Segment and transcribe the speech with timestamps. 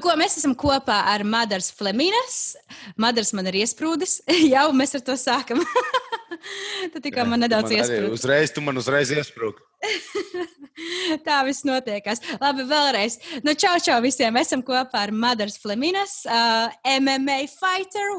[0.00, 2.54] Nu, ko, mēs esam kopā ar Madars Fleminas.
[2.96, 4.14] Madars man ir iesprūdis.
[4.54, 5.60] Jau mēs ar to sākam.
[6.94, 8.14] Tad tikai man nedaudz iesprūdis.
[8.16, 9.60] Uzreiz, tu man uzreiz iesprūdi.
[11.26, 12.24] Tā viss notiekās.
[12.40, 13.18] Labi, vēlreiz.
[13.44, 14.32] Nu, čau, čau visiem.
[14.38, 18.16] Mēs esam kopā ar Madars Fleminas, uh, MMA fighter.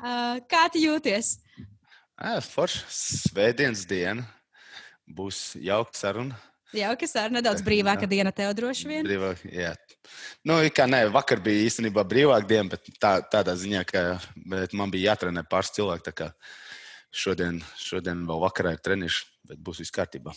[0.00, 1.36] uh, kā tu jūties?
[2.48, 2.80] Forši,
[3.28, 4.24] svētdienas diena.
[5.04, 6.47] Būs jauka saruna.
[6.76, 8.10] Jauka saruna, nedaudz brīvāka jā.
[8.12, 9.06] diena tev droši vien.
[9.06, 9.72] Brīvāk, jā.
[10.44, 14.02] Nu, kā nē, vakar bija īstenībā brīvāka diena, bet tā, tādā ziņā, ka
[14.76, 16.28] man bija jātrenē pāris cilvēki.
[17.08, 20.34] Šodien, šodien vēl vakarā ir treniņš, bet būs viss kārtībā.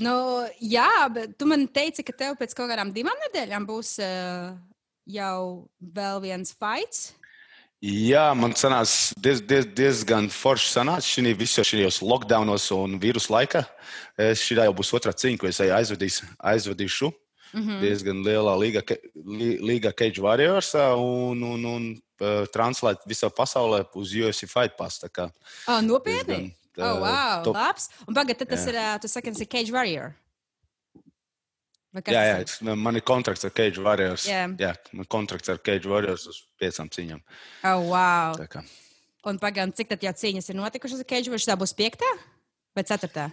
[0.00, 0.14] Nu,
[0.62, 4.56] jā, bet tu man teici, ka tev pēc kaut kādām divām nedēļām būs uh,
[5.08, 7.10] jau vēl viens fights.
[7.78, 13.62] Jā, man sanāca diez, diez, diezgan forši sanāca šī visā šajos lockdownos un vīrusu laikā.
[14.18, 16.26] Šī jau būs otrā cīņa, ko es aizvedīšu.
[16.42, 17.12] aizvedīšu.
[17.52, 17.80] Mm -hmm.
[17.80, 18.82] Diezgan lielā līga,
[19.62, 21.84] līga Cage Warriors un, un, un
[22.20, 25.00] uh, translēt visā pasaulē uz UFC Fight Pass.
[25.66, 26.52] Oh, nopietni!
[26.52, 27.44] Diezgan, uh, oh, wow!
[27.44, 27.54] Top.
[27.54, 27.88] Labs!
[28.06, 28.74] Un pagaid, tas jā.
[28.74, 30.12] ir, tu saki, tas ir Cage Warrior.
[32.06, 34.26] Jā, jā, man ir kontrakts ar Cage Warriors.
[34.28, 37.22] Jā, jā man ir kontrakts ar Cage Warriors uz piecām cīņām.
[37.70, 38.38] Oh, wow.
[39.28, 41.48] Un pagaidām, cik tad jau cīņas ir notikušas ar Cage Warriors?
[41.50, 42.08] Tā būs piektā
[42.76, 43.28] vai ceturtā?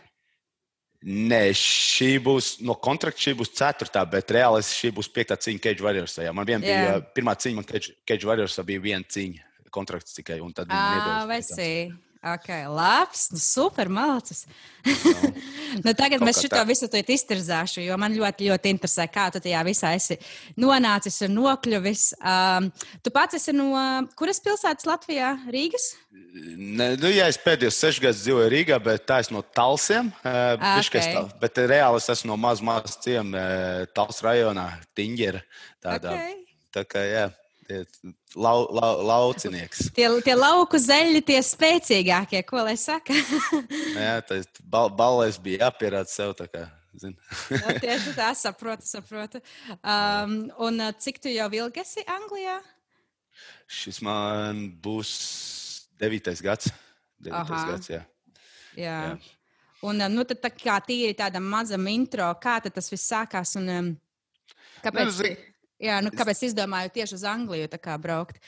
[1.06, 5.86] Nē, šī būs no kontrakta, šī būs ceturtā, bet reāli šī būs piektā cīņa Cage
[5.86, 6.18] Warriors.
[6.18, 6.34] Jā.
[6.34, 7.04] Man bija yeah.
[7.14, 10.40] pirmā cīņa, man Cage, Cage Warriors bija viena cīņa, kontrakts tikai.
[10.42, 11.54] Un tad viņi ah, iedomājās.
[12.26, 14.48] Ok, labs, nu super mācis.
[14.86, 15.12] No.
[15.86, 19.62] nu, tagad Kaut mēs šo visu izterzāšu, jo man ļoti, ļoti interesē, kā tu tajā
[19.68, 20.18] visā esi
[20.58, 22.08] nonācis un nokļuvis.
[22.18, 22.72] Um,
[23.06, 23.70] tu pats esi no
[24.18, 25.36] kuras pilsētas Latvijā?
[25.54, 25.92] Rīgas?
[26.16, 30.10] Ne, nu, jā, es pēdējos sešus gadus dzīvoju Rīgā, bet tā es no Talsiem.
[30.26, 31.14] Uh, okay.
[31.14, 35.46] tā, bet reāli es esmu no maz, maz ciem uh, Tals rajonā, Tiņģera.
[35.86, 36.40] Tādā, okay.
[36.74, 37.30] Tā kā, jā.
[38.36, 39.88] Lau, lau, laucinieks.
[39.96, 43.16] Tie, tie lauku zeļi, tie spēcīgākie, ko lai saka.
[43.98, 46.36] Jā, tas bal, balēs bija jāpierāda sev.
[47.02, 49.42] No, nu, tieši tā, saprotu, saprotu.
[49.82, 52.60] Um, un uh, cik tu jau ilgi esi Anglijā?
[53.66, 55.16] Šis man būs
[56.00, 56.70] devītais gads.
[57.18, 58.04] Devītais gads jā.
[58.78, 59.00] Jā.
[59.10, 59.18] jā.
[59.90, 63.74] Un uh, nu, tad tā kā tīri tāda maza intro, kā tas viss sākās un
[63.74, 63.92] um,
[64.86, 65.10] kāpēc?
[65.10, 65.36] Nu, zin,
[65.82, 67.68] Jā, nu, kāpēc izdomāju tieši uz Angliju
[68.00, 68.40] braukt?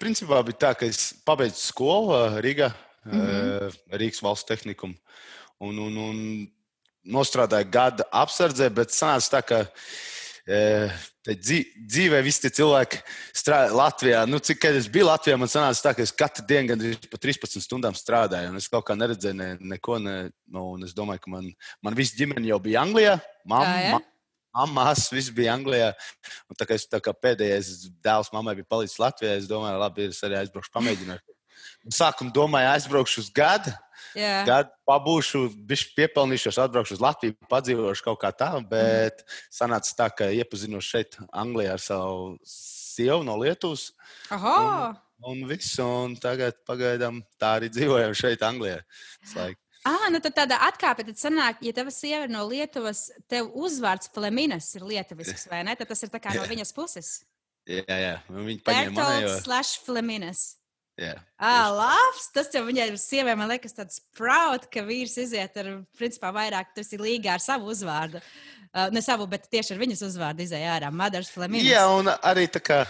[0.00, 2.70] Principā bija tā, ka es pabeidzu skolu Rīgā,
[3.04, 3.78] mm -hmm.
[3.90, 4.92] Rīgas valsts tehniku,
[5.58, 6.46] un, un, un
[7.04, 9.66] nostrādāju gada apsardzē, bet sanāca tā, ka
[10.46, 13.00] dzīvē visi tie cilvēki
[13.34, 14.26] strādā Latvijā.
[14.30, 17.60] Nu, cik es biju Latvijā, man sanāca tā, ka es katru dienu gandrīz pa 13
[17.60, 19.98] stundām strādāju, un es kaut kā neredzēju ne, neko.
[19.98, 21.50] Ne, nu, es domāju, ka man,
[21.82, 23.18] man viss ģimene jau bija Anglijā.
[23.44, 23.98] Mamma, ah, ja?
[24.72, 25.92] Māsas, viss bija Anglijā.
[26.50, 30.08] Un tā kā, es, tā kā pēdējais dēls mammai bija palicis Latvijā, es domāju, labi,
[30.12, 31.36] es arī aizbraukšu, pamēģināšu.
[31.96, 33.72] Sākumā domāju, aizbraukšu uz gadu.
[34.16, 34.46] Yeah.
[34.48, 39.40] Gadu pabūšu, bišķi piepelnīšos, atbraukšu uz Latviju, padzīvošu kaut kā tā, bet mm.
[39.52, 43.90] sanāca tā, ka iepazinos šeit Anglijā ar savu sievu no Lietuvas.
[44.32, 44.56] Aha!
[45.20, 48.80] Un, un viss, un tagad pagaidām tā arī dzīvojam šeit Anglijā.
[49.34, 53.52] Like, Ah, nu tad tāda atkāpe, tad sanāk, ja tava sieva ir no Lietuvas, tev
[53.54, 55.76] uzvārds Fleminas ir lietuvisks, vai ne?
[55.78, 57.10] Tad tas ir tā kā no viņas puses.
[57.66, 59.34] Jā, jā, viņi paņēma manējo.
[59.44, 60.44] slash Fleminas.
[60.96, 61.12] Jā.
[61.36, 62.30] Ah, labs!
[62.32, 66.90] Tas jau viņai sievai, man liekas, tāds proud, ka vīrs iziet ar, principā, vairāk, tas
[66.96, 68.22] ir līgā ar savu uzvārdu.
[68.72, 70.90] Uh, ne savu, bet tieši ar viņas uzvārdu izēja ārā.
[70.94, 71.68] Mothers Fleminas.
[71.68, 72.82] Jā, un arī tā kā,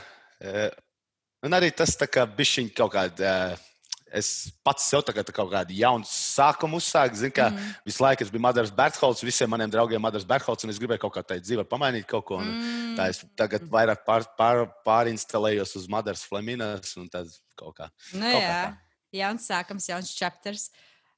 [1.47, 3.35] un arī tas tā kā bišķiņ kaut kāda.
[3.57, 3.66] Uh,
[4.15, 7.19] es pats sev tagad kaut kādu jaunu sākumu uzsāku.
[7.19, 7.75] Zinu, ka mm.
[7.89, 11.17] visu laiku es biju Madaras Bertholts, visiem maniem draugiem Madaras Bertholts, un es gribēju kaut
[11.17, 12.41] kā tādu dzīvē pamainīt kaut ko.
[12.43, 12.97] Mm.
[12.99, 17.91] Tā es tagad vairāk pār, pār, pārinstalējos uz Madaras Flaminas un tad kaut kā.
[18.15, 18.75] Nu, kaut jā, kā
[19.15, 20.71] jauns sākums, jauns chapters.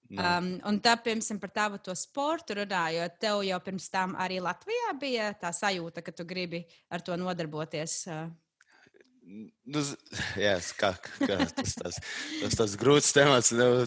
[0.08, 0.24] No.
[0.24, 4.94] Um, un tā, piemēram, par tavu to sportu runājot, tev jau pirms tam arī Latvijā
[5.00, 8.00] bija tā sajūta, ka tu gribi ar to nodarboties.
[8.08, 8.30] Uh,
[9.28, 9.82] Nu,
[10.46, 11.98] jā, kā, kā tas, tas,
[12.40, 13.52] tas, tas grūts temats.
[13.56, 13.86] Nu,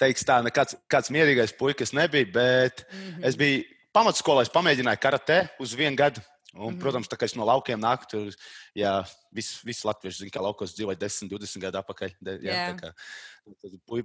[0.00, 3.26] teiks tā, nekāds kāds mierīgais puikas nebija, bet mm -hmm.
[3.26, 6.20] es biju pamatskolā, es pamēģināju karatē uz vienu gadu.
[6.54, 6.80] Un, mm -hmm.
[6.80, 8.34] Protams, tā kā es no laukiem nāku, tur
[8.76, 12.10] jā, vis latvieši zina, ka laukos dzīvoja 10, 20 gadu atpakaļ.
[12.20, 12.68] Jā, jā.
[12.70, 12.92] tā kā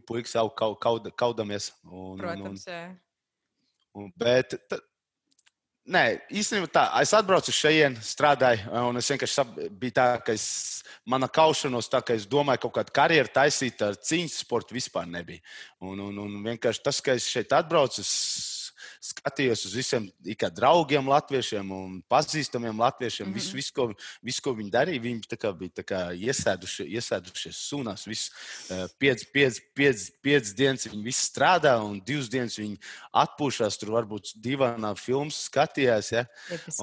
[0.06, 1.72] puikas jau kaud, kaudamies.
[1.84, 4.56] Un, Protams, un, un, un, bet
[5.90, 6.04] Nē,
[6.36, 6.84] īstenībā tā.
[7.02, 12.14] Es atbraucu šeit, strādāju, un es vienkārši biju tā, ka es, mana kaušanos, tā, ka
[12.14, 15.42] es domāju, ka kaut kāda karjeras taisīt ar cīņas sportu vispār nebija.
[15.82, 18.14] Un, un, un vienkārši tas, ka es šeit atbraucu, es
[19.00, 20.08] skatījos uz visiem
[20.56, 23.28] draugiem, latviešiem un pazīstamiem latviešiem.
[23.28, 23.40] Mm -hmm.
[23.40, 23.88] visu, visu, ko,
[24.22, 28.08] visu, ko viņi darīja, viņi kā bija kā iesēduši, iesēdušies sunās.
[28.08, 28.32] Visu,
[28.70, 32.78] uh, piec, piec, piec, piec dienas viņi visi strādā, un divas dienas viņi
[33.14, 33.80] atpūšas.
[33.80, 36.12] Tur varbūt divām filmas skatījās.
[36.12, 36.26] Ja?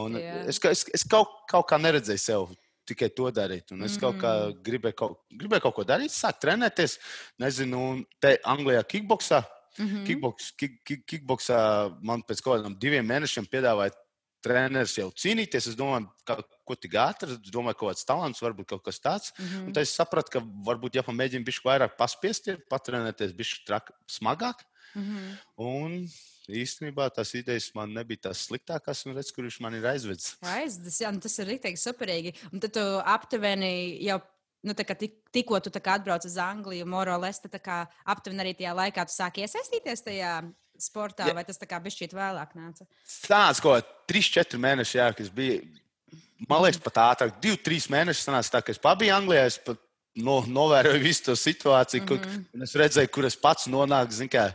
[0.00, 2.48] Un es, es, es kaut, kaut kā neredzēju sev
[2.86, 3.72] tikai to darīt.
[3.72, 4.00] Un es mm -hmm.
[4.00, 6.98] kaut kā gribēju kaut, gribēju kaut ko darīt, sākt trenēties.
[7.38, 9.42] Nezinu, te Anglijā kickboxā.
[9.78, 10.06] Mm -hmm.
[10.06, 11.58] Kickbox, kick, kick, kickboxā
[12.02, 13.92] man pēc kaut kādiem diviem mēnešiem piedāvāja
[14.46, 15.70] treneris jau cīnīties.
[15.72, 19.00] Es domāju, ka, ko tik ātri, es domāju, ka kaut kāds talants, varbūt kaut kas
[19.00, 19.32] tāds.
[19.38, 19.66] Mm -hmm.
[19.66, 24.64] Un tad es sapratu, ka varbūt jāpamēģina bišķi vairāk paspiest, patrenēties bišķi trak, smagāk.
[24.94, 25.36] Mm -hmm.
[25.56, 26.08] Un
[26.48, 30.36] īstenībā tās idejas man nebija tās sliktākās, un redz, kur viņš man ir aizvedis.
[30.40, 32.34] Aizdas, jā, nu tas ir rīktīgi superīgi.
[32.52, 34.20] Un tad tu aptuveni jau.
[34.66, 38.74] Nu, kā tik, tikko tu kā atbrauc uz Angliju, Morales, tad kā aptuveni arī tajā
[38.74, 40.32] laikā tu sāki iesaistīties tajā
[40.82, 41.34] sportā, Jā.
[41.36, 42.86] vai tas bija šķiet vēlāk nāca?
[43.28, 45.60] Kaut kādā 3-4 mēneši, jā, kas bija.
[46.50, 49.46] Man liekas, pat ātrāk, 2-3 mēneši sanāca tā, ka es pabiju Anglijā.
[49.48, 49.80] Es pat
[50.20, 52.44] no, novēroju visu to situāciju, mm -hmm.
[52.52, 54.12] kur es redzēju, kur es pats nonāku.
[54.12, 54.50] Zinu, kā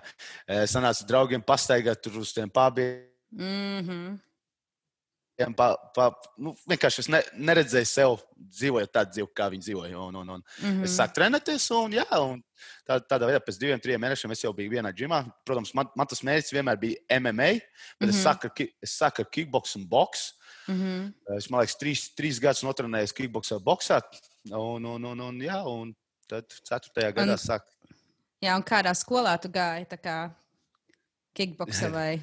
[0.47, 3.07] eh, sanāca draugiem pastaigāt tur uz tiem pabiem.
[3.31, 4.19] Mm -hmm.
[5.57, 6.07] Pa, pa,
[6.37, 9.97] nu, vienkārši es ne, neredzēju sev dzīvojot tādu dzīvi, kā viņi dzīvoja.
[9.97, 10.43] Un, un, un.
[10.61, 10.83] Mm -hmm.
[10.87, 12.41] Es sāku trenēties, un, jā, un
[12.87, 15.23] tā, tādā veidā pēc diviem, trim mēnešiem es jau biju vienā džimā.
[15.45, 17.51] Protams, man, man tas mērķis vienmēr bija MMA,
[17.99, 18.09] bet mm -hmm.
[18.09, 20.33] es, sāku ar, es sāku ar kickbox un boxu.
[20.67, 21.37] Mm -hmm.
[21.37, 24.01] Es domāju, ka trīs, trīs gadus notrenējos kickboxā, boxā.
[24.51, 25.95] Un, un, un, un, jā, un
[26.27, 27.61] tad ceturtajā gadā Un- sāk.
[28.41, 29.85] Jā, un kādā skolā tu gāji?
[31.33, 32.21] Kickboxa vai?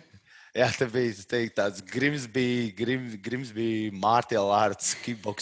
[0.59, 4.41] Jā, tā bija es teiktu, tāds grims bija, grims, grims bija Mārtiņa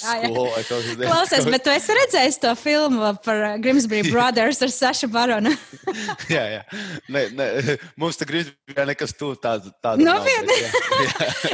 [0.05, 0.29] Ā, jā.
[0.29, 0.91] skola.
[1.01, 5.55] Klausies, bet tu esi redzējis to filmu par uh, Grimsby Brothers ar Sašu Baronu?
[6.37, 6.61] jā, jā.
[7.09, 7.49] Ne, ne,
[7.97, 9.73] mums tā grims bija nekas tuvu tādu.
[9.81, 10.59] tādu Nopietni?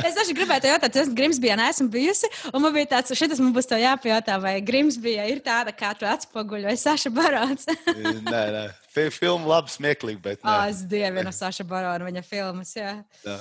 [0.02, 3.54] es taču gribēju te jautāt, es Grimsbijā neesmu bijusi, un man bija tāds, šitas man
[3.54, 7.70] būs to jāpajautā, vai Grimsbijā ir tāda, kā tu atspoguļoji Saša Barons.
[7.70, 8.70] nē, nē.
[8.92, 10.42] Fi- Filma labi smieklīgi, bet.
[10.44, 10.54] Nē.
[10.68, 12.90] es dievinu Saša Baronu, viņa filmas, jā.
[13.24, 13.36] Jā.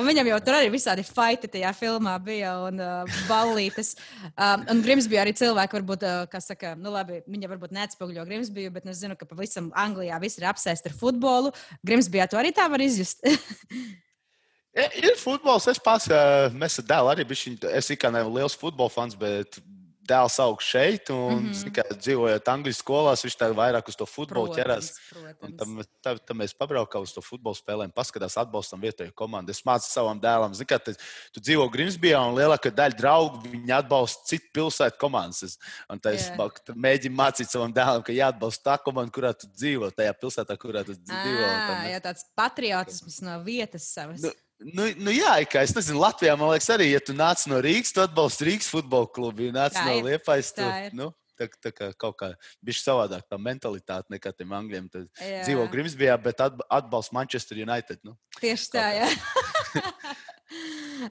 [0.00, 3.92] Un viņam jau tur arī visādi fighti tajā filmā bija un uh, ballītes.
[4.32, 8.72] Um, un Grimsbijā arī cilvēki, varbūt, uh, kas saka, nu labi, viņi varbūt neatspoguļo Grimsbiju,
[8.72, 11.52] bet nu, es zinu, ka pavisam Anglijā viss ir apsēsts ar futbolu.
[11.84, 13.20] Grimsbijā to arī tā var izjust.
[13.28, 17.60] Ja, Ir futbols, es pats, ā, mēs ar dēlu arī bijām.
[17.76, 19.60] Es kā neesmu liels futbola fans, bet
[20.08, 21.10] dēls aug šeit.
[21.12, 21.52] Un, mm.
[21.52, 21.72] -hmm.
[21.74, 24.92] kā, dzīvojot Anglijas skolās, viņš tā vairāk uz to futbolu ķerās.
[25.14, 25.56] Un protams.
[25.58, 29.50] tam, tam, tam mēs pabraukām uz to futbola spēlēm, paskatās, atbalstam vietējo komandu.
[29.50, 30.94] Es mācu savam dēlam, zini, ka tu,
[31.32, 35.58] tu dzīvo Grimsbijā un lielākā daļa draugu viņi atbalsta citu pilsētu komandas.
[35.88, 36.74] Un tā es yeah.
[36.74, 40.92] mēģinu mācīt savam dēlam, ka jāatbalsta tā komanda, kurā tu dzīvo, tajā pilsētā, kurā tu
[40.92, 41.44] dzīvo.
[41.44, 44.22] tam Ah, mēs- jā, tāds patriotisms no vietas savas.
[44.22, 44.30] Nu,
[44.60, 47.90] Nu, nu jā, kā es nezinu, Latvijā man liekas, arī, ja tu nāc no Rīgas,
[47.92, 49.48] tu atbalsti Rīgas futbola klubu.
[49.48, 50.94] Ja nāc Tā no Liepājas, ir.
[50.94, 51.08] nu,
[51.38, 52.30] tā, tā kā kaut kā
[52.62, 54.86] bija savādāk tā mentalitāte nekā tiem angļiem.
[54.92, 55.42] Tad Jā.
[55.48, 57.98] dzīvo Grimsbijā, bet atb- atbalsta Manchester United.
[58.06, 58.14] Nu.
[58.38, 59.10] Tieši tā, jā.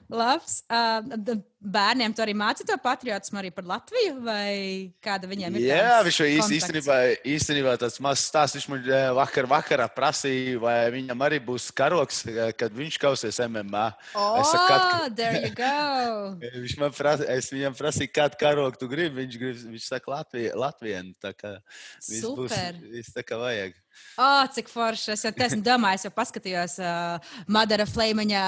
[0.20, 0.62] Labs.
[0.68, 5.66] Uh, bērniem tu arī māci to patriotismu arī par Latviju, vai kāda viņiem ir?
[5.70, 6.96] Jā, viņš jau īstenībā,
[7.34, 8.58] īstenībā tāds mazs stāsts.
[8.58, 12.24] Viņš man vakar vakarā prasīja, vai viņam arī būs karoks,
[12.60, 13.86] kad viņš kausies MMA.
[14.12, 16.36] Oh, Es saku, kad- there you go.
[16.64, 19.22] Viņš man prasa, es viņam prasīju, kādu karogu tu gribi.
[19.22, 21.02] Viņš, grib, viņš saka, Latvija, Latvija.
[21.22, 21.56] Tā kā
[22.04, 22.78] viss būs Super.
[22.92, 23.74] viss tā kā vajag.
[24.20, 25.12] Oh, cik forši.
[25.14, 28.42] Es jau esmu domājis, jau paskatījos uh, Madara Flēmaņa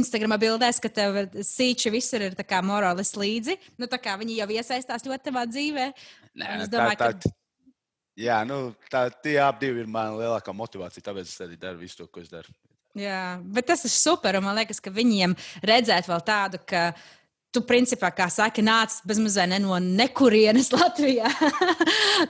[0.00, 3.58] Instagram bildēs, ka tev sīči visur ir tā kā morālis līdzi.
[3.80, 5.90] Nu, tā kā viņi jau iesaistās ļoti tavā dzīvē.
[6.40, 7.36] Nē, es tā, domāju, tā, ka-
[8.20, 11.04] Jā, nu, tā, tie abi ir mana lielākā motivācija.
[11.06, 12.52] Tāpēc es arī daru visu to, ko es daru.
[12.98, 14.36] Jā, bet tas ir super.
[14.42, 16.90] Man liekas, ka viņiem redzēt vēl tādu, ka
[17.54, 21.30] tu, principā, kā saki, nāc bezmazliet ne no nekurienes Latvijā,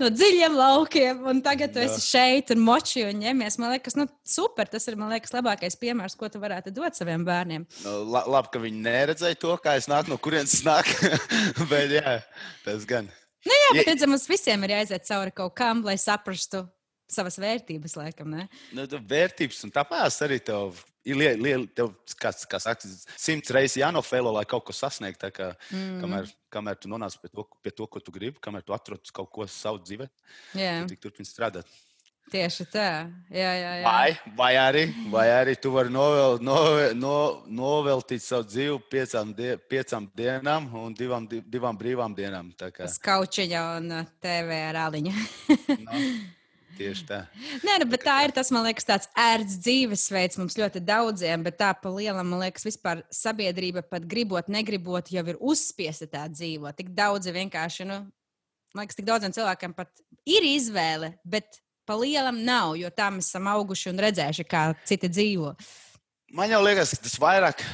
[0.01, 1.91] no dziļiem laukiem, un tagad tu Jā.
[1.91, 3.59] esi šeit un moči un ņemies.
[3.61, 4.69] Man liekas, nu, super.
[4.71, 7.67] Tas ir, liekas, labākais piemērs, ko tu varētu dot saviem bērniem.
[7.85, 11.13] Nu, la, labi, ka viņi neredzēja to, kā es nāku, no kurienes es nāku.
[11.71, 12.19] Bet jā,
[12.67, 13.11] tas gan.
[13.47, 16.65] Jā, Ja- bet redzam, mums visiem ir jāiziet cauri kaut kam, lai saprastu
[17.11, 18.31] savas vērtības, laikam.
[18.37, 18.47] Ne?
[18.77, 22.89] Nu, tu vērtības, un tāpēc arī tev ir liela, liela tev, kāds, kā saka,
[23.19, 25.31] simts reizes jānofēlo, lai kaut ko sasniegtu.
[25.37, 26.01] Kā, mm.
[26.03, 29.31] kamēr, kamēr tu nonāc pie to, pie to, ko tu gribi, kamēr tu atrod kaut
[29.33, 30.11] ko savu dzīvē,
[30.59, 31.69] Jā, tu tik turpini strādāt.
[32.31, 33.11] tieši tā.
[33.33, 33.85] Jā, jā, jā.
[33.87, 37.15] Vai, vai, arī, vai arī tu vari novel, novel, no,
[37.51, 42.53] noveltīt savu dzīvi piecām, die, piecām dienām un divām, di- divām brīvām dienām.
[42.61, 45.17] Kā, Uz kaučiņa un uh, TV ar aliņu.
[46.81, 47.19] Tieši tā.
[47.61, 51.59] Nē, nu, bet tā ir tas, man liekas, tāds ērts dzīvesveids mums ļoti daudziem, bet
[51.61, 56.79] tā pa lielam, man liekas, vispār sabiedrība pat gribot, negribot, jau ir uzspiesta tā dzīvot.
[56.79, 57.99] Tik daudzi vienkārši, nu,
[58.73, 59.93] man liekas, tik daudziem cilvēkiem pat
[60.25, 65.13] ir izvēle, bet pa lielam nav, jo tā mēs esam auguši un redzējuši, kā citi
[65.13, 65.53] dzīvo.
[66.33, 67.67] Man jau liekas, ka tas vairāk,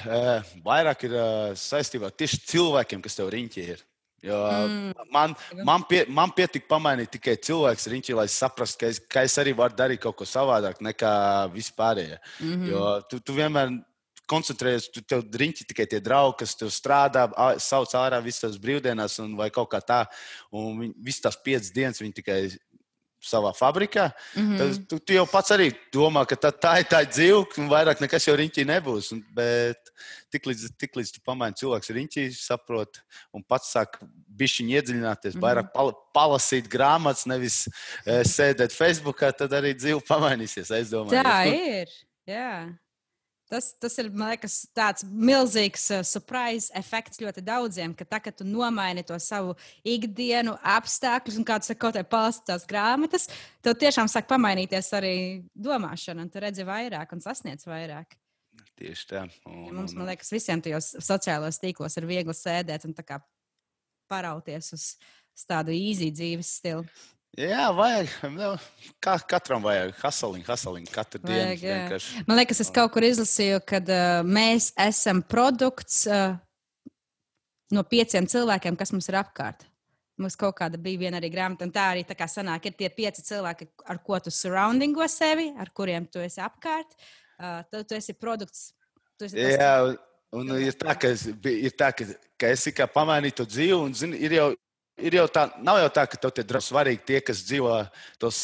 [0.66, 1.18] vairāk ir
[1.60, 3.86] saistībā tieši cilvēkiem, kas tev riņķī ir.
[3.86, 3.95] Jo
[4.66, 5.10] mm.
[5.12, 9.36] Man, man, pie, man pietika pamainīt tikai cilvēks riņķī, lai saprastu, ka, es, ka es
[9.42, 11.12] arī varu darīt kaut ko savādāk nekā
[11.52, 12.18] vispārējie.
[12.40, 12.70] Mm -hmm.
[12.70, 13.76] Jo tu, tu vienmēr
[14.30, 17.26] koncentrējies, tu tev riņķi tikai tie draugi, kas tev strādā,
[17.62, 20.04] sauc ārā visas tās brīvdienas un vai kaut kā tā.
[20.50, 22.40] Un viņi, visas tās piecas dienas viņi tikai
[23.22, 24.10] savā fabrikā.
[24.34, 24.58] Mm -hmm.
[24.58, 28.00] Tad tu, tu jau pats arī domā, ka tā, tā ir tā dzīve, un vairāk
[28.00, 29.12] nekas jau riņķī nebūs.
[29.12, 29.90] Un, bet
[30.32, 33.00] tiklīdz tik līdz tu pamaini cilvēks riņķī, saprot,
[33.32, 33.98] un pats sāk
[34.36, 35.46] bišķiņi iedziļināties, mm -hmm.
[35.46, 37.68] vairāk pal palasīt grāmatas, nevis
[38.06, 40.72] e, sēdēt Facebookā, tad arī dzīve pamainīsies.
[41.10, 41.46] Tā
[41.76, 41.88] ir.
[42.26, 42.68] Jā.
[43.46, 48.46] Tas, tas ir liekas, tāds milzīgs uh, surprise efekts ļoti daudziem, ka tā, kad tu
[48.46, 49.54] nomaini to savu
[49.86, 53.28] ikdienu, apstākļus, un kāds kaut kādā palastās grāmatas,
[53.62, 55.16] tev tiešām sāk pamainīties arī
[55.54, 58.18] domāšana, un tu redzi vairāk un sasniedz vairāk.
[58.76, 59.22] Tieši tā.
[59.46, 62.96] Un, ja mums, man liekas, visiem tajos sociālajos tīklos ir viegli sēdēt un
[64.10, 64.88] parauties uz
[65.46, 66.84] tādu īzī dzīves stilu.
[67.36, 68.08] Jā, vajag.
[68.32, 68.54] Nu,
[69.04, 71.74] kā katram vajag hasaliņu, hasaliņu katru vajag, dienu.
[71.82, 72.24] Vienkārši.
[72.28, 76.38] Man liekas, es kaut kur izlasīju, ka uh, mēs esam produkts uh,
[77.76, 79.68] no pieciem cilvēkiem, kas mums ir apkārt.
[80.16, 82.88] Mums kaut kāda bija viena arī grāmata, un tā arī tā kā sanāk, ir tie
[82.88, 86.96] pieci cilvēki, ar ko tu surroundingo sevi, ar kuriem tu esi apkārt.
[87.36, 88.70] Uh, tad tu esi produkts.
[89.20, 89.98] Tu esi Jā, un,
[90.40, 91.12] un ir tā, ka,
[91.52, 92.08] ir tā, ka,
[92.40, 94.54] ka esi kā pamainīt to dzīvi, un zini, ir jau
[94.96, 97.72] ir jau tā, nav jau tā, ka tev tie drusku svarīgi tie, kas dzīvo
[98.22, 98.38] tos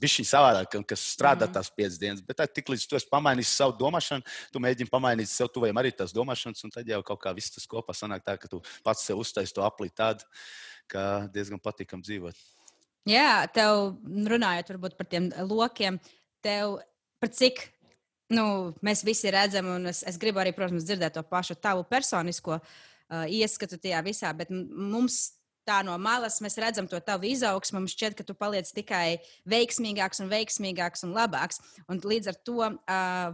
[0.00, 1.54] bišķiņu savādāk, kas strādā mm.
[1.56, 2.24] tās piecas dienas.
[2.24, 5.92] Bet tad, tik līdz tu esi pamainījis savu domāšanu, tu mēģini pamainīt sev tuvējiem arī
[5.96, 9.06] tās domāšanas, un tad jau kaut kā viss tas kopā sanāk tā, ka tu pats
[9.08, 10.26] sev uztaisi to aplī tādu,
[10.92, 12.36] ka diezgan patīkam dzīvot.
[13.06, 16.00] Jā, tev runājot varbūt par tiem lokiem,
[16.44, 16.80] tev
[17.22, 17.62] par cik.
[18.34, 22.56] Nu, mēs visi redzam, un es, es gribu arī, protams, dzirdēt to pašu tavu personisko
[22.58, 27.80] uh, ieskatu tajā visā, bet mums tā no malas mēs redzam to tavu izaugsmu.
[27.80, 29.18] Mums šķiet, ka tu paliec tikai
[29.50, 31.60] veiksmīgāks un veiksmīgāks un labāks.
[31.90, 32.70] Un līdz ar to,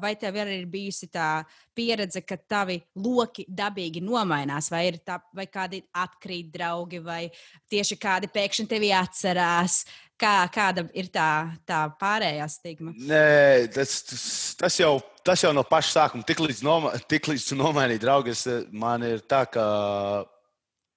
[0.02, 1.44] vai tev arī ir bijusi tā
[1.76, 7.26] pieredze, ka tavi loki dabīgi nomainās, vai ir tā, vai kādi atkrīt draugi, vai
[7.72, 9.82] tieši kādi pēkšņi tevi atcerās?
[10.22, 12.92] Kā, kāda ir tā, tā pārējā stigma?
[12.94, 14.26] Nē, tas, tas,
[14.60, 14.92] tas, jau,
[15.26, 19.24] tas jau no paša sākuma, tik līdz, noma, tik līdz tu nomainīji draugus, man ir
[19.26, 19.64] tā, ka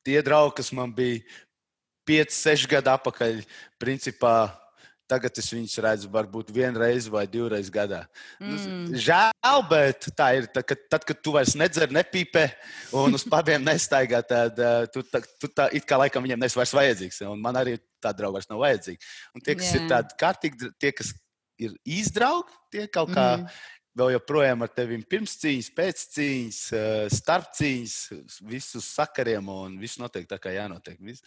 [0.06, 1.24] tie draugi, kas man bija
[2.06, 3.42] 5, 6 gadi atpakaļ,
[3.82, 4.36] principā
[5.06, 8.00] Tagad es viņus redzu varbūt vienreiz vai divreiz gadā.
[8.42, 8.96] Nu, mm.
[9.06, 10.48] Žēl, bet tā ir.
[10.50, 12.48] Tā, kad, tad, kad tu vairs nedzer, nepīpē
[12.98, 16.58] un uz pabiem nestaigā, tad uh, tu, tā, tu tā it kā laikam viņiem nes
[16.58, 17.22] vairs vajadzīgs.
[17.30, 19.14] Un man arī tā drauga vairs nav vajadzīga.
[19.38, 19.78] Un tie, kas yeah.
[19.78, 21.14] ir tādi kārtīgi, tie, kas
[21.62, 23.62] ir izdraugi, tie kaut kā mm
[23.96, 27.98] vēl joprojām ar tevi pirms cīņas, pēc cīņas, eh, starp cīņas,
[28.44, 31.00] visus sakariem un viss notiek tā, kā jānotiek.
[31.00, 31.24] Viss.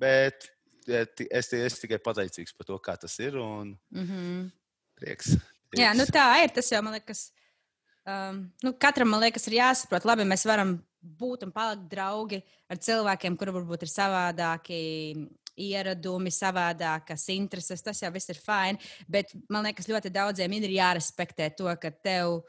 [0.00, 0.48] Bet
[0.86, 3.38] es, es tikai pateicīgs par to, kā tas ir.
[3.40, 4.50] Un mm -hmm.
[4.96, 5.36] prieks,
[5.70, 5.82] prieks.
[5.84, 6.50] Jā, nu tā ir.
[6.50, 7.32] Tas jau man liekas,
[8.06, 12.76] um, nu, katram man liekas, ir jāsaprot, labi, mēs varam būt un palikt draugi ar
[12.76, 15.28] cilvēkiem, kuri varbūt ir savādāki
[15.70, 17.84] ieradumi, savādākas intereses.
[17.84, 18.80] Tas jau viss ir fini.
[19.10, 22.42] Bet man liekas, ļoti daudziem ir jārespektē to, ka tev.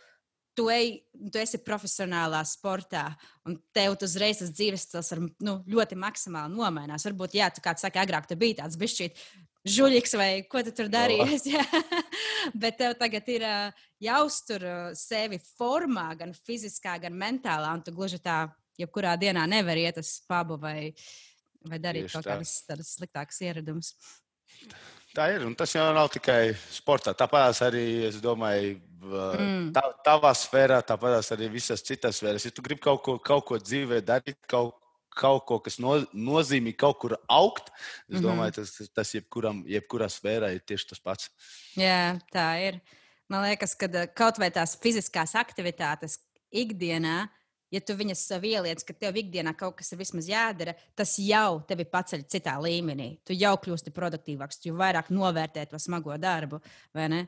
[0.53, 0.89] Tu, ej,
[1.33, 3.07] tu esi profesionālā sportā,
[3.49, 7.07] un tev uzreiz tas dzīves stils ar, nu, ļoti maksimāli nomainās.
[7.07, 9.17] Varbūt, jā, tu kāds saka, agrāk tu biji tāds bišķīt
[9.63, 11.47] žuļiks vai ko tu tur darījies.
[12.61, 13.45] Bet tev tagad ir
[14.03, 14.65] jāuztur
[14.99, 18.45] sevi formā, gan fiziskā, gan mentālā, un tu gluži tā,
[18.79, 20.91] jebkurā dienā nevar iet uz pubu vai,
[21.69, 22.35] vai darīt Tieši kaut tā.
[22.35, 23.93] kādas tādas sliktākas ieradumus.
[25.13, 27.13] Tā ir, un tas jau nav tikai sportā.
[27.17, 29.67] Tāpēc arī, es domāju, mm.
[29.75, 32.47] tā, tavā sfērā, tāpēc arī visas citas sfēras.
[32.47, 34.79] Ja tu gribi kaut ko, kaut ko dzīvē darīt, kaut,
[35.13, 38.25] kaut ko, kas no, nozīmē kaut kur augt, es mm -hmm.
[38.25, 41.29] domāju, tas, tas jebkuram, jebkurā sfērā ir tieši tas pats.
[41.77, 42.81] Jā, tā ir.
[43.29, 46.19] Man liekas, ka kaut vai tās fiziskās aktivitātes
[46.51, 47.29] ikdienā,
[47.73, 51.61] ja tu viņas sev ieliec, ka tev ikdienā kaut kas ir vismaz jādara, tas jau
[51.67, 53.09] tevi paceļ citā līmenī.
[53.25, 56.61] Tu jau kļūsti produktīvāks, tu vairāk novērtē to smago darbu,
[56.95, 57.23] vai ne?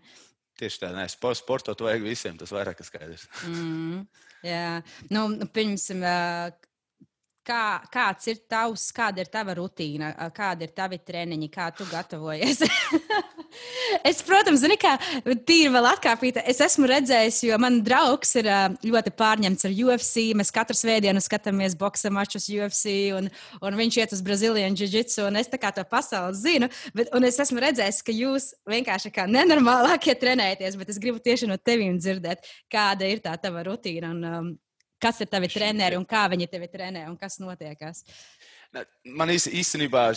[0.56, 3.26] Tieši tā, nē, sportot vajag visiem, tas vairāk ir skaidrs.
[3.50, 4.06] Mm,
[4.46, 4.70] jā,
[5.12, 6.06] nu, nu pirmsim,
[7.46, 12.64] kā, kāds ir tavs, kāda ir tava rutīna, kāda ir tavi treniņi, kā tu gatavojies?
[14.08, 14.96] Es, protams, zinu, kā
[15.48, 16.44] tīri vēl atkāpīta.
[16.50, 18.50] Es esmu redzējis, jo man draugs ir
[18.86, 20.28] ļoti pārņemts ar UFC.
[20.38, 23.30] Mēs katru svētdienu skatāmies boxa mačus UFC, un,
[23.62, 26.70] un viņš iet uz Brazīlijas jiu-jitsu, un es tā kā to pasauli zinu.
[26.98, 31.50] Bet, un es esmu redzējis, ka jūs vienkārši kā nenormālākie trenējaties, bet es gribu tieši
[31.52, 34.14] no teviem dzirdēt, kāda ir tā tava rutīna.
[34.16, 34.54] Un, um,
[35.02, 38.04] kas ir tavi treneri un kā viņi tevi trenē un kas notiekās?
[39.06, 40.10] Man īstenībā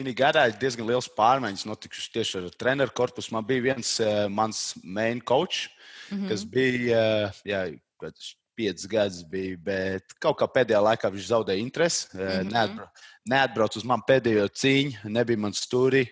[0.00, 3.34] šī gadā ir diezgan liels pārmaiņas notikušas tieši ar treneru korpusu.
[3.34, 5.68] Man bija viens uh, mans main coach,
[6.10, 6.28] mm -hmm.
[6.28, 7.60] kas bija uh, jā,
[8.56, 12.08] piecus gadus, bija, bet kaut kā pēdējā laikā viņš zaudēja interesi.
[12.12, 12.52] Mm -hmm.
[12.52, 12.90] Neatbrauc,
[13.24, 16.06] neatbrauc uz mani pēdējo cīņu, nebija man stūri.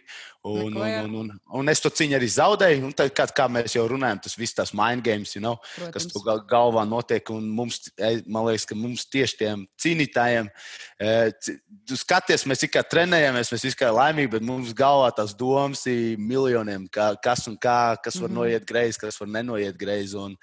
[0.49, 2.91] Un, un, un, un, un es to cīņu arī zaudēju.
[2.97, 5.93] Tad, kā, kā mēs jau runājam, tas viss tās mind games, you know, Protams.
[5.95, 7.31] kas tur gal, galvā notiek.
[7.35, 7.81] Un mums,
[8.27, 10.51] man liekas, ka mums tieši tiem cīnītājiem,
[10.99, 16.19] tu e, skaties, mēs tikai trenējamies, mēs tikai laimīgi, bet mums galvā tās domas ir
[16.19, 18.39] miljoniem, kā, kas un kā, kas var mm -hmm.
[18.39, 20.17] noiet greizi, kas var nenoiet greizi.
[20.17, 20.37] Un,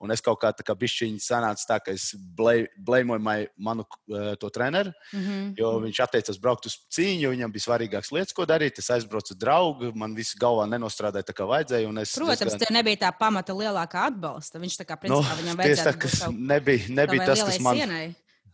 [0.00, 4.50] un es kaut kā tā kā bišķiņi sanāca tā, ka es blēmoju manu uh, to
[4.50, 5.54] treneru, mm -hmm.
[5.58, 8.78] jo viņš atteicās braukt uz cīņu, viņam bija svarīgākas lietas, ko darīt.
[8.78, 9.49] Es aizbraucu draugu,
[9.98, 11.92] man viss galvā nenostrādāja tā, kā vajadzēja.
[12.02, 12.62] Es, Protams, diezgan...
[12.62, 14.62] tev nebija tā pamata lielākā atbalsta.
[14.62, 15.86] Viņš tā kā principā no, viņam vajadzēja.
[15.86, 17.80] Tā, kas nebija, nebija tas, kas man.
[17.80, 18.08] Sienai.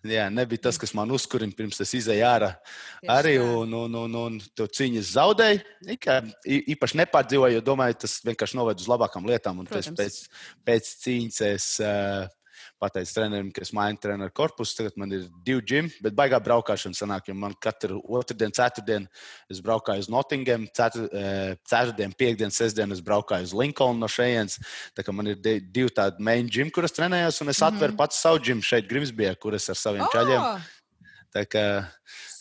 [0.07, 2.53] Jā, nebija tas, kas man uzkurina pirms es izēju ārā.
[3.11, 5.63] Arī un, un, un, un to cīņas zaudēju.
[6.77, 9.63] Īpaši nepārdzīvoju, jo domāju, tas vienkārši noved uz labākām lietām.
[9.63, 10.21] Un pēc,
[10.67, 12.29] pēc cīņas es uh,
[12.81, 14.77] pateicu trenerim, ka es mainu treneru korpusu.
[14.79, 19.09] Tagad man ir divi džimi, bet baigā braukšana sanāk, jo man katru otrdienu, ceturtdienu
[19.53, 24.59] es braukāju uz Nottingham, eh, ceturtdienu, piekdienu, sestdienu es braukāju uz Linkolnu no šejienes.
[24.97, 27.99] Tā kā man ir divi tādi main džimi, kuras trenējos, un es atveru mm -hmm.
[27.99, 30.13] pats savu džimu šeit Grimsbijā, kur es ar saviem oh!
[30.13, 30.61] čaļiem.
[31.35, 31.65] Tā kā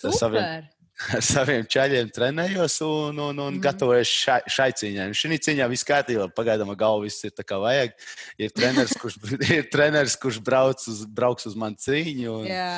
[0.03, 0.67] ar saviem,
[1.15, 3.61] ar saviem čaļiem trenējos un, un, un mm.
[3.63, 5.09] gatavojos šai, šai cīņai.
[5.17, 7.97] Šī cīņā viss kārtībā, pagaidām galva viss ir tā kā vajag.
[8.41, 12.39] Ir treneris, kurš, ir treneris, kurš brauc uz, brauks uz manu cīņu.
[12.39, 12.71] Un, jā.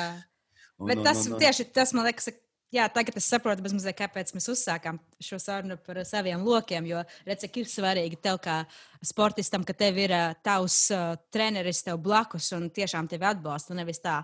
[0.78, 2.30] Un, Bet tas un, un, un, tieši tas man liekas.
[2.68, 6.84] Jā, tagad es saprotu, mazliet, kāpēc mēs uzsākām šo sarunu par saviem lokiem.
[6.90, 8.58] Jo, redz, cik ir svarīgi tev, kā
[9.00, 13.72] sportistam, ka tev ir uh, tavs uh, treneris tev blakus un tiešām tevi atbalsta.
[13.78, 14.18] Nevis tā,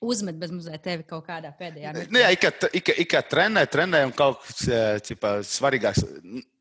[0.00, 2.12] uzmet bez mazliet tevi kaut kādā pēdējā mirklī.
[2.14, 4.68] Nu, jā, ik kā, ik, ik kā trenē, trenē un kaut kas
[5.08, 6.04] cipā, svarīgāks.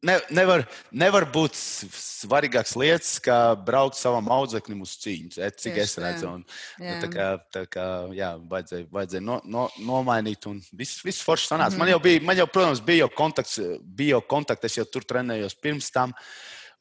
[0.07, 5.95] Ne, nevar, nevar būt svarīgāks lietas, kā braukt savam audzeknim uz cīņu, cik Tieši, es
[6.01, 6.33] redzu.
[6.33, 6.43] Un,
[6.81, 11.51] nu, tā kā, tā kā jā, vajadzēja, vajadzēja no, no, nomainīt, un viss, viss forši
[11.51, 11.75] sanāca.
[11.75, 11.83] Mm.
[11.83, 13.59] Man jau bija, man jau, protams, bija jau kontakts,
[14.01, 16.17] bija jau kontakts, es jau tur trenējos pirms tam.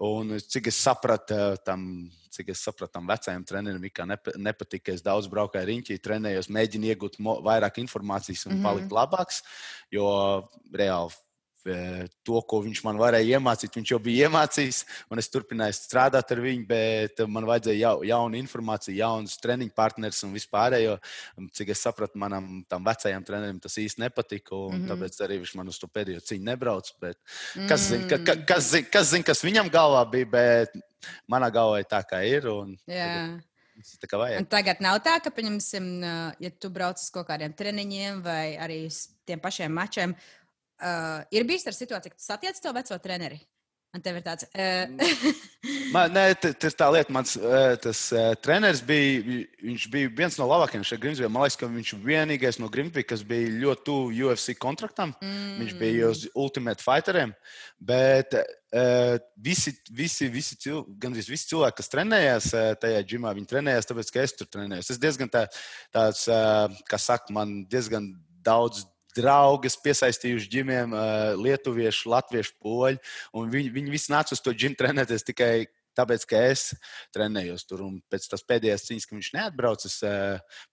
[0.04, 5.02] Un cik es sapratu, tam cik es sapratu, tam vecajam trenerim nepa, nepatika, ka es
[5.02, 8.66] daudz braukāju riņķī, trenējos, mēģināju iegūt vairāk informācijas un mm -hmm.
[8.68, 9.42] palikt labāks.
[9.90, 11.16] Jo reāli
[11.66, 16.42] to, ko viņš man varēja iemācīt, viņš jau bija iemācījis, un es turpināju strādāt ar
[16.44, 20.96] viņu, bet man vajadzēja jau, jaunu informāciju, jaunus treniņu partnerus un vispārējo.
[21.56, 24.92] Cik es sapratu, manam tam vecajam trenerim tas īsti nepatika, un mm -hmm.
[24.92, 26.92] tāpēc arī viņš man uz to pēdējo cīņu nebrauc.
[27.00, 27.18] Bet
[27.68, 30.80] kas zina, ka, ka, kas, zin, kas, zin, kas viņam galvā bija, bet
[31.28, 32.48] manā galvā ir tā, kā ir.
[32.48, 33.36] Un, yeah.
[34.48, 35.86] Tagad, nav tā, ka, pieņemsim,
[36.40, 38.78] ja tu brauc uz kaut kādiem treniņiem vai arī
[39.28, 40.14] tiem pašiem mačiem,
[40.80, 43.40] uh, ir bijis ar situāciju, ka tu satiec to veco treneri.
[43.96, 44.44] Man te ir tāds.
[44.52, 45.32] Uh...
[45.94, 47.12] Man, nē, tas ir tā lieta.
[47.14, 47.32] Mans
[47.80, 51.30] tas, uh, treneris bija, viņš bija viens no labākajiem šeit Grimsbijā.
[51.32, 55.14] Man liekas, ka viņš bija vienīgais no Grimsbijas, kas bija ļoti tuvu UFC kontraktam.
[55.24, 55.54] Mm.
[55.62, 57.32] Viņš bija uz Ultimate Fighteriem.
[57.80, 59.16] Bet uh,
[59.48, 64.12] visi, visi, visi, cil, gandrīz visi cilvēki, kas trenējās uh, tajā ģimā, viņi trenējās tāpēc,
[64.12, 64.92] ka es tur trenējos.
[64.92, 65.46] Es diezgan tā,
[65.94, 68.12] tāds, uh, kā saka, man diezgan
[68.44, 68.84] daudz
[69.16, 70.94] draugus, piesaistījuši ģimiem,
[71.40, 73.00] lietuviešu, latviešu, poļu.
[73.56, 76.66] Viņi, viņi visi nāca uz to ģimu trenēties tikai tāpēc, ka es
[77.14, 77.86] trenējos tur.
[77.86, 79.98] Un pēc tam pēdējās cīņas, kad viņš neatbrauca, es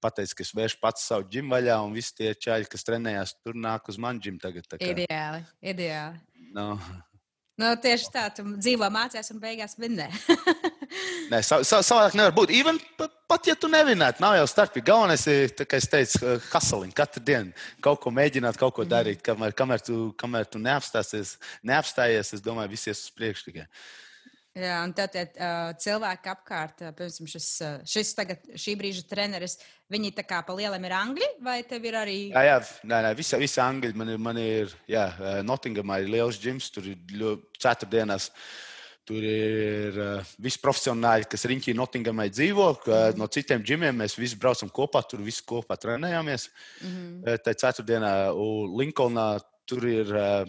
[0.04, 3.58] pateicu, ka es vēršu pats savu ģimu vaļā, un visi tie čaļi, kas trenējās, tur
[3.58, 4.68] nāk uz manu ģimu tagad.
[4.84, 6.22] Ideāli, ideāli.
[6.54, 6.74] No.
[7.62, 10.08] Nu, tieši tā, tu dzīvo mācās un beigās vinnē.
[11.32, 12.54] Nē, savādāk nevar būt.
[12.54, 14.86] Even pat, pat ja tu nevinētu, nav jau starpība.
[14.92, 16.94] Galvenais ir, kā es teicu, hustling.
[16.94, 19.24] Katru dienu kaut ko mēģināt, kaut ko darīt.
[19.26, 23.68] Kamēr, kamēr tu, kamēr tu neapstāsies, neapstājies, es domāju, viss ies uz priekšu tikai.
[24.54, 29.02] Jā, un tad tie uh, cilvēki apkārt, uh, piemēram, šis, uh, šis tagad, šī brīža
[29.10, 29.58] treneris,
[29.90, 32.20] viņi tā kā pa lielam ir angļi, vai tev ir arī?
[32.36, 33.96] Jā, jā nē, nē, visi, visi angļi.
[33.98, 35.08] Man ir, man ir jā,
[35.42, 37.02] Nottingamā ir liels džims, tur ir
[37.58, 38.30] ceturtdienās.
[39.04, 42.70] Tur ir uh, visi profesionāļi, kas riņķī Nottingamai dzīvo.
[42.86, 43.20] Mm.
[43.20, 46.48] No citiem ģimiem mēs visi braucam kopā, tur visi kopā trenējāmies.
[46.82, 47.44] Mm -hmm.
[47.44, 48.14] Tā ceturtdienā
[48.80, 49.28] Linkolnā
[49.68, 50.48] tur ir uh,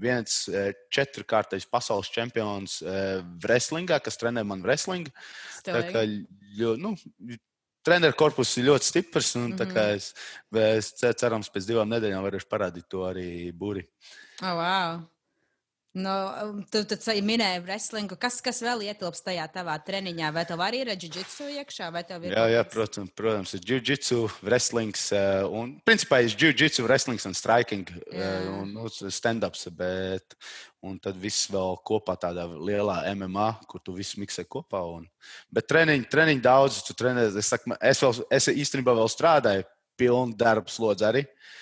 [0.00, 0.48] viens
[0.94, 2.80] četrkārtais pasaules čempions
[3.42, 5.12] wrestlingā, kas trenē man wrestlingu.
[6.80, 6.94] Nu,
[7.86, 9.34] treneru korpus ir ļoti stiprs.
[9.36, 9.78] Un, mm -hmm.
[9.94, 13.86] es, es cerams, pēc divām nedēļām varēšu parādīt to arī būri.
[14.42, 15.00] Oh, wow.
[15.90, 16.10] Nu,
[16.70, 18.14] tu, tu minēji wrestlingu.
[18.20, 20.28] Kas, kas vēl ietilpst tajā tavā treniņā?
[20.36, 21.88] Vai tev arī ir jiu-jitsu iekšā?
[22.20, 25.08] Ir jā, jā, protams, protams ir jiu-jitsu, wrestlings.
[25.18, 28.06] Eh, un, principā, ir jiu-jitsu, wrestlings un striking jā.
[28.22, 29.66] Eh, un nu, stand-ups.
[29.74, 30.38] Bet,
[30.86, 34.84] un tad viss vēl kopā tādā lielā MMA, kur tu visu miksē kopā.
[34.94, 35.10] Un,
[35.50, 37.32] bet treniņi, treniņi daudz, tu trenē.
[37.34, 39.66] Es, saku, es, vēl, es īstenībā vēl strādāju
[39.98, 41.26] pilnu darbu slodzi arī.
[41.26, 41.58] Uh,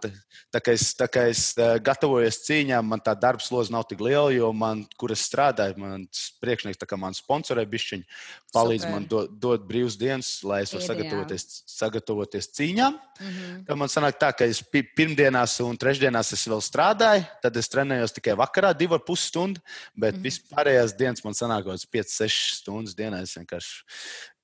[0.00, 0.10] tā,
[0.54, 4.00] tā, kā es, tā kā es uh, gatavojos cīņām, man tā darba slodze nav tik
[4.04, 8.06] liela, jo man, kur es strādāju, mans priekšnieks, tā kā man sponsorē bišķiņu,
[8.54, 8.94] palīdz Super.
[8.94, 12.98] man do, dot brīvas dienas, lai es varu sagatavoties, sagatavoties cīņām.
[13.20, 13.64] Mm -hmm.
[13.66, 14.62] Tad man sanāk tā, ka es
[14.96, 19.60] pirmdienās un trešdienās es vēl strādāju, tad es trenējos tikai vakarā, divu ar pus stundu,
[19.94, 20.24] bet mm -hmm.
[20.24, 23.22] vispārējās dienas man sanāk kaut kāds 5-6 stundas dienā.
[23.22, 23.84] Es vienkārši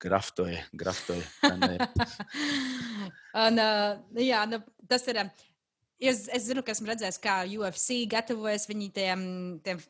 [0.00, 1.22] graftoju, graftoju.
[3.44, 5.22] un, uh, jā, nu, tas ir.
[6.00, 9.22] Es, es zinu, ka esmu redzējis, kā UFC gatavojas viņi tiem,
[9.64, 9.82] tiem,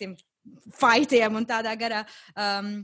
[0.00, 0.14] tiem
[0.78, 2.00] faitiem un tādā garā.
[2.32, 2.78] Um,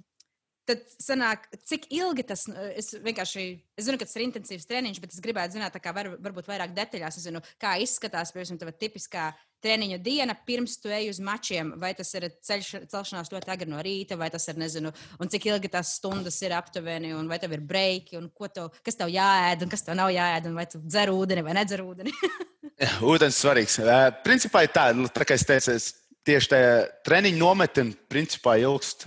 [0.68, 2.44] tad sanāk, cik ilgi tas
[2.76, 3.46] es vienkārši.
[3.80, 6.76] Es zinu, ka tas ir intensīvs treniņš, bet es gribētu zināt, kā var, varbūt vairāk
[6.76, 7.18] detaļās.
[7.18, 9.30] Es zinu, kā izskatās, piemēram, tā tipiskā
[9.62, 11.72] treniņa diena pirms tu ej uz mačiem.
[11.80, 15.48] Vai tas ir ceļš, celšanās ļoti agri no rīta, vai tas ir, nezinu, un cik
[15.50, 19.64] ilgi tās stundas ir aptuveni, un vai tev ir breiki, un tev, kas tev jāēd,
[19.64, 22.14] un kas tev nav jāēd, un vai tu dzer ūdeni vai nedzer ūdeni.
[23.12, 23.78] Ūdens svarīgs.
[24.24, 25.92] Principā ir tā, nu, tā kā es teicu, es
[26.26, 26.74] tieši tajā
[27.06, 29.06] treniņa nometnē principā ilgst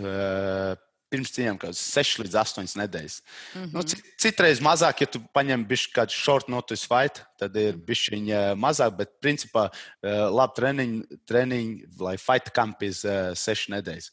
[1.14, 3.20] pirms cīņām kaut kādas 6 līdz 8 nedēļas.
[3.22, 3.74] Mm -hmm.
[3.78, 8.98] nu, citreiz mazāk, ja tu paņem kādu short notice fight, tad ir bijis viņa mazāk,
[8.98, 9.70] bet principā
[10.04, 14.12] labi treniņi, treniņi lai fight camp ir 6 nedēļas.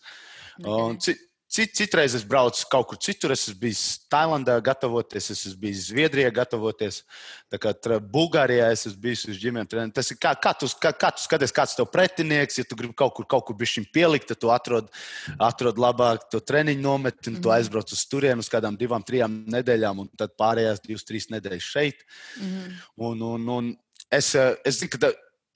[0.60, 0.70] Okay.
[0.70, 0.98] Un,
[1.50, 3.82] Cit, citreiz es braucu kaut kur citur, es esmu bijis
[4.12, 7.00] Tailandā, gatavoties, es esmu bijis Zviedrijā, gatavoties.
[8.14, 9.94] Bulgārijā es esmu bijis uz ģimenes treniņiem.
[9.96, 12.60] Tas ir kā, kā, tu, kā, kā tu skaties, kāds ir tavs pretinieks.
[12.60, 14.92] Ja tu gribi kaut kur, kaut kur bišķiņ pielikt, tad tu atrod,
[15.42, 17.56] atrod labāk to treniņu nometni, un tu mhm.
[17.56, 22.06] aizbrauc uz turieni uz kādām divām, trijām nedēļām, un tad pārējās divas, trīs nedēļas šeit.
[22.38, 23.70] Mm un, un, un
[24.10, 24.34] es,
[24.64, 25.10] es zinu, ka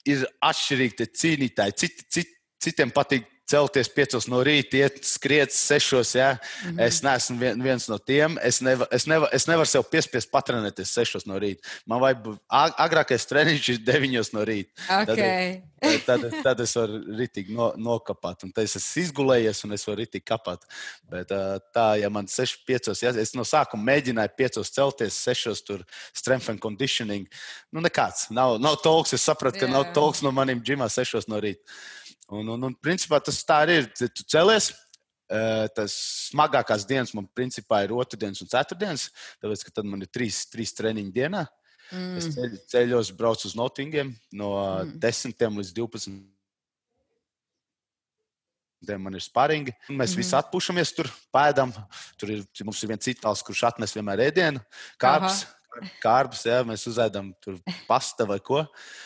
[0.09, 1.77] ir atšķirīgi cīnītāji.
[1.81, 6.15] Cit, cit, citiem patīk celties piecos no rīta, iet skriet sešos.
[6.17, 6.31] Ja?
[6.63, 6.87] Mm -hmm.
[6.87, 8.37] Es neesmu vien, viens no tiem.
[8.41, 11.61] Es, neva, es, neva, es nevaru sev piespiest patrenēties sešos no rīta.
[11.85, 14.71] Man vajag agrākais treniņš ir deviņos no rīta.
[15.01, 15.61] Okay.
[15.79, 18.43] Tad, tad, tad es varu ritīgi no, nokāpt.
[18.43, 20.65] Un tad es esmu izgulējies un es varu ritīgi kāpāt.
[21.09, 21.29] Bet
[21.73, 26.49] tā, ja man sešos, piecos, ja es no sākuma mēģināju piecos celties, sešos tur strength
[26.49, 27.27] and conditioning,
[27.71, 28.29] nu nekāds.
[28.29, 29.13] Nav, nav talks.
[29.13, 29.75] Es sapratu, ka yeah.
[29.77, 31.61] nav talks no maniem džimā sešos no rīta.
[32.33, 33.91] Un, un, un principā tas tā arī ir.
[33.93, 34.71] Tu celies,
[35.75, 35.95] tas
[36.31, 39.09] smagākās dienas man principā ir otrdienas un ceturtdienas,
[39.41, 41.45] tāpēc ka tad man ir trīs, trīs treniņu dienā.
[41.93, 42.13] Mm.
[42.17, 44.95] Es ceļ, ceļos, braucu uz Nottingiem no mm.
[45.01, 46.15] 10 līdz 12.
[49.01, 49.73] Man ir sparingi.
[49.89, 50.21] Mēs mm.
[50.21, 51.73] visi atpūšamies tur, pēdam.
[52.21, 54.61] Tur ir, mums ir viens citāls, kurš atnes vienmēr ēdienu,
[55.01, 55.45] kāpnes.
[55.99, 57.57] Kārbs, jā, mēs uzēdam tur
[57.89, 58.61] pasta vai ko.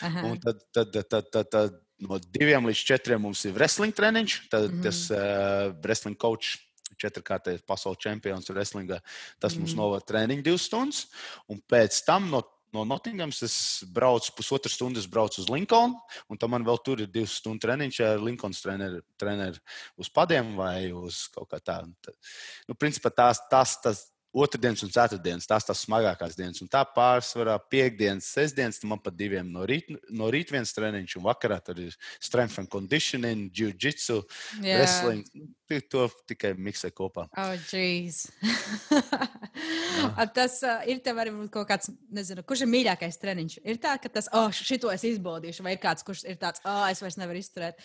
[0.06, 0.20] Aha.
[0.28, 4.36] Un tad, tad, tad, tad, tad, tad no diviem līdz četriem mums ir wrestling treniņš.
[4.50, 4.82] Tad mm -hmm.
[4.82, 6.58] tas uh, wrestling coach,
[7.00, 9.00] četrkārtais pasaules čempions wrestlingā,
[9.38, 9.80] tas mm mums mhm.
[9.80, 11.06] novada treniņu divas stundas.
[11.48, 13.56] Un pēc tam no no Nottingams es
[13.94, 15.98] braucu pusotru stundu, braucu uz Linkolnu,
[16.30, 19.58] un tam man vēl tur ir divas stundu treniņš ar Linkolnas treneru, treneru
[20.00, 22.14] uz padiem vai uz kaut kā tādu.
[22.68, 26.60] Nu, principā tās, tās, tas, Otradienas un ceturtdienas, tās tās smagākās dienas.
[26.62, 31.24] Un tā pārsvarā piekdienas, sestdienas, man pat diviem no rīta, no rīta viens treniņš, un
[31.24, 34.20] vakarā tur ir strength and conditioning, jiu-jitsu,
[34.60, 34.78] yeah.
[34.78, 35.26] wrestling.
[35.90, 37.28] To tikai miksē kopā.
[37.38, 38.24] Oh, jeez.
[40.38, 43.58] tas uh, ir tev arī kaut kāds, nezinu, kurš ir mīļākais treniņš.
[43.66, 46.86] Ir tā, ka tas, oh, šito es izbaudīšu, vai ir kāds, kurš ir tāds, oh,
[46.90, 47.82] es vairs nevaru izturēt.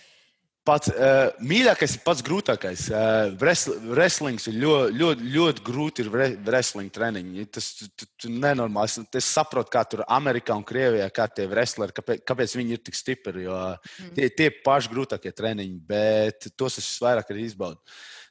[0.65, 2.88] Pats uh, mīļākais ir pats grūtākais.
[2.89, 6.06] Uh, wrestlings ir ļoti, ļoti, ļoti grūti.
[6.06, 6.10] Ir
[6.47, 7.45] wrestling treniņi.
[7.54, 8.97] Tas ir nenormāls.
[9.13, 12.97] Es saprotu, kā tur Amerikā un Krievijā, kā tie wrestleri, kāpēc, kāpēc viņi ir tik
[12.97, 13.45] stipri.
[13.45, 14.17] Jo mm.
[14.17, 17.78] tie ir paši grūtākie treniņi, bet tos es vairāk arī izbaudu.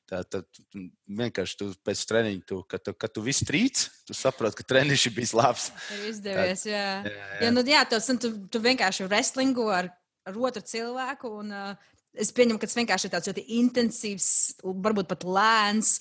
[0.05, 0.45] Tā, tad
[1.09, 5.07] vienkārši tu pēc treniņa, tu, kad, tu, kad tu viss trīc, tu saproti, ka treniņš
[5.09, 5.71] ir bijis labs.
[5.95, 6.85] Ir izdevies, jā.
[7.07, 7.41] Jā, jā.
[7.47, 9.89] jā, nu, jā tos, tu, tu vienkārši wrestlingu ar,
[10.29, 11.33] ar otru cilvēku.
[11.41, 14.29] Un, uh, Es pieņemu, ka tas vienkārši ir tāds ļoti intensīvs,
[14.63, 15.97] varbūt pat lēns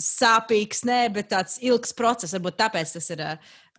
[0.00, 2.34] sāpīgs, nē, bet tāds ilgs process.
[2.36, 3.24] Varbūt tāpēc tas ir.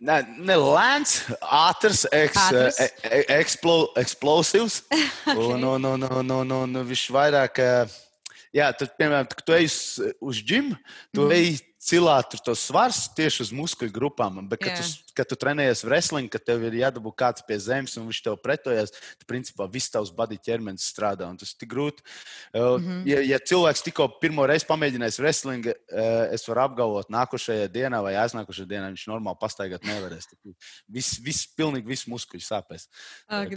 [0.02, 2.78] Ne, ne lēns, ātrs, eks, ātrs.
[2.82, 4.82] E, e, eksplo, eksplosīvs.
[4.92, 5.36] okay.
[5.36, 7.62] Un, un, un, un, un, un viņš vairāk,
[8.56, 9.68] jā, tad, piemēram, kad tu ej
[10.20, 10.78] uz, džimu,
[11.14, 11.36] tu mm.
[11.36, 14.38] ej cilāt tos svars tieši uz muskuļu grupām.
[14.46, 14.86] Bet, kad, yeah.
[14.86, 18.38] tu, kad tu trenējies wrestling, kad tev ir jādabū kāds pie zemes un viņš tev
[18.42, 21.26] pretojas, tad principā viss tavs body ķermenis strādā.
[21.40, 22.04] Tas ir tik grūti.
[22.54, 23.02] Mm -hmm.
[23.10, 25.70] ja, ja cilvēks tikko pirmo reizi pamēģinājis wrestling,
[26.30, 30.30] es varu apgalvot, nākošajā dienā vai aiznākošajā dienā viņš normāli pastaigāt nevarēs.
[30.86, 32.86] Viss, viss, pilnīgi viss muskuļi sāpēs.
[33.26, 33.50] Ak!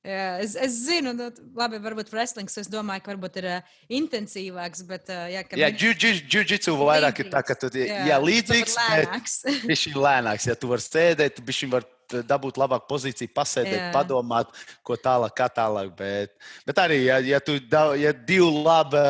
[0.00, 1.26] Jā, es, es zinu, nu,
[1.58, 5.58] labi, varbūt wrestlings, es domāju, ka varbūt ir uh, intensīvāks, bet, uh, jā, ka.
[5.60, 10.46] Jā, jiu-jitsu vairāk ir tā, ka tu, jā, jā līdzīgs, bet viņš ir lēnāks.
[10.48, 11.84] Ja tu vari sēdēt, viņš var
[12.26, 13.90] dabūt labāku pozīciju, pasēdēt, jā.
[13.94, 14.48] padomāt,
[14.86, 15.92] ko tālāk, kā tālāk.
[15.98, 16.32] Bet,
[16.66, 17.58] bet arī, ja, ja tu
[18.00, 19.04] ja divi labi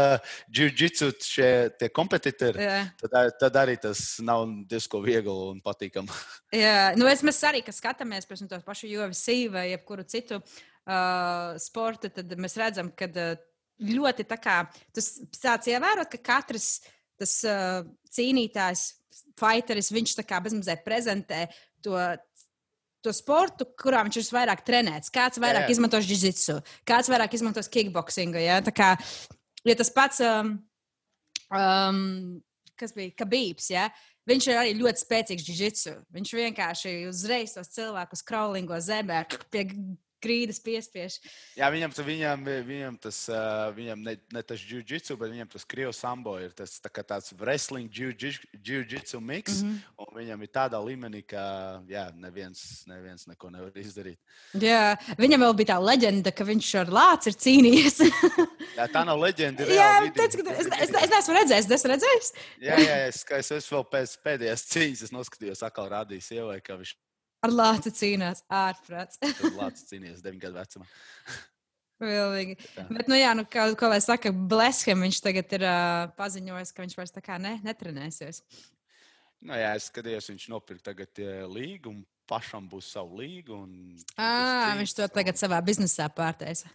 [0.59, 2.67] jiu-jitsu šie kompetitori,
[3.01, 6.19] tad, tad arī tas nav diezko viegli un patīkami.
[6.65, 10.59] Jā, nu es, mēs arī, kas skatāmies, piemēram, tos pašu UFC vai jebkuru citu uh,
[10.91, 13.35] uh, sporta, tad mēs redzam, ka uh,
[13.81, 14.63] ļoti tā kā
[14.95, 16.81] tas sāc ievērot, ka katrs
[17.21, 18.87] tas uh, cīnītājs,
[19.41, 21.47] fighteris, viņš tā kā bezmazliet prezentē
[21.85, 21.97] to.
[23.01, 25.73] To sportu, kurā viņš ir vairāk trenēts, kāds vairāk jā, jā.
[25.73, 28.37] izmantos jiu-jitsu, kāds vairāk izmantos kickboxingu.
[28.37, 28.59] Ja?
[28.61, 28.91] Tā kā
[29.65, 30.51] ja tas pats, um,
[31.49, 32.03] um,
[32.77, 33.87] kas bija Kabības, ja?
[34.29, 35.95] viņš ir arī ļoti spēcīgs jiu-jitsu.
[36.15, 39.65] Viņš vienkārši uzreiz tos cilvēkus kraulingo zemē pie
[40.23, 41.19] grīdas piespiež.
[41.59, 43.23] Jā, viņam, viņam, viņam tas,
[43.77, 47.91] viņam ne, ne tas jiu-jitsu, bet viņam tas krievu sambo ir tas tā tāds wrestling
[47.91, 49.61] jiu-jitsu mix.
[49.63, 49.79] Mm -hmm.
[50.05, 54.19] Un viņam ir tādā līmenī, ka jā, neviens, neviens neko nevar izdarīt.
[54.55, 58.01] Jā, viņam vēl bija tā leģenda, ka viņš ar lāci ir cīnījies.
[58.79, 59.67] jā, tā nav leģenda.
[59.67, 62.33] Jā, teic, es, es, es neesmu redzējis, es esmu redzējis.
[62.61, 66.97] jā, jā, es, es, es vēl pēc pēdējās cīņas noskatījos, atkal rādīju sievai, ka viņš
[67.41, 69.21] Ar lāci cīnās ārprāts.
[69.57, 70.89] lāci cīnījās 9 gadu vecumā.
[72.01, 72.57] Vilīgi.
[72.89, 76.85] Bet, nu, jā, nu, kā, kā lai saka, Bleshem, viņš tagad ir uh, paziņojis, ka
[76.85, 78.41] viņš vairs tā kā ne, netrenēsies.
[79.45, 82.01] Nu, jā, es skatījos, viņš nopirka tagad uh, līgu un
[82.31, 83.63] pašam būs savu līgu.
[83.67, 86.73] Un, à, viņš to tagad savā biznesā pārtaisa.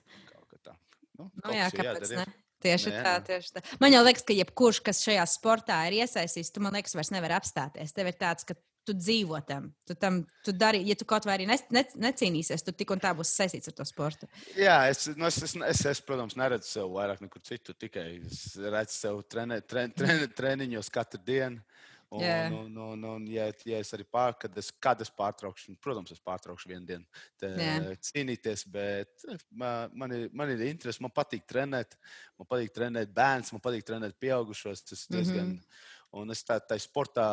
[1.16, 2.26] Nu, nu, jā, kāpēc ne?
[2.66, 3.62] Tieši Nē, tā, tieši tā.
[3.80, 7.36] Man jau liekas, ka jebkurš, kas šajā sportā ir iesaistīts, tu man liekas, vairs nevar
[7.38, 7.94] apstāties.
[7.96, 9.70] Tev ir tāds, ka tu dzīvo tam.
[9.88, 13.02] Tu tam tu dari, ja tu kaut vai arī ne, ne, necīnīsies, tad tik un
[13.02, 14.30] tā būs saistīts ar to sportu.
[14.60, 17.78] Jā, es, nu, es, es, es, es protams, neredzu sev vairāk nekur citur.
[17.80, 21.64] Tikai es redzu sev trenē, tren, tren, treniņos katru dienu.
[22.16, 22.54] Un, yeah.
[22.54, 26.22] un, un, un, ja, ja es arī pār, kad es, kad es pārtraukšu, protams, es
[26.24, 27.88] pārtraukšu vienu dienu te, yeah.
[28.08, 31.98] cīnīties, bet eh, man, man, ir, man ir interesi, man patīk trenēt,
[32.40, 34.86] man patīk trenēt bērns, man patīk trenēt pieaugušos.
[34.86, 36.22] Tas diezgan, mm -hmm.
[36.22, 37.30] un es tā, tā sportā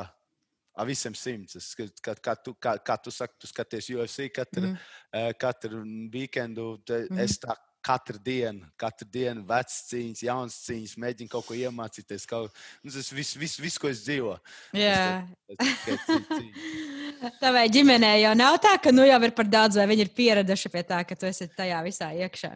[0.72, 1.74] Ar visiem simts.
[1.76, 4.88] Kā, kā, tu, kā, kā tu saki, tu skaties UFC katru, mm.
[5.12, 5.82] uh, katru
[6.12, 6.78] weekendu.
[6.88, 7.20] Mm.
[7.24, 12.26] Es tā katru dienu, katru dienu vecs cīņas, jauns cīņas, mēģinu kaut ko iemācīties.
[12.30, 12.54] Kaut,
[12.84, 14.38] nu, tas viss, vis, vis, ko es dzīvoju.
[14.78, 15.26] Jā.
[17.42, 20.72] Tavai ģimenei jau nav tā, ka nu jau ir par daudz, vai viņi ir pieraduši
[20.72, 22.54] pie tā, ka tu esi tajā visā iekšā.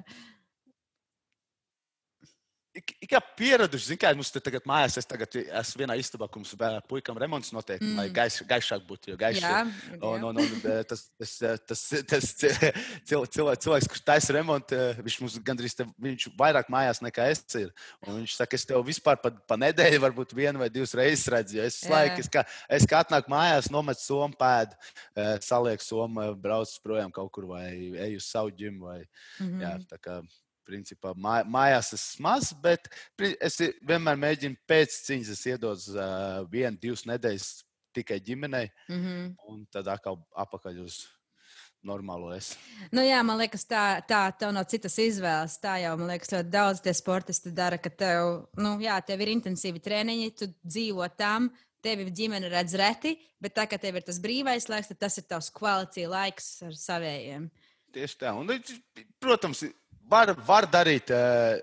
[2.76, 6.42] Ik kā pieraduši, zināmā mērā, mums te tagad mājās, es tagad esmu vienā istabā, kur
[6.42, 6.52] mums
[6.90, 7.96] puikam remonts notiek, mm.
[7.96, 9.14] lai gaiš, gaišāk būtu.
[9.20, 9.96] Gaiš, jā, jā.
[10.04, 11.32] Un, un, un, tas, tas,
[11.68, 17.30] tas, tas cilvēks, cilvēks, kurš taisa remontu, viņš mums gandrīz te, viņš vairāk mājās nekā
[17.32, 17.72] es ir.
[18.04, 21.60] Un viņš saka, es tev vispār pa, pa nedēļu, varbūt vienu vai divas reizes redzu.
[21.64, 24.76] Es, laik, es, kā, es kā atnāku mājās, nometu somu pēdu,
[25.44, 28.84] salieku somu, braucu projām kaut kur vai eju uz savu ģimu.
[28.86, 29.00] Vai,
[29.40, 29.62] mm -hmm.
[29.64, 30.20] jā, tā kā,
[30.66, 32.90] principā māj, mājās esmu maz, bet
[33.40, 37.50] es vienmēr mēģinu pēc cīņas, es iedodu uh, vienu, divas nedēļas
[37.96, 39.28] tikai ģimenei, mm -hmm.
[39.52, 41.04] un tad atkal apakaļ uz
[41.86, 42.54] normālo es.
[42.90, 45.58] Nu, jā, man liekas, tā, tā tev nav citas izvēles.
[45.62, 49.32] Tā jau, man liekas, ļoti daudz tie sportisti dara, ka tev, nu, jā, tev ir
[49.36, 51.50] intensīvi treniņi, tu dzīvo tam.
[51.84, 55.26] Tevi ģimene redz reti, bet tā kā tev ir tas brīvais laiks, tad tas ir
[55.28, 57.44] tavs kvalitātes laiks ar saviem.
[57.94, 58.32] Tieši tā.
[58.34, 58.50] Un,
[59.22, 59.62] protams,
[60.10, 61.56] var, var darīt uh,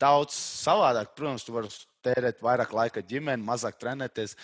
[0.00, 1.14] daudz savādāk.
[1.16, 1.70] Protams, tu vari
[2.04, 4.36] tērēt vairāk laika ģimenei, mazāk trenēties,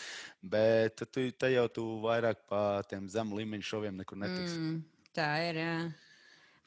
[0.44, 4.58] bet tu, te jau tu vairāk pa tiem zemu līmeņu šoviem nekur netiksi.
[4.60, 4.82] Mm,
[5.16, 5.62] tā ir.
[5.62, 5.78] Jā.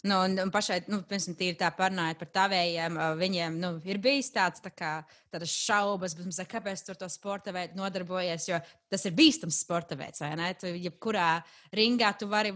[0.08, 4.64] Nu, un pašai, nu, piemēram, tīri tā parunājot par tavējiem, viņiem nu, ir bijis tāds
[4.64, 4.92] tā kā,
[5.28, 9.98] tādas šaubas, bet, mums, kāpēc tur to sporta veidu nodarbojies, jo tas ir bīstams sporta
[10.00, 10.54] veids, vai ne?
[10.56, 11.28] Tu, jebkurā
[11.76, 12.56] ringā tu vari,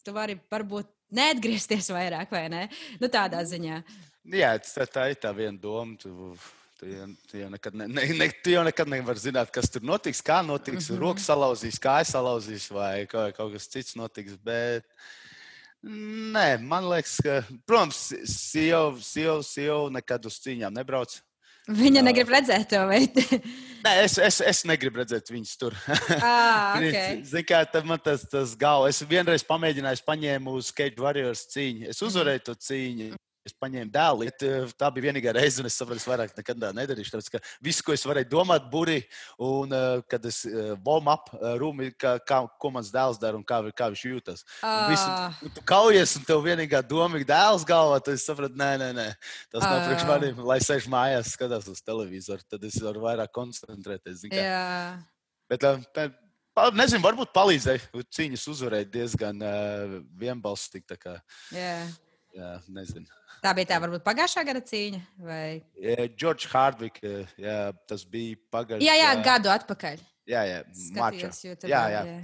[0.00, 2.62] tu vari varbūt neatgriezties vairāk, vai ne?
[3.00, 3.82] Nu, tādā ziņā.
[4.36, 5.96] Jā, tā, tā ir tā viena doma.
[6.00, 6.10] Tu,
[6.80, 9.82] Tu jau, tu jau, nekad, ne, ne, ne, tu jau nekad nevari zināt, kas tur
[9.84, 10.86] notiks, kā notiks.
[10.88, 11.00] Mm -hmm.
[11.02, 14.38] Rokas salauzīs, kājas salauzīs, vai kaut, kaut kas cits notiks.
[14.40, 14.86] Bet,
[15.84, 21.20] nē, man liekas, ka, protams, sieva, sieva, sieva nekad uz cīņām nebrauc.
[21.70, 23.22] Viņa negrib redzēt to veidu.
[23.80, 25.76] Nē, es, es, es negribu redzēt viņus tur.
[26.20, 27.20] Ah, okay.
[27.24, 28.90] Ziniet, kā tā man tas, tas galva.
[28.92, 31.88] Es vienreiz pamēģināju, paņēmu uz Cage Warriors cīņu.
[31.94, 33.14] Es uzvarēju to cīņu.
[33.40, 34.26] Es paņēmu dēlu.
[34.76, 37.14] Tā bija vienīgā reize, un es saprotu, es vairāk nekad nedarīšu.
[37.14, 38.98] Tāpēc, ka viss, ko es varēju domāt, burī,
[39.40, 43.46] un uh, kad es uh, warm-up uh, rūmi, kā, kā, ko mans dēls dara un
[43.46, 44.44] kā, kā viņš jūtas.
[44.60, 44.90] Uh.
[44.92, 45.14] Visu,
[45.48, 48.02] un tu kaujies, un tev vienīgā doma ir dēls galvā.
[48.04, 49.08] Tad es sapratu, nē, nē, nē.
[49.54, 52.44] tas nav priekš maniem, lai sēž mājās, skatās uz televizoru.
[52.44, 54.28] Tad es varu vairāk koncentrēties.
[55.48, 56.12] Bet, uh,
[56.76, 59.40] Nezinu, varbūt palīdzēja cīņas uzvarēt diezgan
[60.20, 60.98] vienbalsīgi.
[61.54, 61.88] Yeah.
[62.36, 63.06] Jā, nezinu.
[63.40, 65.00] Tā bija tā varbūt pagājušā gada cīņa.
[65.24, 65.44] Vai...
[66.18, 67.00] George Hardwick,
[67.40, 67.56] jā,
[67.90, 68.86] tas bija pagājušā.
[68.86, 70.04] Jā, jā, gadu atpakaļ.
[70.30, 72.04] Jā, jā, Skatījos, jā, jā.
[72.06, 72.20] jā.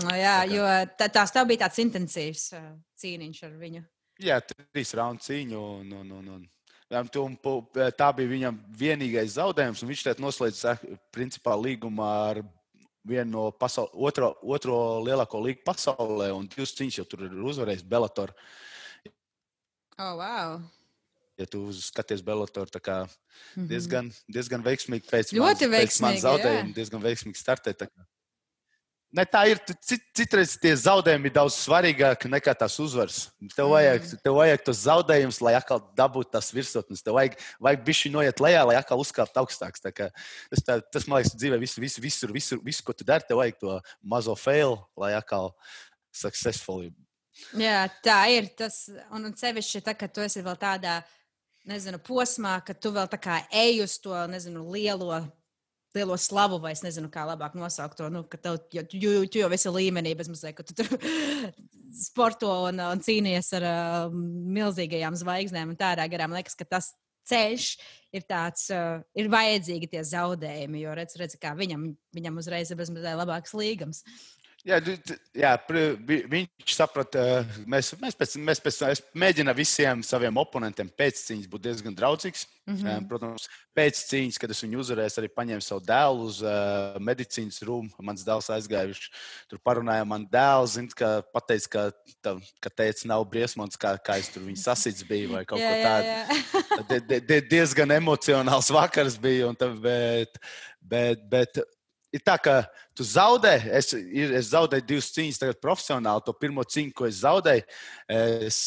[0.00, 0.64] No, jā, jo
[0.98, 3.84] tā, tās tev bija tāds intensīvs uh, cīniņš ar viņu.
[4.24, 5.60] Jā, trīs raundu cīņu.
[5.82, 6.50] Un, un, un, un.
[6.94, 7.36] Un,
[7.96, 9.82] tā bija viņam vienīgais zaudējums.
[9.88, 10.60] Viņš šeit noslēdz
[11.14, 12.42] principā līgumu ar
[13.04, 17.84] vienu no pasaul, otro, otro lielāko līgu pasaulē, un divas cīņas jau tur ir uzvarējis
[17.88, 18.32] Bellator.
[19.98, 20.56] Oh, wow.
[21.38, 23.68] Ja tu skaties Bellator, tā kā mhm.
[23.70, 27.74] diezgan, diezgan veiksmīgi pēc pēc man zaudējuma, diezgan veiksmīgi startē.
[29.14, 29.60] Ne, tā ir.
[29.86, 33.28] Cit, citreiz tie zaudējumi ir daudz svarīgāki nekā tās uzvaras.
[33.54, 34.22] Tev vajag, mm.
[34.24, 37.02] tev vajag tos zaudējumus, lai atkal dabūtu tās virsotnes.
[37.04, 39.84] Tev vajag, vajag bišķi noiet lejā, lai atkal uzkāptu augstāks.
[39.84, 43.38] Tas, tā, tas, man liekas, dzīvē visu, visu, visur, visur, visu, ko tu dari, tev
[43.38, 45.52] vajag to mazo fail, lai atkal
[46.10, 46.90] successfully.
[47.58, 48.50] Jā, tā ir.
[48.58, 50.98] Tas, un, un sevišķi, tā, ka tu esi vēl tādā,
[51.70, 55.22] nezinu, posmā, ka tu vēl tā kā ej uz to, nezinu, lielo
[55.94, 58.08] lielo slavu, vai es nezinu, kā labāk nosaukt to.
[58.12, 58.98] Nu, tev, jo, tu,
[59.30, 60.90] tu jau esi līmenī, bez mazliet, ka tu tur
[62.06, 64.20] sporto un, un cīnījies ar uh,
[64.58, 66.28] milzīgajām zvaigznēm un tādā garā.
[66.28, 66.92] Man liekas, ka tas
[67.30, 67.68] ceļš
[68.14, 72.80] ir tāds, uh, ir vajadzīgi tie zaudējumi, jo redz, redz kā viņam, viņam uzreiz ir
[72.80, 74.04] bezmazliet labāks līgums.
[74.64, 74.78] Jā,
[75.36, 75.50] jā,
[76.08, 77.20] viņš saprata,
[77.68, 82.46] mēs, mēs, pēc, mēs pēc, mēģinām visiem saviem oponentiem pēc cīņas būt diezgan draudzīgs.
[82.64, 83.08] Mm -hmm.
[83.10, 83.44] Protams,
[83.76, 87.92] pēc cīņas, kad es viņu uzvarēju, arī paņēmu savu dēlu uz uh, medicīnas rūmu.
[88.00, 89.02] Mans dēls aizgāja, viņš
[89.52, 91.84] tur parunāja man dēlu, zin, ka pateica, ka,
[92.24, 95.68] tā, ka teica, nav briesmots, kā, kā es tur viņu sasits biju vai kaut jā,
[95.68, 97.04] ko tādu.
[97.04, 100.40] Die, die, diezgan emocionāls vakars bija, tā, bet,
[100.80, 101.66] bet, bet
[102.14, 102.56] ir tā, ka
[102.96, 103.56] tu zaudē.
[103.74, 106.24] Es, es zaudēju divas cīņas, tagad profesionāli.
[106.26, 107.64] To pirmo cīņu, ko es zaudēju,
[108.48, 108.58] es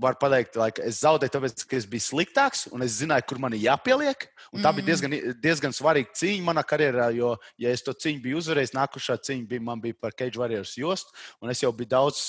[0.00, 3.54] varu pateikt, ka es zaudēju, tāpēc, ka es biju sliktāks un es zināju, kur man
[3.56, 4.26] ir jāpieliek.
[4.54, 4.88] Un tā bija mm.
[4.88, 9.46] diezgan, diezgan svarīga cīņa manā karjerā, jo, ja es to cīņu biju uzvarējis, nākošā cīņa
[9.50, 12.24] bija, bija par Cage Warriors jostu, un es jau biju daudz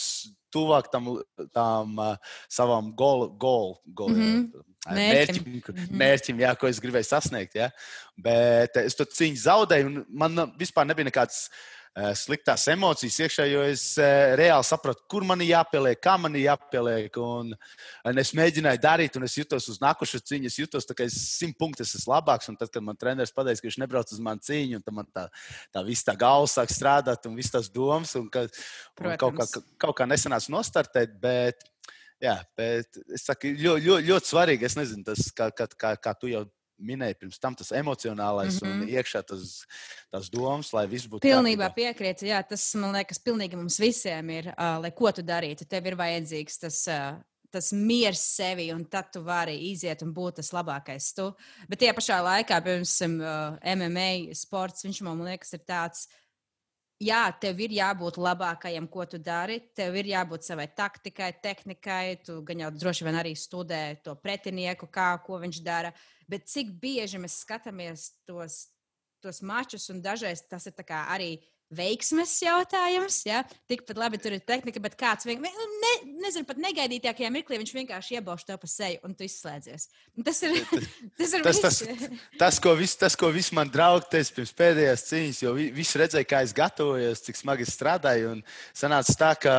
[0.54, 1.10] tuvāk tam,
[1.56, 4.64] tam uh, savam golu, golu, golu, mm -hmm.
[4.96, 5.98] mērķim, mērķim, mhm.
[6.04, 7.56] mērķim jā, ko es gribēju sasniegt.
[7.56, 7.70] Ja?
[8.18, 11.48] Bet es to cīņu zaudēju, un man vispār nebija nekāds.
[11.48, 11.81] Uh,
[12.16, 16.46] sliktās emocijas iekšā, jo es uh, reāli sapratu, kur man ir jāpieliek, kā man ir
[16.46, 17.18] jāpieliek.
[17.20, 17.52] Un,
[18.08, 20.48] un es mēģināju darīt, un es jutos uz nākošo cīņu.
[20.48, 22.48] Es jutos, ka es simt punktus esmu labāks.
[22.48, 25.26] Un tad, kad man treneris pateica, ka viņš nebrauc uz manu cīņu, un man tā,
[25.76, 28.48] tā viss tā galva sāk strādāt, un viss tas domas, un, ka,
[29.02, 31.20] un kaut, kā, kaut kā nesanāca nostartēt.
[31.20, 31.68] Bet,
[32.24, 34.72] jā, bet es saku, ļoti, ļoti, ļoti svarīgi.
[34.72, 36.48] Es nezinu, tas, kā, kā, kā, kā tu jau
[36.82, 38.82] minēji pirms tam, tas emocionālais mm -hmm.
[38.82, 39.66] un iekšā tas,
[40.12, 41.26] tas domas, lai viss būtu.
[41.26, 42.28] Pilnībā piekrītu.
[42.30, 45.68] Jā, tas man liekas, pilnīgi mums visiem ir, uh, lai ko tu darītu.
[45.68, 46.88] Tev ir vajadzīgs tas.
[46.88, 47.20] Uh,
[47.52, 51.12] tas miers sevi, un tad tu vari iziet un būt tas labākais.
[51.18, 51.28] Tu.
[51.68, 56.08] Bet tajā pašā laikā, piemēram, MMA sports, viņš man liekas, ir tāds.
[57.02, 59.58] Jā, tev ir jābūt labākajam, ko tu dari.
[59.74, 62.22] Tev ir jābūt savai taktikai, tehnikai.
[62.24, 65.90] Tu gan jau droši vien arī studē to pretinieku, kā, ko viņš dara.
[65.90, 68.64] Uh, Bet cik bieži mēs skatāmies tos,
[69.24, 71.36] tos mačus, un dažreiz tas ir arī
[71.72, 73.22] veiksmes jautājums.
[73.28, 73.42] Ja?
[73.70, 75.94] Tikpat labi tur ir tehnika, bet kāds vienkārši, nu, ne,
[76.26, 79.88] nezinu, pat negaidītākajā mirklī viņš vienkārši iebauž to pa seju un tu izslēdzies.
[80.20, 80.58] Un tas ir
[81.20, 81.82] tas, ir tas, tas,
[82.40, 86.28] tas, ko viss, tas, ko viss man draugi teica pirms pēdējās cīņas, jo visi redzēja,
[86.28, 88.36] kā es gatavojos, cik smagi strādāju.
[88.38, 88.44] Un
[88.76, 89.56] sanāca tā, ka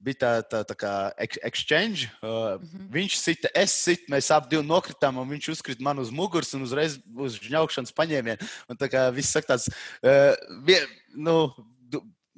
[0.00, 2.08] bija tā, tā, tā kā exchange.
[2.22, 2.90] Uh, mm -hmm.
[2.96, 6.98] Viņš sita, es situ, mēs abi nokritām, un viņš uzkrita man uz muguras un uzreiz
[7.16, 8.38] uz žņaukšanas paņēmienu.
[8.68, 9.68] Un tā kā viss saka tāds,
[10.02, 10.34] uh,
[10.64, 11.50] vien, nu,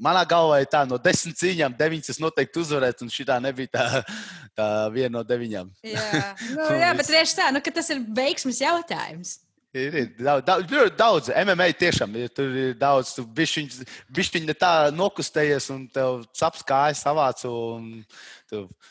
[0.00, 3.68] manā galvā ir tā, no desmit cīņām, deviņas es noteikti uzvarētu, un šī tā nebija
[3.68, 4.02] tā,
[4.56, 5.70] tā viena no deviņām.
[5.84, 9.38] jā, nu, jā bet tieši tā, nu, tas ir veiksmes jautājums.
[9.70, 12.30] Ir, ir daudz, daudz, daudz MMA tiešām ir.
[12.34, 17.44] Tur ir daudz, tu bišķiņ tā nokustējies un tev caps kājas savāc.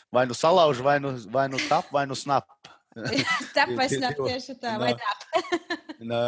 [0.08, 2.48] Vai nu salauž, vai nu, vai nu tap, vai nu snap.
[3.56, 5.12] Tāpēc nav tieši tā, vai tā.
[6.10, 6.24] Nā,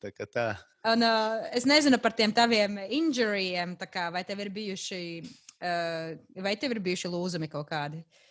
[0.00, 0.46] tā kā tā.
[0.88, 5.02] Un, uh, es nezinu par tiem taviem injurijiem, kā, vai tev ir bijuši,
[5.58, 6.14] uh,
[6.46, 8.00] vai tev ir bijuši lūzumi kaut kādi?
[8.00, 8.27] Lūzumi,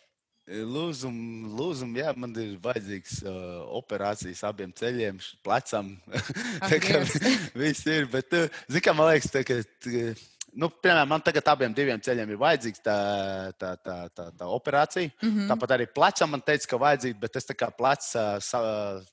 [0.48, 5.92] lūzum, jā, man ir vajadzīgs uh, operācijas abiem ceļiem, plecam.
[6.72, 7.04] tā kā
[7.62, 9.60] viss ir, bet, uh, zini, kā man liekas, tā, ka.
[10.58, 12.98] Nu, piemēram, man tagad abiem diviem ceļiem ir vajadzīga tā,
[13.60, 15.12] tā, tā, tā, tā operācija.
[15.22, 15.50] Mm -hmm.
[15.52, 18.40] Tāpat arī plecam man teica, ka vajadzīga, bet es tā kā pleca.
[18.40, 19.04] Uh,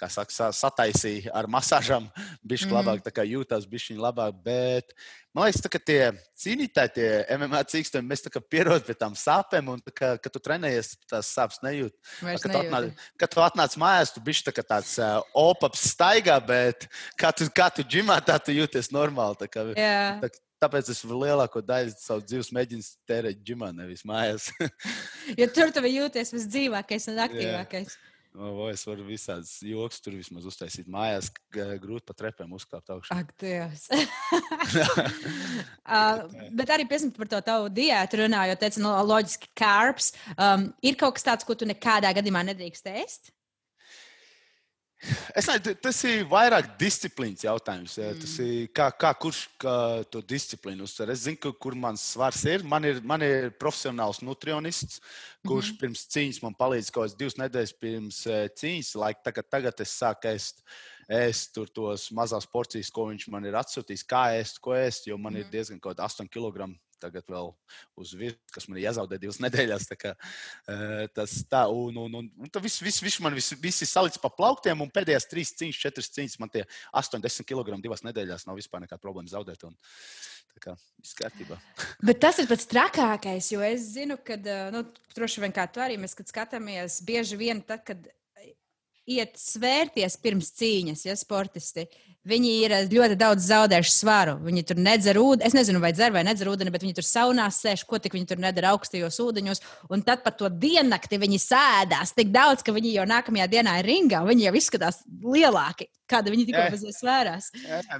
[0.00, 2.08] kā saka, sataisīja ar masāžām,
[2.42, 2.74] bija mm.
[2.78, 4.40] labāk, tā kā jūtas, bija viņa labāk.
[4.44, 4.94] Bet
[5.36, 6.00] man liekas, ka tie
[6.40, 11.32] cīnītāji, tie MMA cīkstami, mēs pierodam pie tām sāpēm, un kā, kad tu trenējies, tās
[11.36, 11.96] sāpes nejūt.
[12.20, 16.88] Kad tu, atnāc, kad tu atnāc mājās, tu biji tā tāds uh, opaps staigā, bet
[17.20, 19.42] kā tu, kā tu džimā, tā tu jūties normāli.
[19.44, 20.22] Tā kā, yeah.
[20.22, 24.50] tā, Tāpēc es lielāko daļu savas dzīves mēģinu tērēt ģimā, nevis mājās.
[25.40, 27.94] jo tur tu jūties visdzīvākais un aktīvākais.
[27.96, 28.09] Yeah.
[28.38, 33.16] O, es varu visādas joks tur vismaz uztaisīt mājās, grūti pa trepēm uzkāpt augšā.
[33.18, 33.88] Ak, Dievs!
[35.90, 36.22] uh,
[36.60, 40.12] bet arī par to tavu diētu runājot, teica, no, nu, loģiski, kārps.
[40.36, 43.34] Um, ir kaut kas tāds, ko tu nekādā gadījumā nedrīkst ēst?
[45.32, 47.94] Es nezinu, tas ir vairāk disciplīnas jautājums.
[47.96, 48.10] Ja?
[48.20, 48.48] Tas mm.
[48.50, 49.74] ir kā, kā kurš kā
[50.12, 51.12] to disciplīnu uztver.
[51.14, 52.64] Es zinu, kur mans svars ir.
[52.68, 55.00] Man ir, man ir profesionāls nutrionists,
[55.46, 58.92] kurš mm pirms cīņas man palīdz kaut kādas divas nedēļas pirms eh, cīņas.
[59.00, 60.60] Laik, tagad, tagad es sāku ēst,
[61.08, 65.32] ēst tos mazās porcijas, ko viņš man ir atsūtījis, kā ēst, ko ēst, jo man
[65.32, 65.54] mm ir mhm.
[65.56, 66.68] diezgan kaut kāda 8 kg
[67.00, 67.52] tagad vēl
[68.00, 69.88] uz virsmas, kas man ir jāzaudē divas nedēļas.
[69.90, 73.56] Tā kā, uh, tas tā, un, un, un, un tas viss, viss, viss man viss,
[73.60, 77.80] viss ir salikts pa plauktiem, un pēdējās trīs cīņas, četras cīņas man tie 80 kg
[77.82, 79.64] divas nedēļās nav vispār nekāda problēma zaudēt.
[79.68, 79.76] Un,
[80.60, 80.76] kā.
[82.06, 84.36] Bet tas ir pats trakākais, jo es zinu, ka,
[84.74, 84.84] nu,
[85.16, 88.08] droši vien kā tu arī mēs skatāmies, bieži vien tad, kad
[89.10, 91.86] iet svērties pirms cīņas, ja sportisti.
[92.28, 94.36] Viņi ir eh, ļoti daudz zaudējuši svaru.
[94.44, 95.46] Viņi tur nedzer ūdeni.
[95.48, 98.28] Es nezinu, vai dzer vai nedzer ūdeni, bet viņi tur saunās sēž, ko tik viņi
[98.28, 99.64] tur nedara augstajos ūdeņos.
[99.90, 103.88] Un tad pat to diennakti viņi sēdās tik daudz, ka viņi jau nākamajā dienā ir
[103.88, 104.20] ringā.
[104.28, 107.50] Viņi jau izskatās lielāki, kāda viņi tikko bija svērās.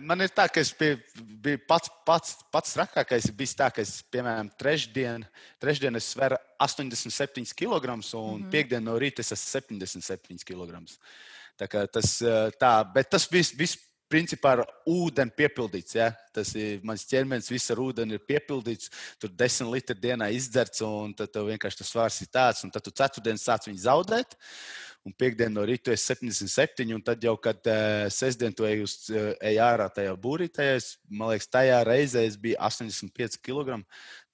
[0.02, 0.98] Man ir tā, ka es biju,
[1.44, 3.30] biju pats, pats, pats trakākais.
[3.36, 5.26] Bija tā, ka es, piemēram, trešdien,
[5.62, 8.50] trešdien es sveru 87 kg un mm -hmm.
[8.50, 10.82] piekdien no rīta es esmu 77 kg.
[11.61, 13.54] Tā tas, eh, tā, bet tas viss.
[13.56, 13.76] Vis,
[14.11, 15.96] principā ar ūdeni piepildīts.
[15.96, 16.11] Ja?
[16.34, 18.90] Tas ir mans ķermenis, viss ar ūdeni ir piepildīts.
[19.22, 22.64] Tur desmit litri dienā izdzerts, un tad vienkārši tas svars ir tāds.
[22.66, 24.36] Un tad tu ceturtdien sāc viņu zaudēt.
[25.06, 28.96] Un piekdienā no rīta ir 77, un tad jau, kad uh, sestdien tu ej, uz,
[29.14, 30.74] uh, ej ārā tajā būrī, tajā,
[31.08, 33.80] man liekas, tajā reizē es biju 85 kg.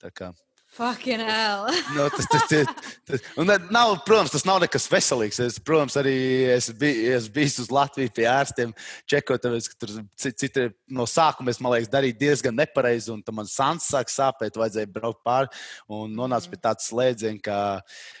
[0.03, 0.33] Tā kā
[0.77, 1.65] Fucking hell.
[1.95, 5.39] nu, tas, tas, tas, tas, un, nav, protams, tas nav nekas veselīgs.
[5.41, 6.13] Es, protams, arī
[6.53, 8.75] es biju, es biju uz Latviju pie ārstiem,
[9.09, 13.49] čekot, tāpēc, ka tur citi no sākuma es, man liekas, darīju diezgan nepareizi, un man
[13.49, 15.49] sāns sāk sāpēt, vajadzēja braukt pāri
[15.89, 17.59] un nonācu pie tādas slēdziena, ka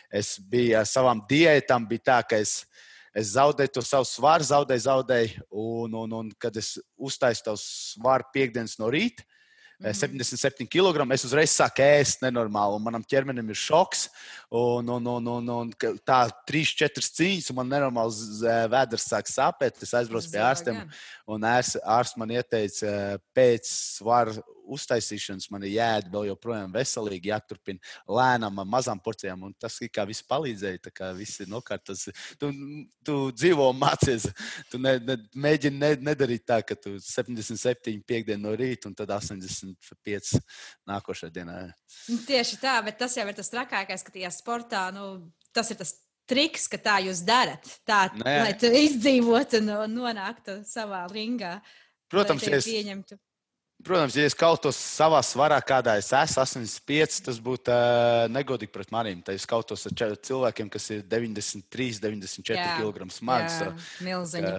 [0.09, 2.63] es biju ar savām diētām, bija tā, ka es
[3.17, 5.47] es zaudēju to savu svaru, zaudēju, zaudēju.
[5.57, 9.25] Un, un, un kad es uztaisīju to svaru piekdienas no rīta,
[9.79, 9.93] Mm -hmm.
[9.93, 11.11] 77 kg.
[11.13, 14.09] Es uzreiz sāku ēst nenormāli, un manam ķermenim ir šoks.
[14.49, 15.71] Un, un, un, un, un
[16.01, 19.83] tā, trīs, četras cīņas, un man nenormāls vēders sāk sāpēt.
[19.83, 20.81] Es aizbraucu pie ārstiem,
[21.27, 24.33] un ārsts man ieteica pēc svara
[24.75, 27.79] uztaisīšanas man ir jāēd vēl joprojām veselīgi, jāturpina
[28.19, 29.47] lēnām, mazām porcijām.
[29.47, 32.07] Un tas kā viss palīdzēja, tā kā viss ir nokārtas.
[32.39, 32.51] Tu,
[33.07, 34.27] tu dzīvo un mācies.
[34.71, 39.13] Tu ne, ne, mēģini ne, nedarīt tā, ka tu 77 piekdienu no rīta un tad
[39.15, 40.41] 85
[40.87, 41.61] nākošajā dienā.
[42.11, 45.07] Nu, tieši tā, bet tas jau ir tas trakākais, ka tajā sportā nu,
[45.55, 45.95] tas ir tas
[46.27, 47.65] triks, ka tā jūs darat.
[47.87, 48.35] Tā, Nē.
[48.43, 51.57] lai tu izdzīvotu un nonāktu savā ringā.
[52.11, 53.17] Protams, es, pieņemtu.
[53.85, 58.89] Protams, ja es kautos savā svarā, kādā es esmu, 85, tas būtu uh, negodīgi pret
[58.93, 59.21] maniem.
[59.25, 63.59] Tad es kautos ar cilvēkiem, kas ir 93, 94 jā, kg smags.
[63.61, 63.69] Jā,
[64.07, 64.55] milziņi.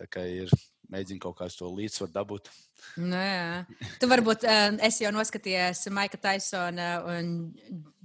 [0.00, 0.48] Tā kā ir
[0.90, 2.50] mēģina kaut kādu to līdzsvaru dabūt.
[2.96, 3.86] Nu, jā.
[4.00, 7.34] tu varbūt uh, esi jau noskatījies Maika Taisona un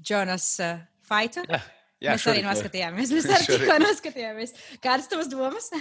[0.03, 1.47] Jonas uh, Faitu.
[1.47, 1.63] Jā,
[2.03, 3.15] jā, Mēs arī noskatījāmies.
[3.15, 4.57] Mēs arī tikko noskatījāmies.
[4.83, 5.71] Kādas tavas domas?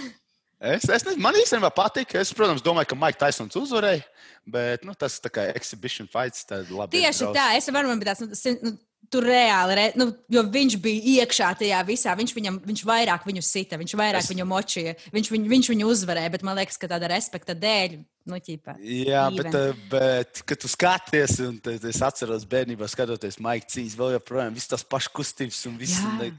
[0.65, 2.15] Es, es nezinu, man īstenībā patīk.
[2.17, 4.01] Es, protams, domāju, ka Maiks Taisons uzvarēja,
[4.49, 6.45] bet nu, tas ir kā exhibition fights.
[6.47, 8.25] Tieši tā, es varu būt tāds.
[8.25, 8.77] Nu, nu,
[9.11, 12.15] Tur reāli, re, nu, jo viņš bija iekšā tajā visā.
[12.17, 14.29] Viņš, viņam, viņš vairāk viņu sita, viņš vairāk es...
[14.31, 14.95] viņu močīja.
[15.13, 17.99] Viņš, viņu, viņš viņu uzvarēja, bet man liekas, ka tāda respekta dēļ.
[18.25, 19.37] Nu, ķipa, Jā, even.
[19.37, 24.57] bet, eh, bet, kad tu skaties, un es atceros bērnībā, skatoties Maika cīņas, vēl joprojām
[24.57, 26.01] viss tas pašs kustības un viss.
[26.17, 26.31] Ne,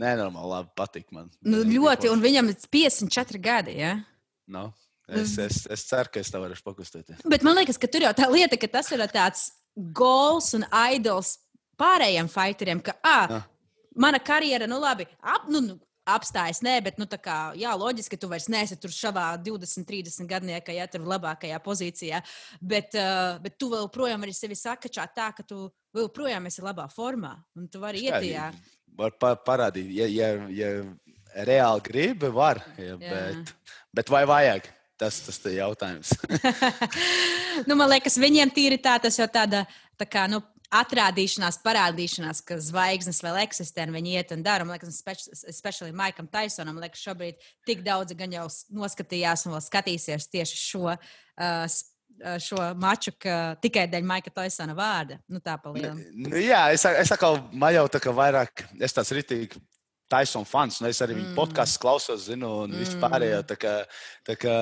[0.00, 1.28] nenormāli labi patīk man.
[1.44, 3.76] Nu, ļoti, un viņam ir 54 gadi.
[3.82, 3.96] Ja?
[4.50, 4.70] No.
[5.10, 7.22] Es, es, es ceru, ka es tev varēšu pakustēties.
[7.26, 11.34] Bet man liekas, ka tur jau tā lieta, ka tas ir tāds goals un idols
[11.80, 13.40] pārējiem fighteriem, ka, ah, ja.
[13.98, 15.78] mana karjera, nu labi, ap, nu, nu
[16.10, 19.86] apstājas, nē, bet, nu, tā kā, jā, loģiski, ka tu vairs neesi tur savā 20,
[19.88, 22.22] 30 gadniekā, ja tur labākajā pozīcijā,
[22.60, 26.64] bet, uh, bet tu vēl projām vari sevi sakačāt tā, ka tu vēl projām esi
[26.64, 28.50] labā formā, un tu vari iet tajā.
[29.00, 33.54] Var pa parādīt, ja, ja, ja reāli gribi, var, ja, bet,
[33.96, 34.68] bet vai vajag?
[35.00, 36.10] Tas tas ir jautājums.
[37.68, 39.62] nu, man liekas, viņiem tīri tā, tas jau tāda,
[39.96, 44.66] tā kā, nu, atrādīšanās, parādīšanās, ka zvaigznes vēl eksistē, un viņi iet un dara.
[44.66, 45.00] Man liekas,
[45.50, 48.46] especially Maikam Tysonam, liekas, šobrīd tik daudz gan jau
[48.76, 50.92] noskatījās un vēl skatīsies tieši šo.
[50.92, 51.64] Uh,
[52.42, 53.14] Šo maču
[53.62, 55.16] tikai dēļ Maika Tysona vārda.
[55.30, 56.10] Nu, tā palielina.
[56.12, 59.60] Nu, jā, es, es atkal man jau tā kā vairāk, es tāds ritīgi
[60.10, 61.22] Tyson fans, un es arī mm.
[61.22, 62.82] viņa podkāstu klausos, zinu, un mm.
[62.82, 63.40] vispārējo.
[63.46, 63.74] Tā kā,
[64.26, 64.56] tā kā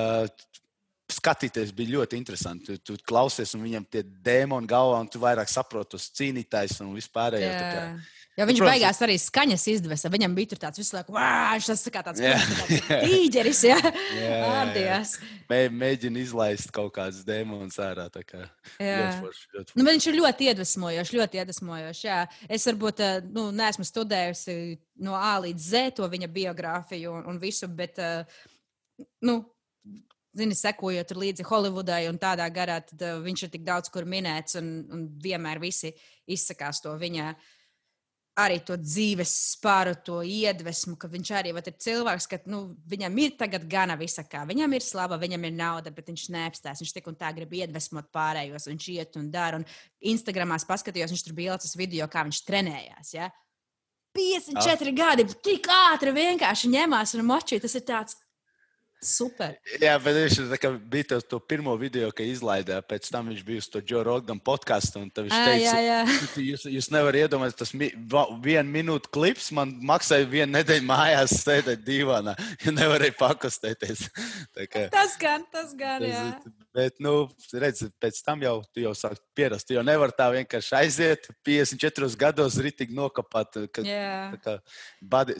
[1.09, 2.77] skatīties bija ļoti interesanti.
[2.77, 6.93] Tu, tu klausies, un viņam tie dēmoni galvā, un tu vairāk saproti tos cīnītājus un
[6.97, 7.49] vispārējo.
[7.49, 7.95] Yeah.
[8.39, 10.09] Jo viņš Protams, beigās arī skaņas izdevesa.
[10.13, 12.21] Viņam bija tāds visu laiku, viņš tas kā tāds
[13.03, 15.17] tīģeris, ja ārdies.
[15.51, 18.07] Mē, mēģina izlaist kaut kādas dēmonas ārā.
[18.13, 18.45] Kā,
[18.79, 19.79] ļoti forši, ļoti forši.
[19.81, 22.05] Nu, viņš ir ļoti iedvesmojošs, ļoti iedvesmojošs.
[22.05, 22.21] Jā.
[22.47, 24.57] Es varbūt eh, nu, neesmu studējusi
[25.03, 28.39] no A līdz Z to viņa biogrāfiju un, un visu, bet uh,
[29.27, 29.39] nu,
[30.39, 34.55] zini, sekojot līdzi Holivudai un tādā garā, tad uh, viņš ir tik daudz kur minēts,
[34.61, 35.91] un, un vienmēr visi
[36.29, 37.33] izsakās to viņa.
[38.39, 43.35] Arī to dzīves spāru, to iedvesmu, ka viņš arī ir cilvēks, ka nu, viņam ir
[43.39, 44.45] tagad gana visa kā.
[44.47, 46.79] Viņam ir slava, viņam ir nauda, bet viņš neapstās.
[46.83, 49.59] Viņš tik un tā grib iedvesmot pārējos, viņš iet un dara.
[49.59, 49.67] Un
[50.13, 53.13] Instagramā paskatījos, viņš tur bija ielicis video, kā viņš trenējās.
[53.17, 53.29] Ja?
[54.15, 54.95] 54 ah.
[54.95, 57.65] gadi, tik ātri vienkārši ņemās un močīja.
[57.65, 58.17] Tas ir tāds
[58.99, 59.53] Super.
[59.79, 62.81] Jā, bet viņš bija tas to pirmo video, ka izlaidā.
[62.83, 65.05] Pēc tam viņš bija uz to Joe Rogan podkāstu.
[65.05, 65.99] Viņš à, teica, jā, jā.
[66.43, 67.91] jūs, jūs nevarat iedomāties, tas mi,
[68.43, 72.35] vienu minūtu klips man maksāja vienu nedēļu mājās sēdēt divānā.
[72.59, 74.01] Ja nevarēja pakustēties.
[74.73, 76.03] Kā, tas gan, tas gan.
[76.03, 76.23] Jā.
[76.75, 77.23] Bet, nu,
[77.57, 79.65] redz, pēc tam jau tu jau sāki pierast.
[79.65, 83.63] Tu jau nevar tā vienkārši aiziet 54 gados, ritīgi nokāpt.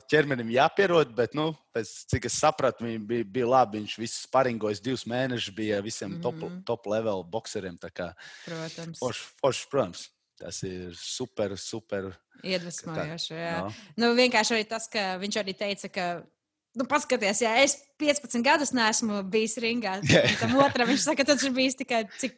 [0.10, 3.80] Ķermenim jāpierod, bet, nu, pēc cik es sapratu, viņi bija, bija labi.
[3.80, 6.24] Viņš viss paringojas divus mēnešus, bija visiem mm -hmm.
[6.24, 6.62] top, mhm.
[6.70, 7.78] top level boxeriem.
[7.78, 9.00] Protams.
[9.00, 10.10] Forš, forš, protams.
[10.40, 12.14] Tas ir super, super.
[12.44, 13.36] Iedvesmojoši.
[13.36, 13.72] No.
[14.00, 16.06] Nu, vienkārši arī tas, ka viņš arī teica, ka
[16.78, 21.42] Nu, paskaties, ja es 15 gadus neesmu bijis ringā, tad tam otram viņš saka, tas
[21.42, 22.36] ir bijis tikai cik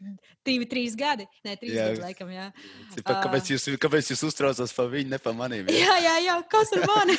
[0.48, 1.26] 2, 3 gadi.
[1.44, 1.88] Nē, 3 jā.
[1.90, 2.46] gadi, laikam, jā.
[2.94, 5.68] Cipa, kāpēc, jūs, kāpēc jūs uztraucas par viņu, ne par maniem?
[5.76, 7.18] Jā, jā, jā, jā kas ar mani?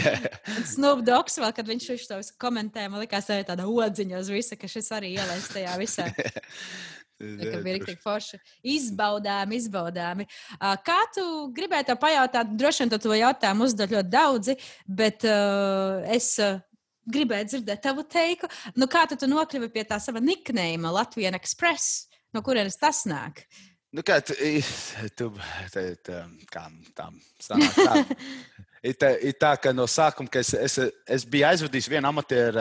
[0.74, 4.60] Snoop Dogs vēl, kad viņš to komentēja, man likās, tā ir tāda odziņa uz visu,
[4.60, 6.10] ka šis arī ielēs tajā visā.
[7.20, 8.40] Tā bija rīktīgi forši.
[8.74, 10.26] Izbaudāmi, izbaudāmi.
[10.58, 12.54] Kā tu gribētu pajautāt?
[12.58, 14.56] Droši vien to jautājumu uzdod ļoti daudzi,
[14.88, 16.32] bet uh, es
[17.06, 18.50] gribēju dzirdēt tavu teiku.
[18.78, 21.94] Nu, kā tu, tu nokļuvi pie tā sava niknējuma Latvijas Express?
[22.34, 23.44] No kurienes tas nāk?
[23.94, 24.34] Nu, kā tu,
[25.14, 25.28] tu
[25.70, 26.64] tā, tā, kā,
[26.98, 27.10] tā,
[27.42, 28.24] sanāk, tā.
[28.84, 30.74] Ir tā, ir tā, ka no sākuma es, es,
[31.08, 32.60] es biju aizvadījis vienu amatieru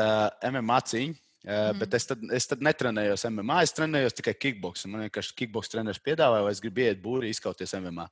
[0.54, 1.18] MMA cīņu.
[1.44, 1.80] Mm.
[1.82, 4.88] Bet es tad, es tad netrenējos MMA, es trenējos tikai kickboxu.
[4.88, 8.06] Man vienkārši kickbox treneris piedāvāja, vai es gribu iet būrī, izkauties MMA.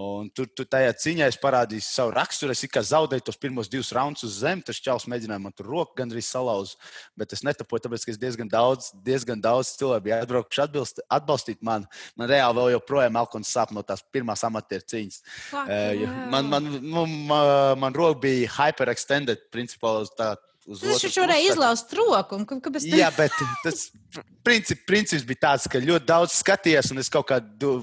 [0.00, 2.54] Un tur, tur tajā cīņā es parādīju savu raksturu.
[2.56, 4.64] Es kā zaudēju tos pirmos divus raundus uz zemes.
[4.70, 6.78] Tas čels mēģināja man tur roku gandrīz salauzt.
[7.18, 11.60] Bet es netapoju, tāpēc, ka es diezgan daudz, diezgan daudz cilvēku bija atbraukuši atbilst, atbalstīt
[11.66, 11.90] mani.
[12.16, 15.20] Man reāli vēl joprojām elkons sāp no tās pirmās amatieru cīņas.
[15.50, 21.52] Fuck, uh, man, man, man, man, man roka bija hyperextended, principā tādu Viņš taču varēja
[21.52, 22.38] izlaust roku.
[22.46, 22.98] Kāpēc tā?
[23.00, 23.34] Jā, bet
[23.64, 23.88] tas
[24.46, 27.40] princip, princips bija tāds, ka ļoti daudz skaties, un es kaut kā,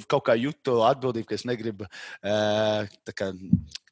[0.08, 1.90] kaut kā jūtu atbildību, ka es negribu.
[2.24, 3.34] Kā,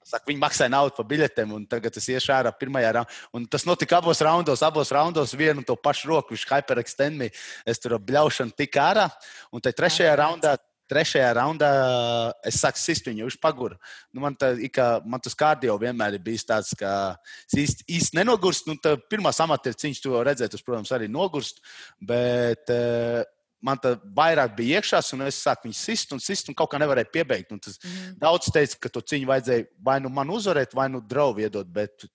[0.08, 3.16] Saka, viņi maksāja naudu par biļetēm, un tagad es iešu ārā pirmajā raundā.
[3.36, 6.32] Un tas notika abos raundos, abos raundos vienu un to pašu roku.
[6.32, 7.36] Viņš hyperextendēja,
[7.68, 9.10] es tur bļaušanu tik ārā.
[9.52, 10.56] Un tajā trešajā raundā
[10.90, 11.70] trešajā raundā
[12.48, 13.78] es sāku sist viņu, viņš pagura.
[14.12, 16.92] Nu, man, tā, kā, man tas kārdio vienmēr ir bijis tāds, ka
[17.48, 18.74] es īsti, īsti nenogurstu.
[18.74, 21.62] Nu, pirmā amatieru cīņas, to redzēt, tas, protams, arī nogurst.
[22.00, 23.24] Bet, uh,
[23.64, 26.82] man tā vairāk bija iekšā, un es sāku viņu sist un sist, un kaut kā
[26.82, 27.54] nevarēju piebeigt.
[27.54, 28.18] Un tas mm.
[28.22, 32.08] Daudz teica, ka to cīņu vajadzēja vai nu man uzvarēt, vai nu draugu iedot, bet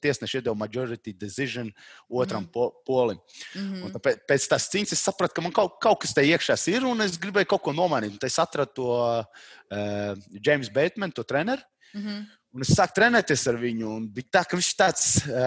[0.00, 1.70] tiesneši iedeva majority decision
[2.08, 2.52] otram mm.
[2.52, 3.18] po, polim.
[3.54, 4.00] Mm -hmm.
[4.00, 7.00] Pēc, pēc tās cīņas es sapratu, ka man kaut, kaut kas te iekšā ir, un
[7.00, 8.18] es gribēju kaut ko nomainīt.
[8.18, 8.88] Tad es atradu to
[9.20, 10.16] uh,
[10.46, 11.62] James Bateman, to treneru.
[11.94, 12.26] Mm -hmm.
[12.50, 13.92] Un es sāku trenēties ar viņu.
[14.10, 15.04] Bija tā, ka viņš tāds,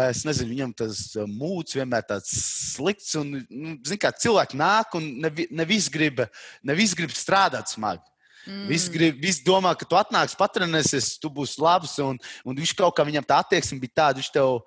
[0.10, 2.32] es nezinu, viņam tas mūds vienmēr tāds
[2.76, 3.16] slikts.
[3.20, 6.24] Un, nu, zin, kā cilvēki nāk un ne, ne grib,
[6.64, 8.13] ne visi grib strādāt smagi.
[8.48, 8.66] Mm.
[8.68, 11.96] Visi, grib, visi domā, ka tu atnāksi, patrenēsies, tu būsi labs.
[12.04, 14.60] Un, un viņš kaut kā viņam tā attieksme bija tāda, viņš tev,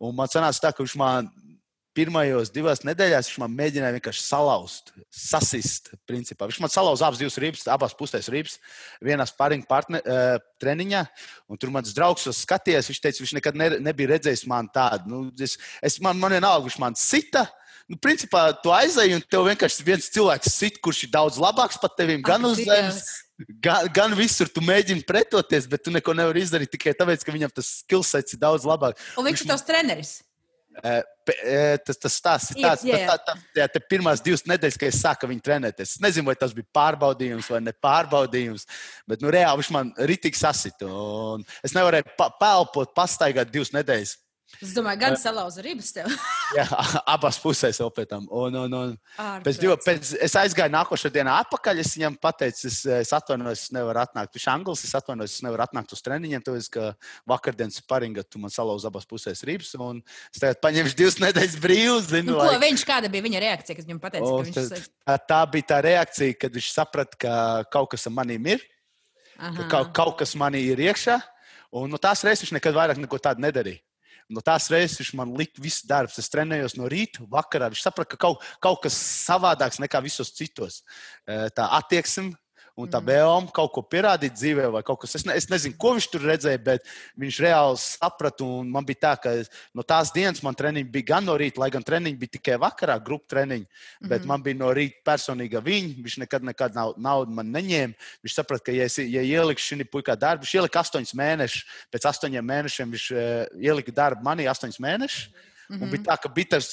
[0.00, 1.28] un man sanāca tā, ka viņš man
[1.98, 5.90] pirmajos divās nedēļās viņš man mēģināja vienkārši salauzt, sasist.
[6.08, 6.46] Principā.
[6.48, 8.58] Viņš man salauza abas divas rīpas, abās pusēs rīpas,
[9.04, 11.04] vienā spārņu uh, treniņā.
[11.58, 15.10] Tur mans draugs skatījās, viņš teica, viņš nekad ne, nebija redzējis man tādu.
[15.10, 17.48] Nu, es, es, man, man vienalga, viņš man sita.
[17.88, 21.94] Nu, principā, tu aizēji, un tev vienkārši viens cilvēks sit, kurš ir daudz labāks par
[21.96, 23.00] tevi, gan uz zemes,
[23.64, 24.50] gan, gan visur.
[24.52, 28.42] Tu mēģini pretoties, bet tu neko nevari izdarīt tikai tāpēc, ka viņam tas skillsets ir
[28.42, 29.14] daudz labāks.
[29.16, 30.12] Un viņš ir tavs treneris.
[30.78, 35.32] Tas, tas stāsts ir tāds, ka tā, tā, tā pirmās divas nedēļas, kad es sāku
[35.32, 35.96] viņu trenēties.
[35.96, 38.68] Es nezinu, vai tas bija pārbaudījums vai nepārbaudījums,
[39.08, 40.92] bet nu, reāli viņš man ritīgi sasita.
[41.66, 44.18] Es nevarēju pa, pelpot, pastaigāt divas nedēļas.
[44.58, 46.08] Es domāju, gan salauza ribas tev.
[46.56, 46.64] jā,
[47.06, 48.24] abās pusēs vēl pēc tam.
[48.34, 48.94] Un, un, un
[49.44, 51.82] pēc divu, pēc, es aizgāju nākošajā dienā atpakaļ.
[51.84, 54.32] Es viņam pateicu, es, es atvainojos, es nevaru atnākt.
[54.34, 56.88] Viņš ir anglis, es atvainojos, es nevaru atnākt uz treniņiem, tāpēc, ka
[57.28, 59.74] vakardienas sparinga tu man salauza abās pusēs ribas.
[59.78, 60.00] Un
[60.32, 62.08] es tagad paņemšu divas nedēļas brīvus.
[62.08, 62.62] Zinu, nu, ko, lai...
[62.64, 64.86] viņš, kāda bija viņa reakcija, kad viņam pateica, o, ka viņš ir?
[65.04, 67.34] Tā, tā bija tā reakcija, kad viņš saprata, ka
[67.76, 68.64] kaut kas maniem ir,
[69.36, 69.52] Aha.
[69.60, 71.20] ka kaut, kaut kas manī ir iekšā.
[71.78, 73.82] Un no tās reizes viņš nekad vairāk neko tādu nedarīja.
[74.28, 76.12] No tās reizes viņš man lika visu darbu.
[76.20, 77.70] Es trenējos no rīta, vakarā.
[77.72, 80.82] Viņš saprata, ka kaut, kaut kas savādāks nekā visos citos.
[81.24, 82.34] Tā attieksme
[82.78, 85.16] un tā vēlme kaut ko pierādīt dzīvē, vai kaut kas.
[85.18, 86.86] Es, ne, es nezinu, ko viņš tur redzēja, bet
[87.18, 88.46] viņš reāli saprata.
[88.68, 89.32] Man bija tā, ka
[89.76, 92.98] no tās dienas man treniņi bija gan no rīta, lai gan treniņi bija tikai vakarā,
[93.02, 93.66] grupu treniņi.
[93.66, 94.28] Bet mm -hmm.
[94.30, 95.94] man bija no rīta personīga viņa.
[96.06, 97.94] Viņš nekad nekad naudu man neņēma.
[98.22, 101.66] Viņš saprata, ka, ja, es, ja ieliku šī puika darbu, viņš ielika astoņus mēnešus.
[101.90, 105.28] Pēc astoņiem mēnešiem viņš uh, ielika darbu manī astoņus mēnešus.
[105.28, 105.57] Mm -hmm.
[105.68, 106.68] Un bija tā, ka bija tas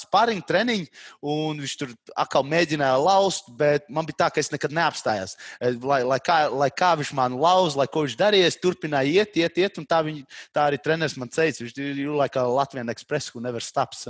[0.00, 4.72] spārņu treniņš, un viņš tur atkal mēģināja laust, bet man bija tā, ka es nekad
[4.76, 5.36] neapstājos.
[5.60, 9.18] Eh, lai, lai, kā, lai kā viņš man lauz, lai ko viņš darīja, es turpināju
[9.20, 10.22] iet, iet, iet, un tā, viņ,
[10.56, 14.06] tā arī treneris man teica, viņš ir like Latvijas ekspress, who never stops.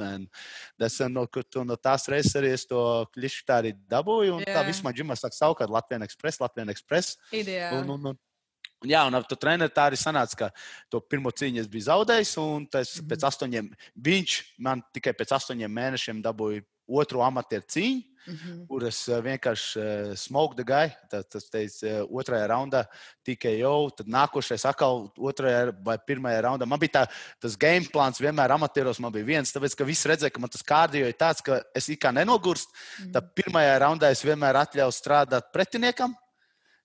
[0.79, 2.81] Tas, no, no tās reizes arī es to
[3.17, 4.61] klišu tā arī dabūju, un yeah.
[4.61, 7.19] tā vispār ģimene saka savukārt Latvijas ekspress, Latvijas ekspress.
[7.35, 7.83] Ideāli.
[7.83, 8.15] Un, un,
[8.83, 10.51] un, Jā, un ar to treneru tā arī sanāca, ka
[10.93, 12.35] to pirmo cīņu es biju zaudējis.
[12.71, 13.09] Tas mm -hmm.
[13.11, 18.67] pēc astoņiem, viņš man tikai pēc astoņiem mēnešiem dabūja otru amatieru cīņu, mm -hmm.
[18.69, 20.93] kur es eh, vienkārši uh, smoked gāju.
[21.11, 22.85] Tas teica, uh, otrajā raundā
[23.25, 26.67] tikai jau, tad nākošais atkal otrajā vai pirmajā raundā.
[26.67, 27.07] Man bija tā,
[27.41, 30.63] tas game plāns vienmēr amatieros, man bija viens, tāpēc, ka visi redzēja, ka man tas
[30.63, 32.73] kārdio ir tāds, ka es it kā nenogurstu.
[32.73, 33.13] Mm -hmm.
[33.13, 36.15] Tad pirmajā raundā es vienmēr atļauju strādāt pretiniekam.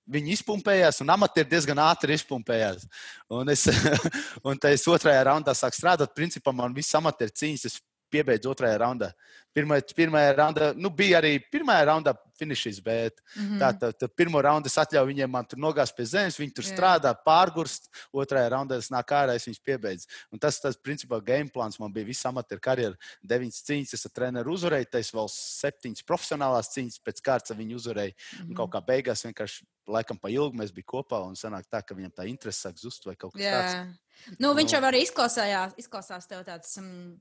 [0.09, 2.87] Viņi izpumpējās, un amati ir diezgan ātri izpumpējās.
[3.31, 3.67] Un es,
[4.47, 6.15] un es otrajā raundā sāku strādāt.
[6.17, 7.67] Principā man viss amati ir cīņas.
[7.69, 7.77] Es
[8.11, 9.11] piebeidzu otrajā raundā.
[9.51, 13.59] Pirmā, pirmajā raundā, nu, bija arī pirmajā raundā finišs, bet mm -hmm.
[13.59, 16.65] tā, tā, tā pirmo raundu es atļauju viņiem, man tur nogāzt pie zemes, viņi tur
[16.65, 16.73] yeah.
[16.73, 17.89] strādā, pārgurst.
[18.13, 20.07] Otrajā raundā es nāku ārā, es viņus piebeidzu.
[20.31, 22.95] Un tas, tas principā, game plāns man bija visa amatieru karjera.
[23.23, 28.13] Deviņas cīņas, es ar treneru uzvarēju, tas vēl septiņas profesionālās cīņas pēc kārtas viņu uzvarēju.
[28.15, 28.49] Mm -hmm.
[28.49, 31.95] Un kaut kā beigās vienkārši laikam pa ilgu mēs bijām kopā un sanāk tā, ka
[31.95, 33.61] viņam tā interese sāk zust vai kaut kas yeah.
[33.61, 34.37] tāds.
[34.39, 36.77] Nu, viņš jau arī izklausās, izklausās tev tāds.
[36.77, 37.19] Um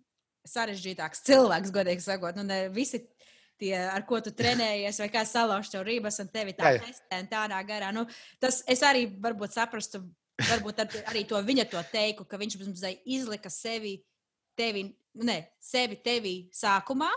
[0.49, 2.38] sarežģītāks cilvēks, godīgi sakot.
[2.38, 3.03] Nu, ne visi
[3.61, 7.61] tie, ar ko tu trenējies, vai kā salauzt tev rības un tevi tā testē tādā
[7.68, 7.93] garā.
[7.95, 8.07] Nu,
[8.43, 10.03] tas es arī varbūt saprastu,
[10.41, 13.99] varbūt arī to viņa to teiku, ka viņš mums izlika sevi,
[14.59, 14.88] tevi,
[15.20, 17.11] ne, sevi tevi sākumā.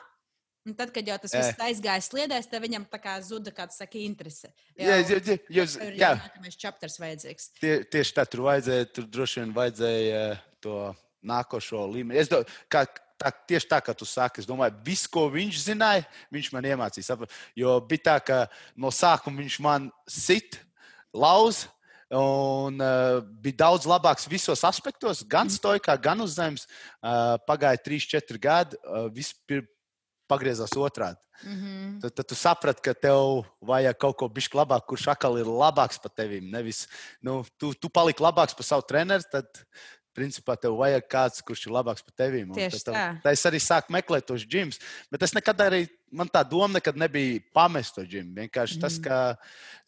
[0.63, 3.99] Un tad, kad jau tas viss aizgāja sliedēs, tad viņam tā kā zuda kāda saka,
[3.99, 4.47] interese.
[4.80, 6.13] Jā, jā, jā, jūs, jā.
[6.21, 7.49] Nākamais čapters vajadzīgs.
[7.57, 10.21] Tie, tieši tā, tur vajadzēja, tur droši vien vajadzēja
[10.63, 10.78] to
[11.24, 12.19] nākošo līmeni.
[12.21, 12.86] Es domāju, kā,
[13.19, 17.11] tā, tieši tā, kā tu saki, es domāju, viss, ko viņš zināja, viņš man iemācīs.
[17.57, 18.39] Jo bija tā, ka
[18.76, 20.59] no sākuma viņš man sit,
[21.13, 21.65] lauz.
[22.13, 25.55] Un uh, bija daudz labāks visos aspektos, gan mhm.
[25.55, 26.67] stojkā, gan uz zemes.
[27.01, 28.78] Uh, pagāja 3, 4 gadi.
[28.86, 29.09] Uh,
[30.30, 31.19] pagriezās otrādi.
[31.43, 32.01] Mm -hmm.
[32.01, 35.99] tad, tad tu saprati, ka tev vajag kaut ko bišķi labāk, kurš atkal ir labāks
[36.01, 36.39] par tevi.
[36.41, 36.88] Nevis
[37.21, 39.45] nu, tu, tu paliki labāks par savu treneru, tad
[40.16, 42.43] principā tev vajag kāds, kurš ir labāks par tevi.
[42.55, 43.05] Tieši tā.
[43.24, 45.84] Tā es arī sāku meklēt tos džimus, bet es nekad arī,
[46.14, 48.36] man tā doma nekad nebija pamest to džimu.
[48.41, 48.84] Vienkārši mm.
[48.86, 49.20] tas, ka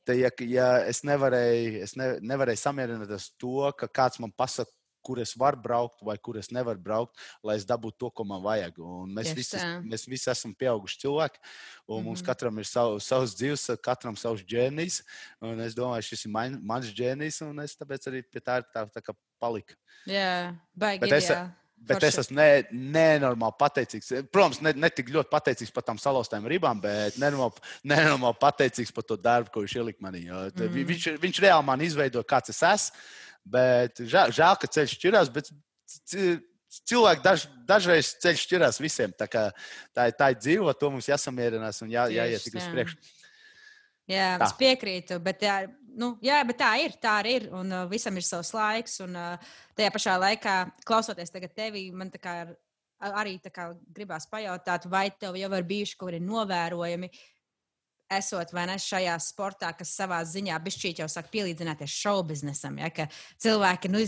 [0.07, 4.71] te, ja, ja es nevarēju, es ne, nevarēju samierināties to, ka kāds man pasaka,
[5.06, 8.41] kur es varu braukt vai kur es nevaru braukt, lai es dabūtu to, ko man
[8.43, 8.80] vajag.
[8.82, 12.06] Un mēs, Tieši visi, mēs visi esam pieauguši cilvēki, un mm -hmm.
[12.10, 12.26] mums Mhm.
[12.32, 15.01] katram ir savu, savs dzīves, katram savs ģēnijs.
[15.41, 18.89] Un es domāju, šis ir man, mans ģēnijs, un es tāpēc arī pie tā, tā,
[18.89, 19.74] tā kā paliku.
[20.08, 20.99] Jā, baigi.
[20.99, 21.51] Bet es- ideāli.
[21.78, 22.08] Bet Forši.
[22.08, 24.24] es esmu ne, nenormāli pateicīgs.
[24.32, 29.03] Protams, ne, ne tik ļoti pateicīgs par tām salauztām ribām, bet nenormāli, nenormāli pateicīgs par
[29.03, 30.24] to darbu, ko viņš ielika manī.
[30.26, 30.86] Mm.
[30.89, 32.97] viņš, viņš reāli man izveidoja, kāds es esmu.
[33.45, 35.29] Bet žēl, žēl ka ceļš šķirās.
[35.33, 35.51] Bet
[36.09, 36.39] ci-
[36.89, 39.13] cilvēki daž, dažreiz ceļš šķirās visiem.
[39.13, 39.43] Tā, kā,
[39.95, 42.97] tā, tā ir dzīve, to mums jāsamierinās un jā, jāiet tik uz priekšu.
[44.09, 45.55] Jā, es piekrītu, bet, jā,
[45.97, 46.93] nu, jā, bet tā ir.
[47.01, 47.47] Tā arī ir.
[47.57, 48.99] Un uh, visam ir savs laiks.
[49.05, 52.51] Un uh, tajā pašā laikā, klausoties tevi, man kā ir,
[53.01, 57.09] a- arī kā gribās pajautāt, vai tev jau ir bijuši kaut kādi novērojumi,
[58.12, 62.78] esot vai ne šajā sportā, kas savā ziņā bišķīt jau sāk pielīdzināties šovu biznesam.
[62.82, 63.08] Ja, ka
[63.41, 64.01] cilvēki nu,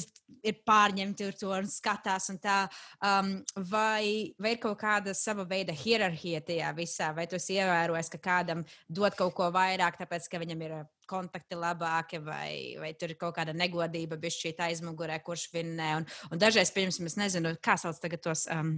[0.45, 2.57] ir pārņemti ar to un skatās, un tā,
[3.01, 3.33] um,
[3.71, 8.21] vai, vai ir kaut kāda sava veida hierarhija tajā visā, vai tu esi ievērojis, ka
[8.29, 13.13] kādam dod kaut ko vairāk, tāpēc ka viņam ir uh, kontakti labāki, vai, vai tur
[13.13, 15.93] ir kaut kāda negodība, bišķīt aizmugurē, kurš vinnē.
[16.01, 18.45] Un, un dažreiz, piemēram, es nezinu, kā sauc tagad tos.
[18.51, 18.77] Um,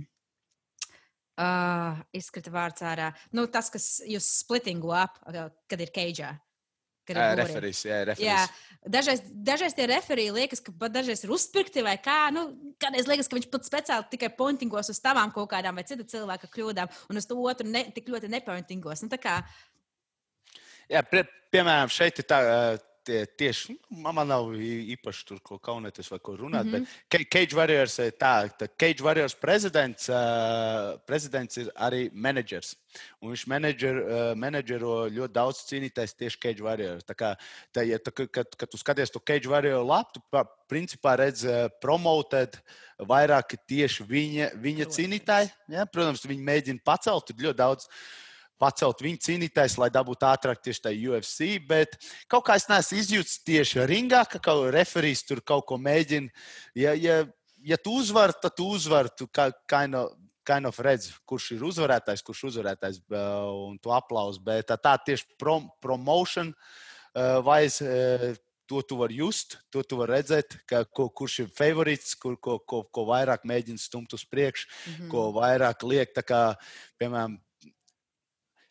[1.40, 3.14] Uh, izkrita vārds ārā.
[3.32, 6.34] Nu, tas, kas jūs splittingu up, uh, kad ir keidžā.
[7.08, 7.46] kad ir Jā, būri.
[7.48, 7.80] referīs,
[8.20, 8.42] jā,
[8.84, 12.28] dažreiz, dažreiz tie referīji liekas, ka pat dažreiz ir uzpirkti vai kā.
[12.36, 12.44] Nu,
[12.78, 16.52] kādreiz liekas, ka viņš pat speciāli tikai pointingos uz tavām kaut kādām vai cita cilvēka
[16.52, 19.08] kļūdām, un uz to otru ne, tik ļoti nepointingos.
[19.08, 19.40] Nu, kā,
[20.90, 21.22] Jā, pie,
[21.54, 22.40] piemēram, šeit ir tā,
[23.10, 24.53] tie, tieši nu, man nav
[24.95, 26.66] īpaši tur ko kaunēties vai ko runāt.
[26.66, 26.86] Mm Mhm.
[26.86, 27.10] -hmm.
[27.10, 32.76] Bet Cage Warriors ir tā, ka Cage Warriors prezidents, uh, prezidents ir arī menedžers.
[33.22, 37.03] Un viņš menedžer, uh, menedžero ļoti daudz cīnītājs tieši Cage Warriors.
[37.03, 37.36] Tā kā,
[37.74, 40.22] tā, ja, tā, kad, kad tu skaties to Cage Warrior lapu, tu
[40.70, 42.60] principā redz uh, promotēt
[42.99, 45.51] vairāk tieši viņa, viņa cīnītāji.
[45.70, 45.86] Ja?
[45.86, 47.88] Protams, viņi mēģina pacelt ļoti daudz
[48.60, 51.55] pacelt viņu cīnītājs, lai dabūtu ātrāk tieši tā UFC.
[51.70, 51.95] Bet
[52.32, 56.32] kaut kā es neesmu izjūtis tieši ringā, ka kaut kā referijs tur kaut ko mēģina.
[56.78, 57.22] Ja, ja,
[57.64, 59.14] ja tu uzvari, tad tu uzvari.
[59.18, 60.12] Tu kā, kind of,
[60.49, 64.43] kind of redz, kurš ir uzvarētājs, kurš uzvarētājs uh, un tu aplausi.
[64.43, 67.82] Bet tā, tā tieši prom, promotion uh, vairs.
[67.86, 68.36] Uh,
[68.70, 72.60] To tu vari just, to tu vari redzēt, ka, ko, kurš ir favorīts, kur, ko,
[72.62, 75.07] ko, ko vairāk mēģina stumt uz priekšu mhm.
[75.10, 76.14] ko vairāk liek.
[76.14, 76.53] Kā,
[77.01, 77.39] piemēram,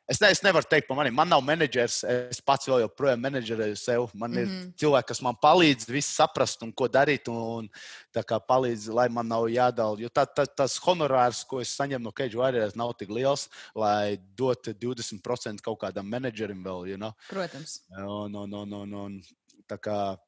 [0.09, 1.13] es, ne, es nevaru teikt par mani.
[1.15, 2.01] Man nav menedžers.
[2.33, 4.09] Es pats vēl joprojām menedžerēju sev.
[4.15, 4.47] Man mm -hmm.
[4.49, 4.69] Mhm.
[4.69, 7.29] ir cilvēki, kas man palīdz visu saprast un ko darīt.
[7.29, 7.69] Un,
[8.19, 10.01] kā palīdz, lai man nav jādala.
[10.01, 14.19] Jo tā, tā, tas honorārs, ko es saņemu no Cage Warriors, nav tik liels, lai
[14.37, 16.89] dotu 20% kaut kādam menedžerim vēl.
[16.89, 17.13] You know?
[17.29, 17.83] Protams.
[17.97, 19.23] Un, un, un, un, un,
[19.69, 20.19] kā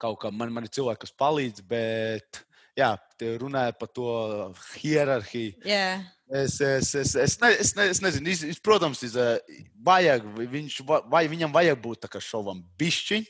[0.00, 2.44] kaut kā man, man ir cilvēki, kas palīdz, bet
[2.78, 2.98] jā,
[3.40, 4.06] runāja par to
[4.80, 5.54] hierarhiju.
[5.64, 6.00] Jā,
[6.30, 9.40] Es, es, es, es, ne, es, ne, es nezinu, es, es, protams, es, eh,
[9.82, 13.24] vajag, viņš, va- vai viņam vajag būt tā kā šovam bišķiņ.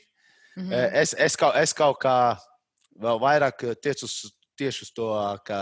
[0.57, 0.71] mhm.
[0.71, 2.37] Eh, Es, es, kaut, es kaut kā
[3.01, 5.07] vēl vairāk eh, tiecu uz, tieši uz to,
[5.45, 5.59] ka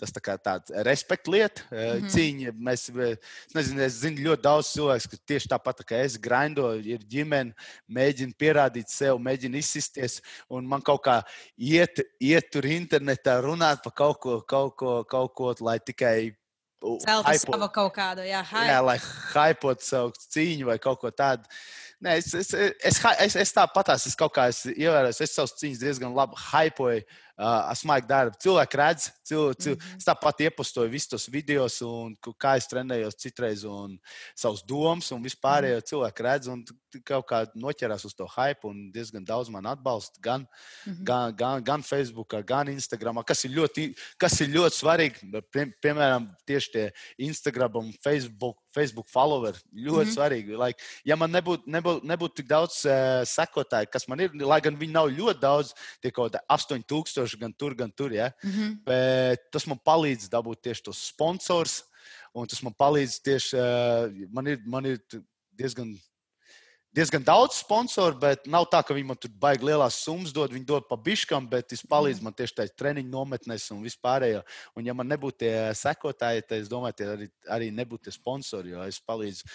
[0.00, 1.80] tas tā kā tāds respekta lieta, Mhm.
[1.80, 2.10] mm -hmm.
[2.14, 2.52] cīņa.
[2.58, 3.16] Mēs, eh,
[3.46, 6.98] es, nezinu, es zinu ļoti daudz cilvēku, kas tieši tāpat tā kā es grindo, ir
[6.98, 7.54] ģimene,
[7.88, 10.20] mēģina pierādīt sev, mēģina izsisties.
[10.48, 11.22] Un man kaut kā
[11.58, 16.34] iet, iet tur internetā runāt par kaut ko, kaut ko, kaut ko lai tikai.
[16.80, 18.84] Celtu savu kaut kādu, jā, Jā, hype.
[18.86, 18.98] lai
[19.34, 21.44] hypotu savu cīņu vai kaut ko tādu.
[22.00, 25.82] Nē, es, es, es, es, es tāpat es kaut kā es ievēroju, es savus cīņas
[25.82, 27.02] diezgan labi hypoju.
[27.40, 28.36] Uh, Smagi darbu.
[28.36, 29.96] Cilvēki redz, cil, cil, Mhm.
[29.96, 31.64] es tāpat iepostoju visus tos video,
[32.36, 33.98] kā es trenējos citreiz, un
[34.36, 36.64] savus domas, un vispārējo cilvēku redz, un
[37.04, 40.46] kaut kā noķerās uz to hype, un diezgan daudz man atbalsta gan,
[40.86, 41.04] Mhm.
[41.04, 45.42] gan, gan, gan Facebook, gan Instagram, kas ir ļoti, kas ir ļoti svarīgi.
[45.50, 50.10] Pie, piemēram, tieši tie Instagram un Facebook, Facebook followeri ļoti mm.
[50.10, 50.14] -hmm.
[50.14, 50.58] svarīgi.
[50.58, 54.76] Like, ja man nebūtu nebūt, nebūt tik daudz uh, sekotāju, kas man ir, lai gan
[54.76, 55.72] viņi nav ļoti daudz,
[56.02, 58.12] tie kaut kādi 8000 gan tur, gan tur.
[58.12, 58.30] Ja?
[58.42, 58.80] Mhm.
[58.86, 61.84] Bet tas man palīdz dabūt tieši tos sponsors,
[62.34, 64.98] un tas man palīdz tieši, uh, man ir, man ir
[65.58, 65.94] diezgan
[66.94, 70.50] diezgan daudz sponsoru, bet nav tā, ka viņi man tur baigi lielās summas dod.
[70.54, 74.42] Viņi dod pa biškam, bet es palīdzu man tieši tādā treniņu nometnēs un vispārējo.
[74.74, 77.28] Un, ja man nebūtu tie sekotāji, tad es domāju, tie arī,
[77.58, 78.74] arī nebūtu tie sponsori.
[78.74, 79.46] Jo es palīdzu,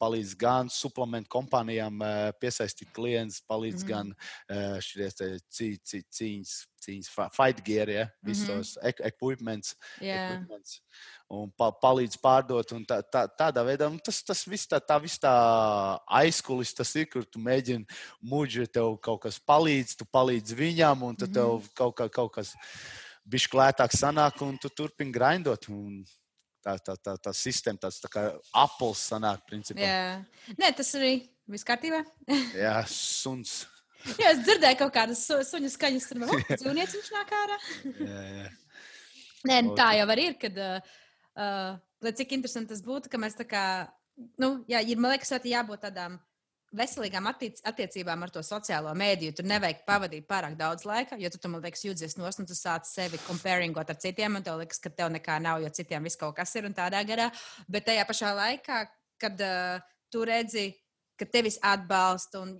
[0.00, 2.04] palīdzu gan suplementu kompānijām
[2.40, 4.14] piesaistīt klientus, palīdzu mm -hmm.
[4.48, 9.06] gan šīs cīņas, cīņas fight gear, ja, visos mm -hmm.
[9.12, 9.76] equipments.
[10.00, 10.32] Yeah.
[10.32, 10.80] equipments
[11.28, 12.72] un pa, palīdz pārdot.
[12.88, 15.32] Tā, tā, tādā veidā nu, tas, tas viss tā, tā, vis tā
[16.20, 17.84] aizkulis, tas ir, kur tu mēģini
[18.24, 21.74] mūģi, tev kaut kas palīdz, tu palīdzi viņam, un tad tev mhm.
[21.78, 22.54] kaut, kā, kaut kas
[23.28, 25.70] bišķi klētāk sanāk, un tu turpini grindot.
[25.72, 26.00] Un,
[26.58, 28.22] Tā, tā, tā, tā sistēma, tāds tā kā
[28.58, 29.78] apelsīns sanāk, principā.
[29.78, 31.12] Jā, Nē, tas arī
[31.48, 32.02] viss kārtībā.
[32.58, 33.60] Jā, suns.
[34.18, 37.58] Jā, es dzirdēju kaut kādas su, suņu skaņas, tur jau dzīvnieks viņš nāk ārā.
[37.98, 38.48] jā, jā.
[39.48, 40.56] Nē, nu, tā jau ir, kad
[41.38, 43.62] Uh, lai cik interesanti tas būtu, ka mēs tā kā,
[44.42, 46.16] nu, jā, ir, man liekas, jābūt tādām
[46.74, 49.36] veselīgām attiec attiecībām ar to sociālo mēdīju.
[49.38, 52.56] Tur nevajag pavadīt pārāk daudz laika, jo tu, tu man liekas, jūties nos, un tu
[52.58, 56.18] sāc sevi comparingot ar citiem, un tev liekas, ka tev nekā nav, jo citiem viss
[56.18, 57.30] kaut kas ir un tādā garā.
[57.70, 58.82] Bet tajā pašā laikā,
[59.22, 59.78] kad uh,
[60.10, 60.72] tu redzi,
[61.14, 62.58] ka tevis atbalsta un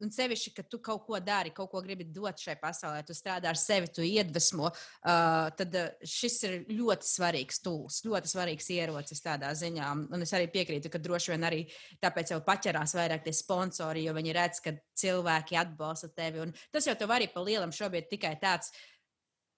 [0.00, 3.50] Un sevišķi, ka tu kaut ko dari, kaut ko gribi dot šai pasaulē, tu strādā
[3.50, 5.76] ar sevi, tu iedvesmo, uh, tad
[6.08, 9.90] šis ir ļoti svarīgs tūls, ļoti svarīgs ierocis tādā ziņā.
[10.08, 11.60] Un es arī piekrītu, ka droši vien arī
[12.00, 14.72] tāpēc jau paķerās vairāk tie sponsori, jo viņi redz, ka
[15.02, 16.46] cilvēki atbalsta tevi.
[16.46, 18.72] Un tas jau tev arī pa lielam šobrīd tikai tāds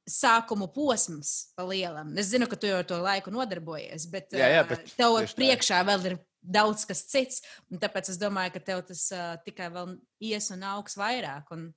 [0.08, 2.10] sākumu posms pa lielam.
[2.18, 5.82] Es zinu, ka tu jau ar to laiku nodarbojies, bet, jā, jā, bet tev priekšā
[5.86, 7.42] vēl ir daudz kas cits.
[7.70, 9.94] Tāpēc es domāju, ka tev tas uh, tikai vēl
[10.32, 11.54] ies un augs vairāk.
[11.54, 11.70] Un...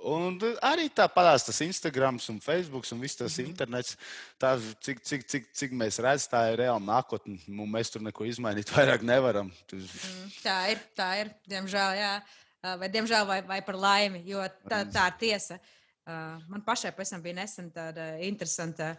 [0.00, 3.48] Un arī tā parādās tas Instagram un Facebook un viss tas mm -hmm.
[3.48, 3.96] internets.
[4.40, 7.36] Tā, cik, cik, cik, cik mēs redzam, tā ir reāla nākotne.
[7.48, 9.52] Mēs tur neko izmainīt vairāk nevaram.
[9.72, 11.34] Mm, tā ir, tā ir.
[11.48, 12.22] Diemžēl, jā.
[12.60, 15.58] Vai diemžēl, vai, vai par laimi, jo tā, tā ir tiesa.
[16.48, 18.96] Man pašai pavisam bija nesen tāda interesanta,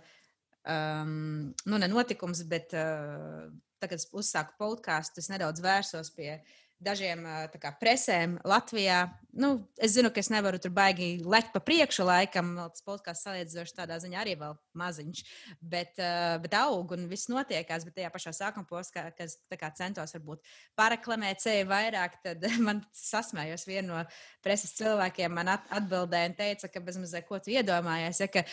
[0.66, 3.52] um, nu, ne notikums, bet uh,
[3.82, 6.36] tagad uzsāku podkāstu, es nedaudz vērsos pie
[6.84, 7.26] dažiem
[7.62, 9.06] kā, presēm Latvijā.
[9.32, 12.50] Nu, es zinu, ka es nevaru tur baigi lekt pa priekšu laikam.
[12.74, 15.22] Tas podkāsts salīdzinoši tādā ziņā arī vēl maziņš,
[15.62, 16.02] bet,
[16.44, 17.86] bet aug un viss notiekās.
[17.88, 19.38] Bet tajā pašā sākuma posmā, kas
[19.78, 24.02] centos varbūt paraklamēt sevi vairāk, tad man sasmējos vienu no
[24.44, 25.32] preses cilvēkiem.
[25.38, 28.44] Man atbildēja un teica, ka bezmazliet ko tu iedomājies, ja, ka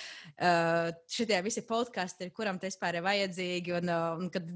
[1.10, 4.46] šitie visi podkāsti ir, kuram tas vispār ir vajadzīgi, un, un kad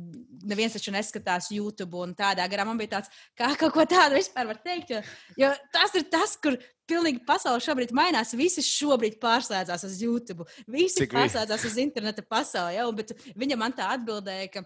[0.47, 4.49] neviens taču neskatās YouTube un tādā garā man bija tāds, kā kaut ko tādu vispār
[4.51, 4.93] var teikt.
[4.93, 5.01] Jo,
[5.39, 6.59] jo tas ir tas, kur
[6.91, 8.35] pilnīgi pasaule šobrīd mainās.
[8.39, 10.47] Visi šobrīd pārslēdzās uz YouTube.
[10.71, 12.79] Visi Cik pārslēdzās uz interneta pasauli.
[12.79, 14.65] Jau, bet viņa man tā atbildēja, ka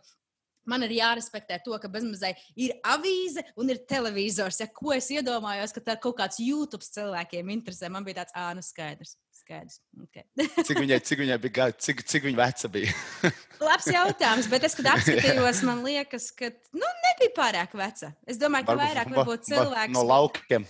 [0.66, 4.60] man ir jārespektē to, ka bezmazliet ir avīze un ir televizors.
[4.62, 8.36] Ja, ko es iedomājos, ka tā ir kaut kāds YouTube cilvēkiem interesē, man bija tāds
[8.48, 9.16] ānu skaidrs.
[9.46, 9.78] Skaidrs.
[10.02, 10.24] Okay.
[10.66, 12.94] cik, viņai, cik viņai bija gadi, cik, cik viņa veca bija?
[13.68, 18.10] Labs jautājums, bet es, kad apskatījos, man liekas, ka nu, nebija pārāk veca.
[18.26, 19.94] Es domāju, ka varbūt, vairāk varbūt cilvēks.
[19.94, 20.66] No laukiem.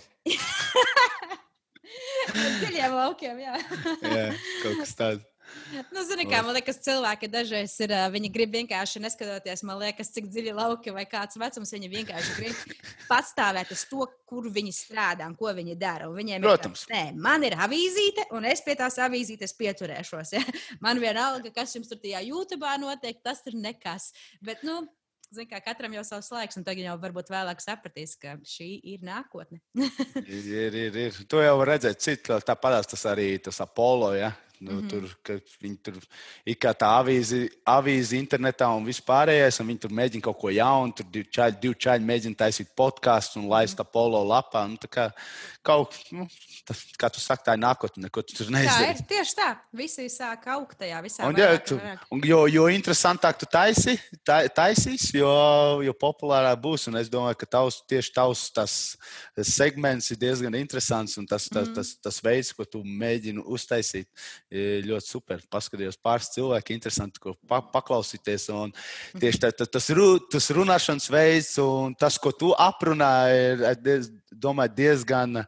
[2.61, 3.57] dziļiem laukiem, jā.
[3.57, 4.29] jā,
[4.61, 5.25] kaut kas tāds.
[5.93, 7.93] Nu, zini, kā man liekas, cilvēki dažreiz ir.
[8.13, 11.73] Viņi grib vienkārši neskatoties, man liekas, cik dziļi lauki vai kāds vecums.
[11.75, 12.75] Viņi vienkārši grib
[13.09, 16.09] pastāvēt uz to, kur viņi strādā un ko viņi dara.
[16.13, 16.85] Viņiem Protams.
[16.87, 20.35] ir, nē, man ir avīzīte, un es pie tās avīzītes pieturēšos.
[20.37, 20.43] Ja?
[20.83, 24.11] Man vienalga, kas jums tur tajā YouTube notiek, tas ir nekas.
[24.43, 24.83] Bet, nu,
[25.27, 29.01] Zin, kā katram jau savs laiks, un tagad jau varbūt vēlāk sapratīs, ka šī ir
[29.03, 29.59] nākotne.
[30.23, 31.17] ir, ir, ir.
[31.27, 34.13] To jau var redzēt, citu tāpat tas arī tas Apollo.
[34.15, 34.31] Ja?
[34.59, 34.89] Nu, mm -hmm.
[35.23, 35.97] Tur viņi tur
[36.45, 40.93] ir kā tā avīze, avīze internetā un vispārējais, un viņi tur mēģina kaut ko jaunu.
[40.97, 44.65] Tur divi čaļi, divi čaļi mēģina taisīt podkāstu un laist apolo lapā.
[44.67, 45.11] Nu, kā,
[45.61, 46.27] kaut, nu,
[46.65, 48.87] tas, kā tu saki, tā ir nākotne, ko tu tur nezini.
[48.87, 49.49] Tā ir tieši tā.
[49.71, 51.27] Visi sāk augt tajā visā.
[51.27, 51.77] Un, jā, tu,
[52.11, 55.29] un, jo, jo interesantāk tu taisi, tā, taisīs, jo,
[55.85, 56.87] jo populārāk būs.
[56.87, 58.97] Un es domāju, ka tavs, tieši tavs tas
[59.43, 61.75] segments ir diezgan interesants un tas, tas, mm -hmm.
[61.75, 64.07] tas, tas, tas veids, ko tu mēģini uztaisīt
[64.51, 65.41] ļoti super.
[65.51, 68.47] Paskatījos pāris cilvēku, interesanti, ko pa, paklausīties.
[69.19, 74.11] Tieši tā, tā, tas, ru, tas runāšanas veids un tas, ko tu aprunāji, ir diez,
[74.31, 75.43] domāju, diezgan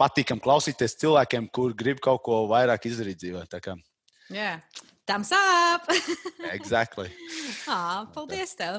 [0.00, 3.46] patīkami klausīties cilvēkiem, kur grib kaut ko vairāk izdarīt dzīvē.
[4.30, 4.60] Yeah.
[5.08, 5.88] Tam sāp!
[6.56, 7.10] exactly.
[7.66, 8.78] ah, paldies tev!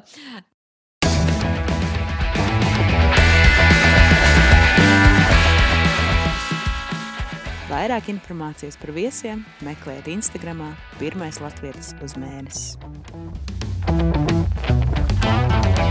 [7.72, 10.60] Vairāk informācijas par viesiem meklējiet Instagram,
[11.00, 12.74] pirmais latviešu uz mēnesi.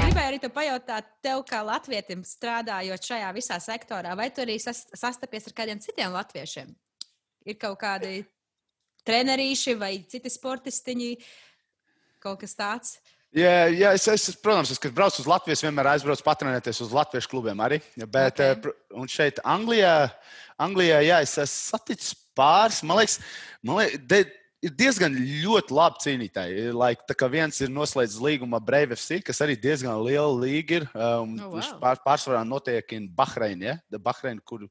[0.03, 4.83] gribēju arī te pajautāt, tev kā latvietim strādājot šajā visā sektorā, vai tu arī sas,
[4.93, 6.69] sastapies ar kādiem citiem latviešiem?
[7.49, 8.27] Ir kaut kādi
[9.09, 11.15] trenerīši vai citi sportistiņi,
[12.21, 12.99] kaut kas tāds?
[13.37, 17.31] Jā, jā es, es, protams, es, kad braucu uz Latviju, vienmēr aizbraucu patrenēties uz latviešu
[17.31, 17.79] klubiem arī.
[18.11, 18.73] Bet okay.
[18.99, 20.11] un šeit, Anglijā,
[20.59, 22.81] Anglijā jā, es esmu saticis pāris.
[22.83, 23.21] Man liekas,
[23.63, 24.21] man liekas de,
[24.67, 26.67] ir diezgan ļoti labi cīnītāji.
[26.75, 30.81] Like, tā kā viens ir noslēdzis līgumu ar Brave FC, kas arī diezgan liela līga
[30.81, 30.89] ir.
[30.91, 31.71] Um, oh, wow.
[31.85, 34.03] pār, pārsvarā notiek Bahreina, ja?
[34.03, 34.67] Bahreina, kur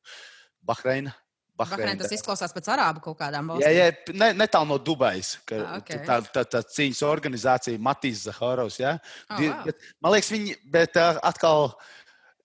[0.60, 1.16] Bahreina
[1.60, 1.98] Bahreina.
[2.00, 3.76] Tas izklausās pēc arābu kaut kādām valstīm.
[3.76, 5.36] Jā, jā ne, netālu no Dubajas.
[5.52, 6.02] Ah, okay.
[6.08, 8.80] Tā, tā, tā cīņas organizācija Matīs Zaharovs.
[8.82, 8.98] Ja?
[9.28, 9.64] Oh, wow.
[9.68, 11.74] bet, man liekas, viņi, bet atkal.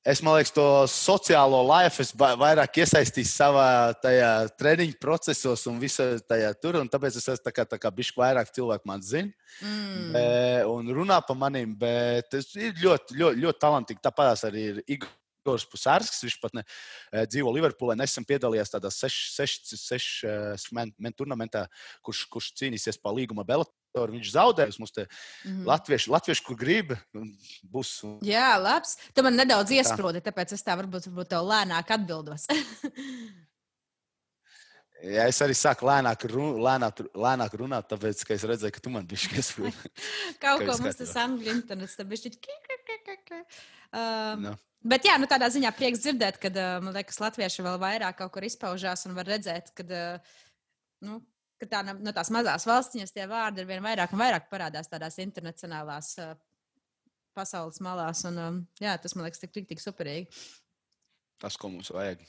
[0.05, 3.69] Es domāju, to sociālo life es vairāk iesaistīju savā
[4.03, 6.77] tajā treniņu procesos un visā tajā tur.
[6.93, 9.33] Tāpēc es esmu tā kā, tā kā bišķi vairāk cilvēku man zina
[9.65, 10.11] mm.
[10.13, 10.27] be,
[10.69, 11.73] un runā par maniem.
[11.81, 14.05] Bet es ir ļoti, ļoti, ļoti talantīgi.
[14.05, 15.09] Tāpēc arī ir Igor
[15.45, 16.65] Igors Pusārskis, viņš pat ne,
[17.13, 21.67] eh, dzīvo Liverpoolē, nesen piedalījās tādā sešu seš, seš, eh, men turnamentā,
[22.03, 24.17] kurš, kurš cīnīsies par līguma Belatoru.
[24.17, 25.67] Viņš zaudēs mums te mm -hmm.
[25.67, 26.97] latvieši, latvieši, kur grib.
[27.63, 28.03] Būs.
[28.23, 28.97] Jā, labs.
[29.15, 32.47] Tu man nedaudz iesprūdi, tāpēc es tā varbūt, varbūt tev lēnāk atbildos.
[35.05, 38.93] Jā, es arī sāku lēnāk, run, lēnāk, lēnāk runāt, tāpēc, ka es redzēju, ka tu
[38.95, 39.91] man biji iesprūdi.
[40.43, 43.35] Kaut ko mums tas angļu internets, tad bija šķiet.
[43.93, 44.55] Um, no.
[44.85, 46.51] Bet, jā, nu, tādā ziņā prieks dzirdēt, ka,
[46.85, 49.87] man liekas, latvieši vēl vairāk kaut kur izpaužās un var redzēt, ka,
[51.07, 51.23] nu,
[51.61, 55.17] ka tā, no tās mazās valstiņas tie vārdi ir vien vairāk un vairāk parādās tādās
[55.25, 56.13] internacionālās
[57.35, 58.23] pasaules malās.
[58.29, 60.29] Un, jā, tas man liekas tik, tik, tik superīgi.
[61.43, 62.23] Tas, ko mums vajag.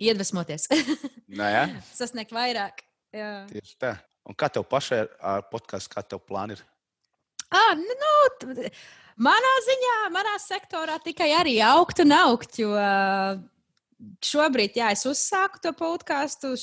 [0.00, 0.68] Iedvesmoties.
[1.40, 1.64] Nē, jā.
[2.00, 2.84] Sasniegt vairāk.
[3.14, 3.30] Jā.
[3.50, 3.94] Tieši tā.
[4.28, 6.64] Un kā tev pašai ar podkāstu, kā tev plāni ir?
[7.50, 8.68] Ah, nu, nu,
[9.20, 12.72] Manā ziņā, manā sektorā tikai arī augt un augt, jo
[14.24, 16.54] šobrīd, jā, es uzsāku to podkāstu.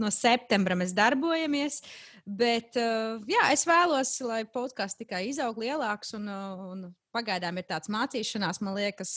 [0.00, 1.80] No septembra mēs darbojamies,
[2.24, 8.62] bet jā, es vēlos, lai podkāsts tikai izaug lielāks un, un pagaidām ir tāds mācīšanās,
[8.64, 9.16] man liekas,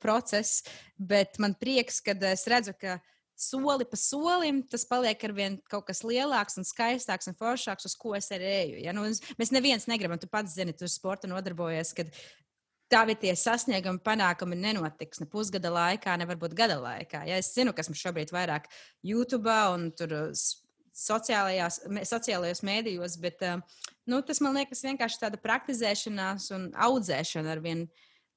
[0.00, 0.62] process.
[0.96, 2.96] Bet man prieks, kad es redzu, ka
[3.38, 7.96] soli pa solim tas paliek ar vien kaut kas lielāks un skaistāks un foršāks, uz
[7.98, 8.78] ko es arī eju.
[8.84, 8.94] Ja?
[8.96, 9.06] Nu,
[9.40, 11.94] mēs neviens negribam, tu pats zini, tu sporta nodarbojies.
[12.92, 17.22] Tavi tie sasniegumi, panākumi nenotiks ne pusgada laikā, ne varbūt gada laikā.
[17.24, 18.68] Ja es zinu, kas mums šobrīd vairāk
[19.06, 20.12] YouTube un tur
[20.92, 23.40] sociālajās, sociālajos mēdījos, bet
[24.04, 27.88] nu, tas man liekas vienkārši tāda praktizēšanās un audzēšana ar vienu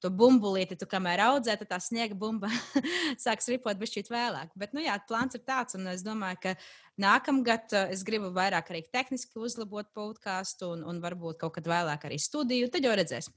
[0.04, 2.50] to bumbulīti, tu kamēr audzē, tad tā sniega bumba
[3.24, 4.52] sāks ripot bišķīt vēlāk.
[4.58, 6.54] Bet, nu jā, plāns ir tāds, un es domāju, ka
[7.02, 12.08] nākamgad uh, es gribu vairāk arī tehniski uzlabot podkāstu un, un varbūt kaut kad vēlāk
[12.08, 13.30] arī studiju, tad jau redzēs.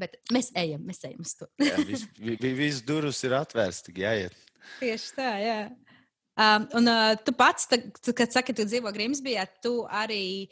[0.00, 1.50] Bet mēs ejam, mēs ejam uz to.
[1.60, 1.76] jā,
[2.62, 4.36] vis, durvis ir atvērts, tik jāiet.
[4.78, 5.60] Tieši tā, jā.
[6.40, 10.48] Um, un uh, tu pats, tā, tu, kad saki, tu dzīvo Grimsbijā, tu arī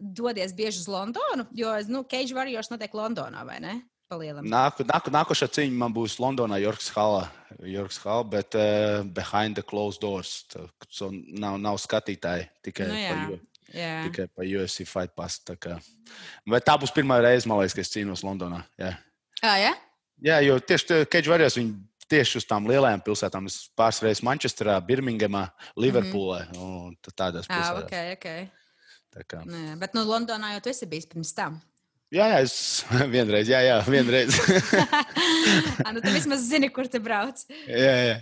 [0.00, 3.74] dodies bieži uz Londonu, jo, nu, Cage Warriors notiek Londonā, vai ne?
[4.10, 7.20] Nāku, nāku, nākošā cīņa man būs Londonā, Jorgs Hall,
[7.62, 10.46] Jorgs Hall bet uh, behind the closed doors.
[10.50, 13.12] Tā, so nav, nav skatītāji tikai nu, jā.
[13.14, 13.38] pa,
[13.70, 13.92] jā.
[14.08, 15.38] tikai pa UFC Fight Pass.
[15.46, 15.78] Tā, kā.
[16.42, 18.64] bet tā būs pirmā reize, man liekas, ka es cīnos Londonā.
[18.82, 18.96] Jā,
[19.44, 19.72] ah, jā?
[20.26, 21.76] jā jo tieši Keģis Varjos viņi
[22.10, 23.46] tieši uz tām lielajām pilsētām.
[23.46, 25.46] Es pāris reizes Manchesterā, Birmingemā,
[25.78, 26.88] Liverpoolē mm -hmm.
[26.90, 27.76] un tādās ah, pilsētās.
[27.78, 28.48] Ah, okay, okay.
[29.10, 29.46] Tā kā.
[29.46, 31.60] Nē, bet nu, Londonā jau tu esi bijis pirms tam.
[32.10, 32.54] Jā, jā, es
[33.14, 34.34] vienreiz, jā, jā vienreiz.
[35.94, 37.44] nu, tu vismaz zini, kur tu brauc.
[37.68, 38.18] jā, jā.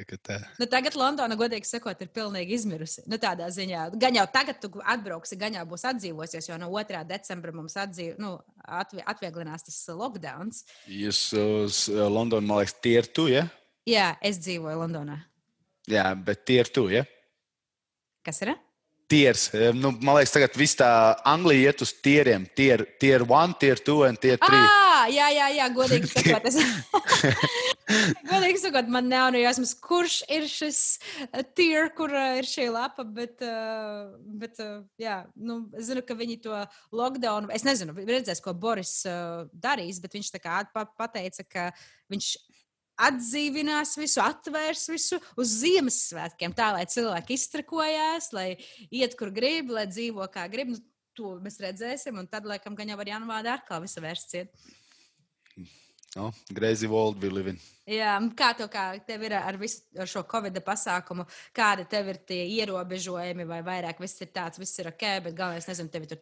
[0.00, 0.38] Tā.
[0.56, 3.02] Nu, tagad Londona, godīgi sakot, ir pilnīgi izmirusi.
[3.10, 7.02] Nu, tādā ziņā, gan jau tagad tu atbrauksi, gan jau būs atdzīvosies, jo no 2.
[7.10, 8.30] decembra mums atdzīv, nu,
[8.64, 10.54] atvie, atvieglinās tas lockdown.
[10.88, 13.44] Jūs uz Londonu, man liekas, tie ir tu, ja?
[13.90, 15.18] Jā, es dzīvoju Londonā.
[15.90, 17.04] Jā, bet tie ir tu, ja?
[18.24, 18.54] Kas ir?
[19.10, 19.48] Tiers.
[19.74, 20.88] Nu, man liekas, tagad viss tā
[21.26, 22.46] Anglija iet uz tieriem.
[22.56, 24.60] Tier, tier one, tier two un tier three.
[24.60, 26.46] Ah, jā, jā, jā, godīgi sakot.
[26.46, 26.58] Es...
[28.30, 30.80] godīgi sakot, man nav no jāsmas, kurš ir šis
[31.26, 34.62] uh, tier, kur uh, ir šī lapa, bet, uh, bet
[35.00, 36.62] jā, nu, es zinu, ka viņi to
[36.94, 39.00] lockdown, es nezinu, redzēs, ko Boris
[39.50, 41.68] darīs, bet viņš tā kā pateica, ka
[42.12, 42.34] viņš
[43.08, 48.48] atdzīvinās visu, atvērs visu uz Ziemassvētkiem, tā lai cilvēki iztrakojās, lai
[48.90, 50.74] iet, kur grib, lai dzīvo kā grib.
[50.74, 50.82] Nu,
[51.18, 54.68] to mēs redzēsim, un tad, laikam, gan jau ar janvāru atkal visu vērsts iet.
[56.16, 57.58] No, Greizi world we live in.
[57.90, 62.18] Jā, kā tev kā tev ir ar visu ar šo covid pasākumu, kādi tev ir
[62.26, 66.20] tie ierobežojumi, vai vairāk viss ir tāds, viss ir ok, bet galvenais, nezinu, tevi tur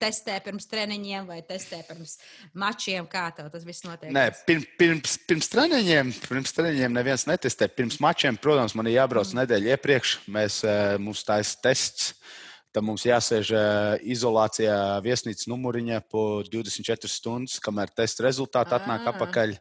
[0.00, 2.16] testē pirms treniņiem vai testē pirms
[2.56, 4.12] mačiem, kā tev tas viss notiek?
[4.12, 7.68] Nē, pirms, pirms, pirms treniņiem, pirms treniņiem neviens netestē.
[7.76, 9.42] Pirms mačiem, protams, man ir jābrauc mm.
[9.42, 12.14] nedēļu iepriekš, mēs, eh, mums taisa tests.
[12.76, 13.54] Tad mums jāsēž
[14.04, 19.54] izolācijā viesnīcas numuriņā po 24 stundas, kamēr testa rezultāti atnāk atpakaļ.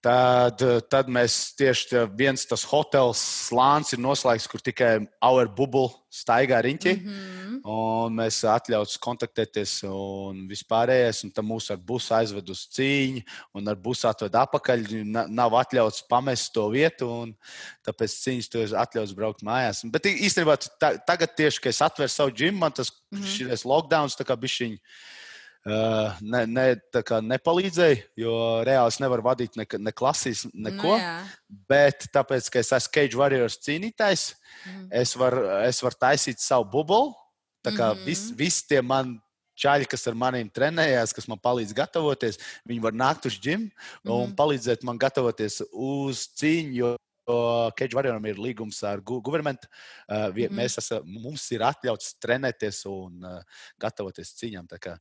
[0.00, 3.20] Tad, tad mēs tieši viens tas hotels
[3.50, 6.94] slānis ir noslēgts, kur tikai our bubble staigā riņķi.
[6.96, 7.58] Mm -hmm.
[7.68, 11.20] Un mēs atļauts kontaktēties un vispārējais.
[11.24, 13.22] Un tad mūs ar busu aizved uz cīņu,
[13.54, 14.88] un ar busu atved atpakaļ.
[15.28, 17.36] Nav atļauts pamest to vietu, un
[17.84, 19.84] tāpēc cīņas tur ir atļauts braukt mājās.
[19.84, 20.56] Bet īstenībā
[21.04, 23.26] tagad, tieši, kad es atveru savu džimu, man tas mm -hmm.
[23.36, 24.78] šis lockdown tā kā bišķiņš.
[25.60, 26.62] Ne, ne,
[27.28, 28.34] nepalīdzēja, jo
[28.64, 30.94] reāli es nevaru vadīt ne, ne klasīs, neko.
[30.96, 31.10] No,
[31.52, 34.22] nu bet tāpēc, ka es esmu Cage Warriors cīnītājs,
[34.64, 34.86] mm.
[35.02, 35.44] es varu
[35.84, 37.12] var taisīt savu bubulu,
[37.64, 39.18] Tā kā mm visi vis tie man
[39.60, 44.14] čaļi, kas ar maniem trenējās, kas man palīdz gatavoties, viņi var nākt uz džim mm
[44.14, 46.94] un palīdzēt man gatavoties uz cīņu.
[47.96, 49.68] Varjonam ir līgums ar guvernementu.
[50.06, 50.54] Uh, mm.
[50.56, 54.70] Mēs esam, mums ir atļauts trenēties un uh, gatavoties cīņām.
[54.70, 54.96] Tā kā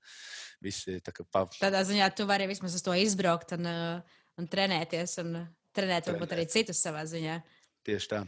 [0.64, 1.46] visi, tā kā pa...
[1.60, 5.42] Tādā ziņā tu vari vismaz uz to izbraukt un, uh, un trenēties un
[5.76, 7.40] trenēt varbūt arī citus savā ziņā.
[7.88, 8.24] Tieši tā.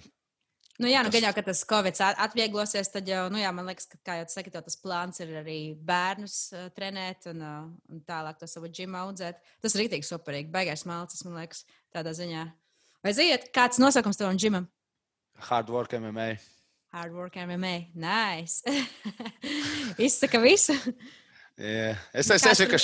[0.82, 3.86] Nu, jā, nu, gan jau, ka tas Covid atvieglosies, tad jau, nu, jā, man liekas,
[3.92, 8.40] ka, kā jau saki, tas plāns ir arī bērnus uh, trenēt un, uh, un tālāk
[8.40, 9.44] to savu džimu audzēt.
[9.62, 12.48] Tas ir rīktīgi superīgi, baigais malcis, man liekas, tādā ziņā.
[13.02, 14.68] Vai zināt, kāds nosaukums tavam džimam?
[15.50, 16.36] Hard work MMA.
[16.94, 17.90] Hard work MMA.
[17.96, 18.62] Nice.
[20.06, 20.76] Izsaka visu.
[21.58, 21.98] yeah.
[22.14, 22.82] Es domāju, ka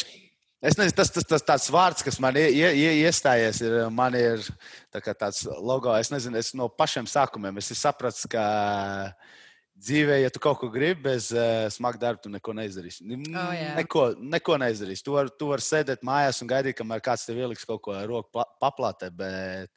[0.57, 4.41] Es nezinu, tas, tas, tas tāds vārds, kas man ie, ie, iestājies, ir, man ir
[4.89, 5.91] tā tāds logo.
[5.93, 8.45] Es nezinu, es no pašiem sākumiem es sapratu, ka
[9.77, 13.05] dzīvē, ja tu kaut ko gribi, bez uh, smaga darba, tu neko neizdarīsi.
[13.29, 13.73] Oh, jā.
[13.77, 14.03] neko,
[14.35, 15.05] neko neizdarīsi.
[15.05, 19.11] Tu vari var sēdēt mājās un gaidīt, kamēr kāds tev ieliks kaut ko roku paplātē,
[19.13, 19.71] bet,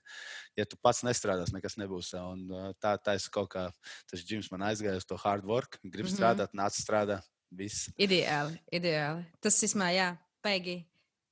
[0.58, 2.12] ja tu pats nestrādās, nekas nebūs.
[2.20, 3.68] Un, uh, tā, tā es kaut kā,
[4.10, 6.16] tas džims man aizgāja uz to hard work, grib mm -hmm.
[6.16, 7.26] strādāt, nāc strādāt.
[7.50, 7.88] Viss.
[7.98, 9.24] Ideāli, ideāli.
[9.42, 10.84] Tas vismaz, jā, baigi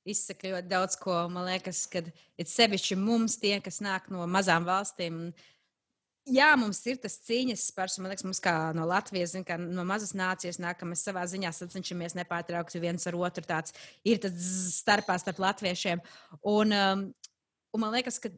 [0.09, 1.15] izsaka ļoti daudz ko.
[1.31, 5.29] Man liekas, ka ir sevišķi mums, tie, kas nāk no mazām valstīm.
[6.27, 7.97] Jā, mums ir tas cīņas spērs.
[8.01, 11.51] Man liekas, mums kā no Latvijas, zin, kā no mazas nācijas nākam, mēs savā ziņā
[11.55, 13.45] sacenšamies nepārtraukti viens ar otru.
[13.47, 13.73] Tāds
[14.05, 14.35] ir tas
[14.75, 16.03] starpā starp latviešiem.
[16.51, 17.07] Un, um,
[17.73, 18.29] un man liekas, ka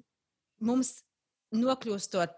[0.63, 1.01] mums
[1.55, 2.37] nokļūstot,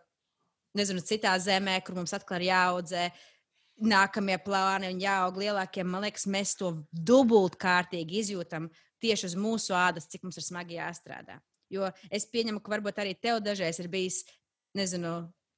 [0.80, 3.08] nezinu, citā zemē, kur mums atkal ir jāaudzē,
[3.84, 8.70] nākamie plāni un jāaug lielākiem, man liekas, mēs to dubultkārtīgi izjūtam
[9.04, 11.40] tieši uz mūsu ādas, cik mums ir smagi jāstrādā.
[11.74, 14.24] Jo es pieņemu, ka varbūt arī tev dažreiz ir bijis,
[14.78, 15.14] nezinu,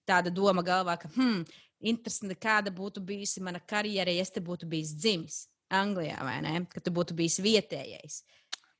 [0.07, 1.43] tāda doma galvā, ka, hmm,
[1.79, 6.59] interesanti, kāda būtu bijusi mana karjera, ja es te būtu bijis dzimis Anglijā, vai ne?
[6.69, 8.19] Ka tu būtu bijis vietējais.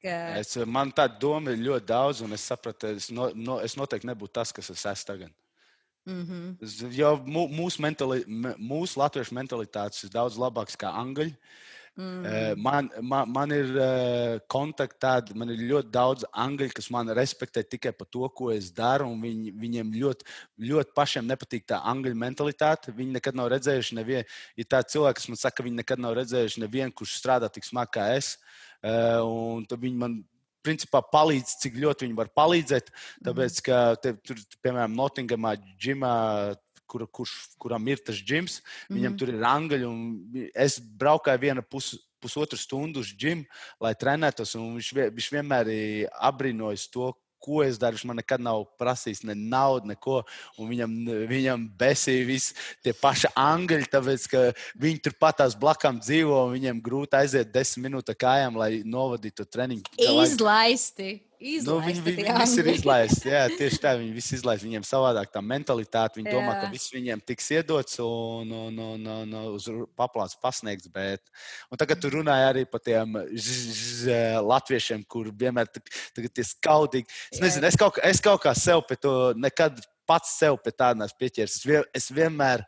[0.04, 0.14] Ka...
[0.38, 4.10] Es, man tāda doma ir ļoti daudz, un es sapratu, es, no, no, es noteikti
[4.12, 5.34] nebūtu tas, kas es esmu tagad.
[6.06, 6.92] Mm -hmm.
[6.94, 8.24] Jo mūsu, mentali,
[8.62, 11.34] mūsu latviešu mentalitātes ir daudz labākas nekā angļu.
[11.96, 12.60] Mm.
[12.60, 17.64] Man, man, man ir uh, kontakti tādi, man ir ļoti daudz angļu, kas man respektē
[17.64, 19.08] tikai par to, ko es daru.
[19.22, 20.28] Viņi, viņiem ļoti,
[20.72, 22.92] ļoti pašiem nepatīk tā angļu mentalitāte.
[22.96, 24.28] Viņi nekad nav redzējuši nevienu,
[24.60, 27.68] ir tādi cilvēki, kas man saka, ka viņi nekad nav redzējuši nevienu, kurš strādā tik
[27.68, 28.36] smagi kā es.
[28.84, 30.20] Uh, un viņi man
[30.66, 32.92] principā palīdz, cik ļoti viņi var palīdzēt.
[33.26, 36.16] Tāpēc, ka te, tur, piemēram, Nottingamā, Džimā,
[36.88, 38.98] kur, kurš, kuram ir tas džims, mm -hmm.
[38.98, 40.50] viņam tur ir angļi.
[40.54, 43.46] Es braukāju vienu pusi pusotru stundu uz džimu,
[43.82, 44.56] lai trenētos.
[44.58, 45.70] Viņš, viņš vienmēr
[46.26, 47.12] apbrīnojas to,
[47.46, 47.98] ko es daru.
[47.98, 50.22] Viņš man nekad nav prasījis ne naudu, neko.
[50.58, 50.96] Un viņam,
[51.30, 52.56] viņam besīja visi
[52.86, 54.44] tie paši angļi, tāpēc ka
[54.82, 56.42] viņi turpat tās blakām dzīvo.
[56.56, 59.86] Viņiem grūti aiziet desmit minūtes kājām, lai novadītu treniņu.
[60.00, 60.34] Izlaisti.
[60.36, 61.10] Izlaisti,
[61.66, 63.30] nu, viņi viņi visi ir izlaisti.
[63.32, 64.68] Jā, tieši tā, viņi visi izlaisti.
[64.68, 66.20] Viņiem savādāk tā mentalitāte.
[66.20, 66.36] Viņi jā.
[66.38, 69.68] domā, ka viss viņiem tiks iedots un, un, un, un, uz
[69.98, 70.92] paplāts pasniegts.
[70.94, 71.24] Bet...
[71.72, 77.20] Un tagad tu runāji arī par tiem ž, ž, latviešiem, kur vienmēr tagad ir skaudīgi.
[77.34, 80.94] Es nezinu, es kaut, es kaut kā sev pie to nekad pats sev pie tā
[80.98, 81.60] neesmu pieķēries.
[81.60, 82.64] Es, vien, es vienmēr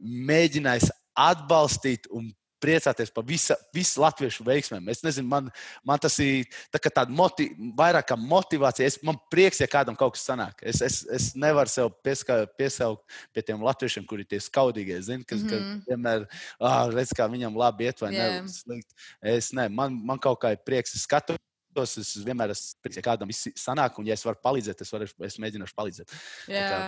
[0.00, 2.30] mēģināju atbalstīt un
[2.60, 4.88] priecāties par visa, visu latviešu veiksmēm.
[4.92, 5.50] Es nezinu, man,
[5.86, 8.88] man tas ir tā tāda moti, vairāk kā motivācija.
[8.88, 10.62] Es, man prieks, ja kādam kaut kas sanāk.
[10.62, 13.04] Es, es, es nevaru sev pieska, piesaukt
[13.34, 15.00] pie tiem latviešiem, kuri ir tie skaudīgie.
[15.06, 15.82] Zini, kas, mm -hmm.
[15.84, 16.26] ka vienmēr
[16.60, 18.42] ah, redz, kā viņam labi iet vai yeah.
[18.66, 18.80] ne.
[19.22, 20.94] Es ne, man, man kaut kā ir prieks.
[20.94, 21.36] Es skatu
[21.74, 24.92] tos es vienmēr esmu priecīgs, ja kādam viss sanāk, un ja es varu palīdzēt, es,
[24.92, 26.14] varu, es mēģināšu palīdzēt.
[26.50, 26.68] Jā.
[26.70, 26.80] kā,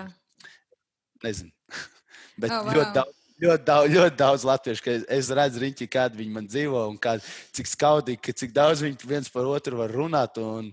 [1.23, 1.53] Nezinu.
[2.41, 2.75] Bet Oh, wow.
[2.75, 6.85] ļoti, daudz, ļoti, daudz, ļoti daudz latviešu, ka es redzu riņķi, kādi viņi man dzīvo
[6.91, 7.17] un kā,
[7.57, 10.39] cik skaudīgi, ka cik daudz viņi viens par otru var runāt.
[10.43, 10.71] un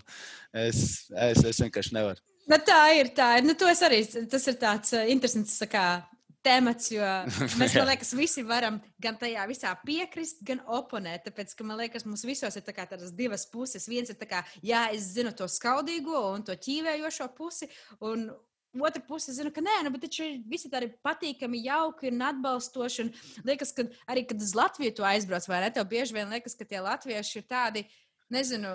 [0.50, 2.18] Es, es, es vienkārši nevaru.
[2.50, 3.12] Nu, tā ir.
[3.14, 3.46] Tā ir.
[3.46, 4.02] Nu, to es arī.
[4.30, 6.02] Tas ir tāds uh, interesants kā,
[6.44, 7.06] temats, jo
[7.60, 11.28] mēs, man liekas, visi varam gan tajā visā piekrist, gan oponēt.
[11.28, 13.88] Tāpēc, ka man liekas, mums visos ir tā tādas divas puses.
[13.90, 17.70] Viens ir tā kā, jā, es zinu to skaudīgo un to ķīvējošo pusi.
[18.08, 18.30] Un
[18.78, 23.06] Otra puse zina, ka nē, nu, bet taču visi tādi patīkami, jauki un atbalstoši.
[23.08, 26.54] Un liekas, ka arī, kad uz Latviju tu aizbrauc, vai ne, tev bieži vien liekas,
[26.54, 27.82] ka tie latvieši ir tādi,
[28.30, 28.74] nezinu,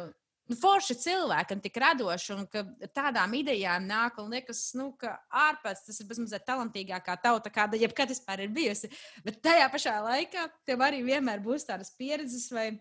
[0.51, 2.65] nu, forši cilvēki un tik radoši, un ka
[2.97, 5.15] tādām idejām nāk, un liekas, nu, ka
[5.45, 8.91] ārpus tas ir bezmazliet talantīgākā tauta, kāda jebkad vispār ir bijusi.
[9.23, 12.73] Bet tajā pašā laikā tev arī vienmēr būs tādas pieredzes vai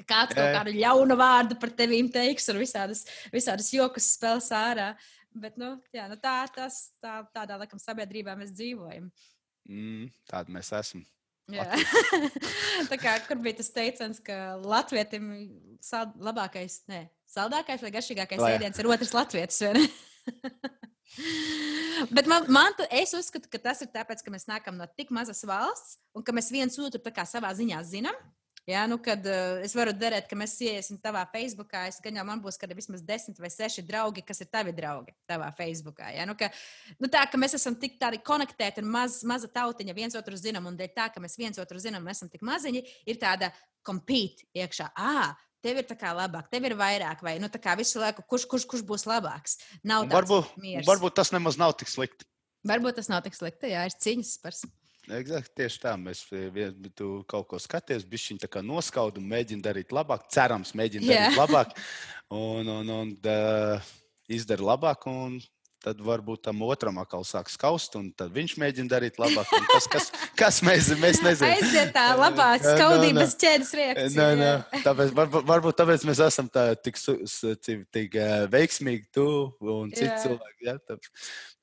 [0.00, 3.04] ka kāds kaut kādu ļaunu vārdu par tevīm teiks, un visādas,
[3.34, 4.92] visādas jokas spēles ārā.
[5.34, 9.10] Bet, nu, jā, nu tā, tas, tā, tādā laikam sabiedrībā mēs dzīvojam.
[9.70, 11.04] Mm, Tādi mēs esam.
[12.90, 15.24] Tā kā, kur bija tas teiciens, ka latvietim
[15.82, 19.62] sal, labākais, ne, saldākais vai garšīgākais Lai- ēdiens ir otrs latvietis.
[22.14, 25.10] Bet man, man tu- es uzskatu, ka tas ir tāpēc, ka mēs nākam no tik
[25.14, 28.14] mazas valsts un ka mēs viens otru savā ziņā zinām.
[28.68, 32.24] Jā, nu, kad uh, es varu derēt, ka mēs iesim tavā Facebookā, es gan jau
[32.28, 36.10] man būs kādi vismaz desmit vai seši draugi, kas ir tavi draugi tavā Facebookā.
[36.14, 36.50] Jā, nu, ka,
[37.00, 40.68] nu, tā, ka mēs esam tik tādi konektēti un maz, maza tautiņa, viens otru zinām,
[40.70, 43.48] un dēļ tā, ka mēs viens otru zinām, mēs esam tik maziņi, ir tāda
[43.86, 44.90] compete iekšā.
[44.92, 45.32] Ah,
[45.64, 48.46] tev ir tā kā labāk, tev ir vairāk, vai nu, tā kā visu laiku, kurš,
[48.50, 49.56] kurš, kurš būs labāks.
[49.82, 50.88] Nav tāds Varbūt, miers.
[50.88, 52.28] varbūt tas nemaz nav tik slikti.
[52.68, 54.56] Varbūt tas nav tik slikti, jā, ir cīņas par
[55.18, 59.28] Exact, tieši tā, mēs eh, tu kaut ko skaties, bija viņa tā kā noskauda un
[59.30, 60.28] mēģina darīt labāk.
[60.32, 61.22] Cerams, mēģina Jā.
[61.24, 61.74] darīt labāk
[62.30, 63.90] un, un, un uh,
[64.30, 65.08] izdara labāk.
[65.10, 65.40] Un
[65.80, 69.48] tad varbūt tam otram atkal sāk skaust, un tad viņš mēģina darīt labāk.
[69.56, 71.54] Un Tas, kas, kas mēs, mēs nezinām.
[71.56, 73.38] Aiziet tā labā Jā, nā, skaudības nā.
[73.44, 74.10] ķēdes reakcija.
[74.18, 77.00] Nē, nē, tāpēc, varbūt, varbūt tāpēc mēs esam tā, tik,
[77.64, 79.24] tik, tik uh, veiksmīgi, tu
[79.64, 80.68] un citi cilvēki.
[80.68, 80.76] Ja?
[80.84, 81.08] Tāpēc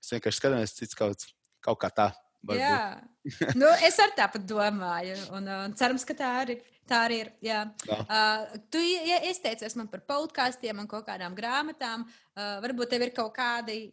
[0.07, 1.23] Mēs vienkārši skatāmies, cits kaut,
[1.65, 2.05] kaut kā tā.
[2.47, 2.63] Varbūt.
[2.63, 5.17] Jā, nu, es arī tāpat domāju.
[5.35, 6.55] Un, un cerams, ka tā arī,
[6.87, 7.29] tā arī ir.
[7.43, 7.61] Jā.
[7.89, 7.99] Jā.
[8.07, 12.05] Uh, tu ie- izteicies man par podkāstiem un kaut kādām grāmatām.
[12.33, 13.91] Uh, varbūt tev ir kaut, kādi,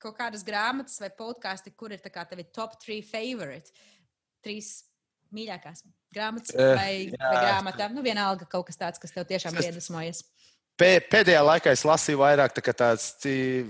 [0.00, 3.70] kaut kādas grāmatas vai podkāsti, kur ir tevi top three favorite.
[4.42, 4.78] Trīs
[5.36, 7.18] mīļākās grāmatas Eh, vai, jā.
[7.20, 7.92] vai grāmatām.
[7.94, 10.24] Nu, vienalga kaut kas tāds, kas tev tiešām Es- ir iedvesmojies.
[10.80, 12.62] Pē- Pēdējā laikā es lasīju vairāk tā
[13.20, 13.68] cī-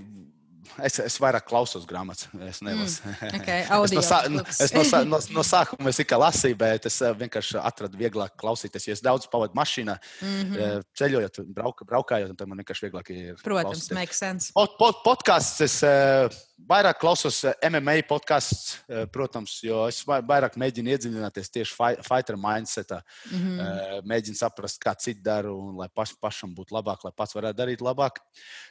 [0.85, 3.01] Es, es vairāk klausos grāmatas, es nelasu.
[3.39, 4.59] Okay, Es no, audio sā, books.
[4.61, 8.35] es no, sā, no, no sākuma es tikai lasīju, bet es eh, vienkārši atradu vieglāk
[8.37, 8.85] klausīties.
[8.87, 10.59] Ja es daudz pavadu mašīnā, Mhm.
[10.61, 13.35] eh, ceļojot, brauk, braukājot, tad man vienkārši vieglāk ir.
[13.41, 13.95] Protams, klausīties.
[13.97, 14.51] makes sense.
[14.53, 16.29] Pod, pod, podkāsts es eh,
[16.69, 22.01] vairāk klausos eh, MMA podkāsts, eh, protams, jo es vai- vairāk mēģinu iedziļināties tieši fi-
[22.05, 23.01] fighter mindsetā.
[23.31, 23.51] Mhm.
[23.59, 24.07] Mm.
[24.07, 27.81] Mēģinu saprast, kā citi dara, un lai paš, pašam būtu labāk, lai pats varētu darīt
[27.81, 28.21] labāk.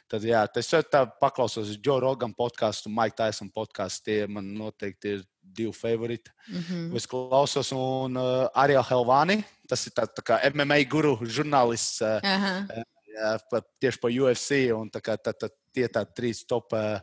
[0.09, 4.03] Tad, jā, tas ir tā, paklausos Joe Rogan podkāstu, Mike Tyson podkāstu.
[4.03, 6.31] Tie man noteikti ir divi favoriti.
[6.49, 6.91] Mhm.
[6.91, 6.95] Mm.
[6.95, 12.01] Es klausos, un uh, Ariel Helvani, tas ir tā, tā kā MMA guru žurnālists.
[12.01, 12.83] Uh, Aha.
[13.11, 14.71] jā, pa, tieši par UFC.
[14.75, 16.99] Un, tā kā, tā, tā, tie tā trīs top, eh,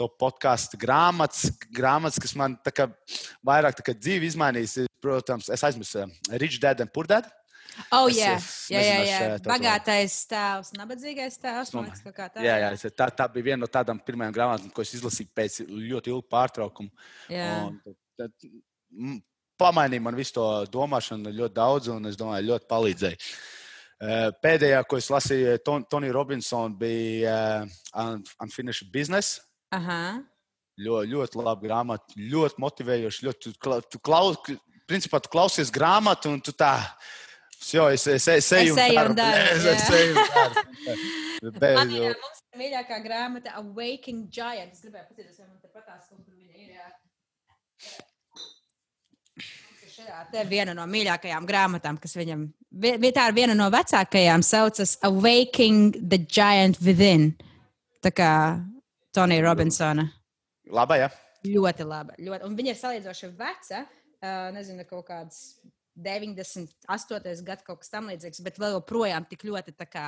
[0.00, 2.86] top podkāstu grāmatas, grāmatas, kas man kā,
[3.46, 4.86] vairāk kā dzīvi izmainījis.
[5.00, 6.10] Protams, es aizmirsu uh,
[6.40, 7.28] Rich Dad and Poor Dad.
[7.94, 9.18] Oh, Es- jā, es jā, jā, nezinu, jā.
[9.20, 11.70] es, eh, to- Bagātais tēvs, nabadzīgais tēvs.
[11.76, 12.42] Man liekas, kā tā.
[12.44, 15.60] Jā, jā, es- tā, tā bija viena no tādām pirmajām grāmatām, ko es izlasīju pēc
[15.70, 16.90] ļoti ilga pārtraukuma.
[17.30, 17.48] jā.
[17.68, 17.80] Un
[18.18, 19.22] tad-
[19.60, 23.18] Pamainīja man visu to domāšanu ļoti daudz, un es domāju, ļoti palīdzēja.
[24.00, 29.40] Eh, Pēdējā, ko es lasīju, Ton- Tonija Robinsona, bija Un- Unfinished Business.
[29.70, 30.02] Aha.
[30.80, 33.24] Ļoti, ļoti laba grāmata, ļoti motivējoša.
[33.26, 34.32] Ļoti, tu, tu, klau,
[34.88, 36.72] principā, tu klausies grāmatu, un tu tā.
[37.74, 39.12] Jo, es, es, es eju daru.
[41.60, 42.16] Bet, Man ir
[42.56, 44.72] mīļākā grāmata Awakening Giant.
[44.72, 46.70] Es gribēju paskatīties, vai man te patās, kur viņa ir.
[49.36, 54.42] Mums ir viena no mīļākajām grāmatām, kas viņam vi- vi- tā ir viena no vecākajām,
[54.44, 57.34] saucas Awakening the Giant Within.
[58.02, 58.32] Tā kā
[59.14, 60.04] Tonija Robinsona.
[60.70, 61.10] Labā, jā.
[61.46, 62.16] Ļoti laba.
[62.20, 62.46] Ļoti.
[62.46, 63.84] Un viņa ir salīdzinoši veca.
[64.54, 65.38] Nezinu, kaut kāds
[65.96, 67.44] 98.
[67.46, 69.74] gads, kaut kas tamlīdzīgs, bet vēl joprojām tik ļoti.
[69.78, 70.04] tā Kā,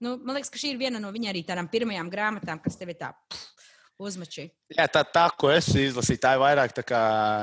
[0.00, 2.94] nu, man liekas, ka šī ir viena no viņa arī tādām pirmajām grāmatām, kas tev
[2.94, 3.12] ir tā.
[3.28, 4.46] pff, uzmači?
[4.72, 6.92] Jā, tā, tā, ko es izlasīju, tā ir vairāk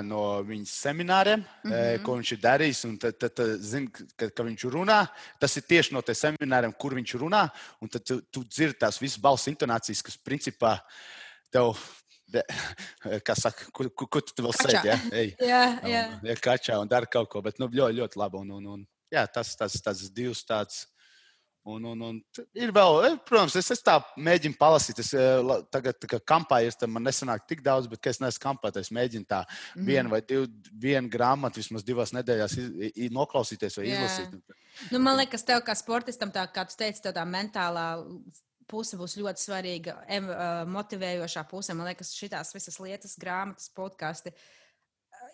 [0.08, 2.02] no viņas semināriem, mm -hmm.
[2.06, 2.82] ko viņš ir darījis.
[3.04, 5.06] Tad, tad, tad zini, ka, ka viņš runā.
[5.40, 7.48] Tas ir tieši no tiem semināriem, kur viņš runā.
[7.82, 10.80] Un tad tu, tu dzirdi tās visas balss intonācijas, kas principā
[11.52, 11.78] tev.
[13.28, 14.88] Kā saka, kur, kur, kur tu vēl sēdi?
[14.88, 15.00] Ja?
[15.16, 15.64] Ej, jā,
[15.94, 16.04] jā.
[16.12, 18.42] Un, ja kačā un dara kaut ko, bet nu, ļoti, ļoti labi.
[18.42, 18.82] Un, un, un,
[19.14, 20.88] jā, tas, tas, tas divs tāds
[21.68, 22.20] Un, un, un
[22.56, 25.02] ir vēl, eh, protams, es, es tā mēģinu palasīt.
[25.04, 28.94] Es eh, tagad, kā kampā ir, man nesanāk tik daudz, bet, es neesmu kampā, es
[28.96, 30.48] mēģinu tā mm vienu vai divu,
[30.80, 34.00] vienu grāmatu vismaz divās nedēļās iz, iz, noklausīties vai Jā.
[34.00, 34.58] izlasīt.
[34.94, 37.88] Nu, man liekas, tev kā sportistam, tā kā tu teici, tā mentālā
[38.68, 39.98] puse būs ļoti svarīga,
[40.72, 41.76] motivējošā puse.
[41.76, 44.36] Man liekas, šīs visas lietas, grāmatas, podkāsti.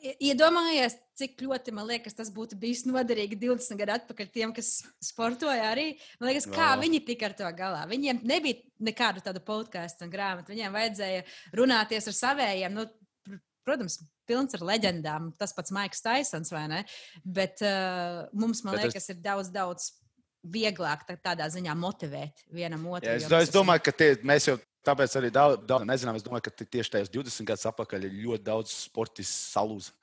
[0.03, 5.69] Iedomājies, cik ļoti man liekas, tas būtu bijis noderīgi 20 gadu atpakaļ tiem, kas sportoja
[5.69, 5.93] arī.
[6.19, 6.81] Man liekas, kā no.
[6.83, 7.85] viņi tika ar to galā.
[7.87, 10.51] Viņiem nebija nekādu tādu podkāstu un grāmatu.
[10.51, 11.23] Viņiem vajadzēja
[11.55, 12.75] runāties ar savējiem.
[12.75, 15.31] Nu, protams, pilns ar leģendām.
[15.39, 16.83] Tas pats Maiks Taisons, vai ne?
[17.23, 19.15] Bet uh, mums, man Bet liekas, es...
[19.15, 19.93] ir daudz, daudz
[20.43, 23.07] vieglāk tādā ziņā motivēt vienam otru.
[23.07, 26.17] Jā, es, es domāju, ka tie, mēs jau Tāpēc arī daudz, daudz nezinām.
[26.19, 29.93] Es domāju, ka tieši tajos 20 gadus atpakaļ ir ļoti daudz sportistu salūzu.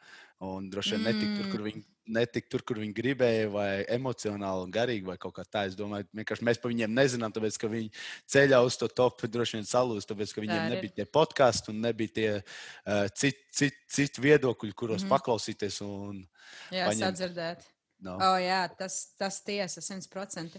[0.40, 1.66] Un droši vien netika tur, kur mm.
[1.69, 1.82] viņi,
[2.16, 5.66] netik tur, kur viņi gribēja, vai emocionāli, un garīgi, vai kaut kā tā.
[5.69, 7.90] Es domāju, ka mēs par viņiem nezinām, tāpēc, ka viņi
[8.32, 12.15] ceļā uz to topu droši vien salūz, tāpēc, ka viņiem nebija tie podkāsti un nebija
[12.16, 15.12] tie uh, citi cit, cit viedokļi, kuros mm -hmm.
[15.12, 16.24] paklausīties un
[16.73, 17.05] jā, paņemt.
[17.05, 17.69] sadzirdēt.
[18.01, 18.16] No.
[18.16, 20.57] Oh, jā, tas, tas tiesa, 100%.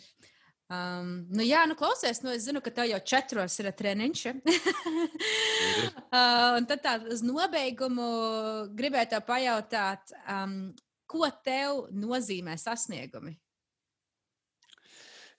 [0.72, 4.22] Um, nu, jā, nu, klausies, nu, es zinu, ka tev jau četros ir treniņš.
[6.16, 8.08] uh, un tad tā, uz nobeigumu
[8.80, 10.56] gribēju te pajautāt, um,
[11.12, 13.36] ko tev nozīmē sasniegumi?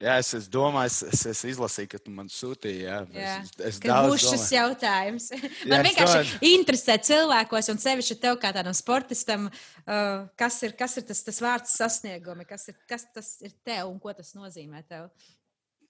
[0.02, 2.80] Jā, es, es domāju, es, es, es izlasīju, ka tu man sūtīji.
[2.88, 3.34] Jā, jā.
[3.42, 5.28] Es, es būs šis jautājums.
[5.70, 6.40] man jā, vienkārši domāju...
[6.50, 11.38] interesē cilvēkos, un sevišķi tev kā tādam sportistam, uh, kas, ir, kas ir tas, tas
[11.44, 15.06] vārds sasniegumi, kas, ir, kas tas ir tev un ko tas nozīmē tev?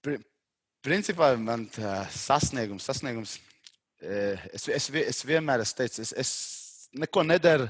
[0.05, 0.19] Pri,
[0.85, 3.39] principā man tā sasniegums, sasniegums
[4.03, 7.69] es, es, es vienmēr esmu teicis, es, es neko nedaru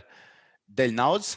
[0.67, 1.35] dēļ naudas.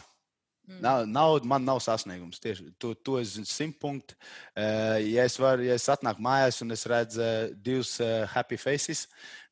[0.67, 1.07] Mm.
[1.15, 2.41] Nauda man nav sasniegums.
[2.43, 4.17] Tieši to, to es zinu simt punktu.
[4.51, 8.59] Uh, ja es, var, ja es atnāku mājās un es redzu uh, divus uh, happy
[8.59, 9.05] faces,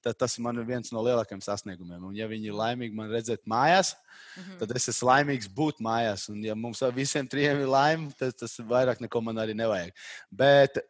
[0.03, 2.03] tad tas man ir viens no lielākajiem sasniegumiem.
[2.11, 4.59] Un, ja viņi ir laimīgi man redzēt mājās, mm -hmm.
[4.65, 6.27] tad es esmu laimīgs būt mājās.
[6.35, 9.95] Un, ja mums visiem trijiem ir laime, tad tas vairāk neko man arī nevajag.
[10.31, 10.83] Bet,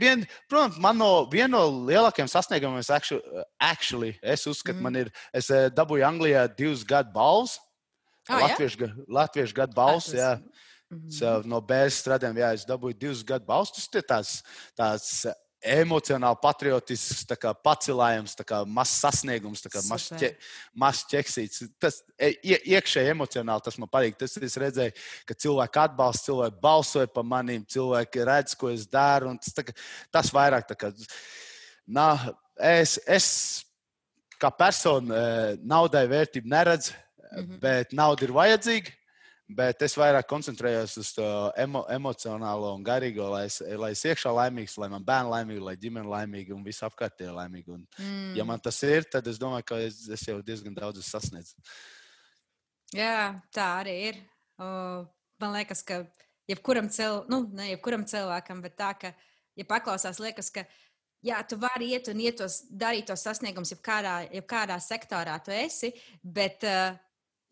[0.00, 4.82] vien, protams, man no, viena no lielākajiem sasniegumiem, es actually, actually es uzskatu, mm -hmm.
[4.82, 7.58] man ir, es dabūju Anglijā divus gadu balvas.
[8.28, 8.90] Oh, latviešu, ja?
[9.08, 10.12] latviešu gadu balss.
[10.14, 10.38] Jā.
[10.90, 11.46] Mm -hmm.
[11.46, 13.88] no bērnu strādājiem, jā, es dabūju divus gadu balstus.
[13.88, 14.42] Tas
[14.76, 15.26] tāds,
[15.64, 17.24] emocionāli patriotisks
[17.64, 18.36] pacelājums,
[18.68, 20.30] mazs sasniegums, mazs ķe,
[20.76, 21.64] maz ķeksīts.
[21.80, 22.34] Tas e,
[22.74, 24.18] iekšēji emocionāli tas man patīk.
[24.20, 24.92] Tas es redzēju,
[25.26, 29.32] ka cilvēki atbalsta, cilvēki balsoja par maniem, cilvēki redz, ko es daru.
[29.40, 29.64] Tas, tā,
[30.12, 30.92] tas vairāk tā kā.
[31.88, 32.08] Nā,
[32.60, 33.28] es, es
[34.40, 36.92] kā persona e, naudai vērtību neredzu.
[37.36, 37.60] Mm -hmm.
[37.60, 38.90] Bet nauda ir vajadzīga.
[39.44, 41.24] Bet es vairāk koncentrējos uz to
[41.60, 45.74] emo, emocionālo un garīgo, lai es, lai es iekšā laimīgs, lai man bērni laimīgi, lai
[45.76, 47.70] ģimene laimīga un viss apkārtēji laimīgi.
[47.70, 48.32] Un, mm.
[48.38, 51.76] Ja man tas ir, tad es domāju, ka es, es jau diezgan daudz esmu sasniedzis.
[52.96, 54.22] Jā, tā arī ir.
[54.56, 54.66] O,
[55.42, 56.06] man liekas, ka
[56.48, 59.12] jebkuram, cil, nu, ne jebkuram cilvēkam, bet tā, ka,
[59.60, 60.64] ja paklausās, liekas, ka
[61.24, 65.92] jā, tu vari iet un iet tos, darīt tos sasniegumus, jebkādā, jebkādā sektorā tu esi,
[66.22, 66.94] bet uh,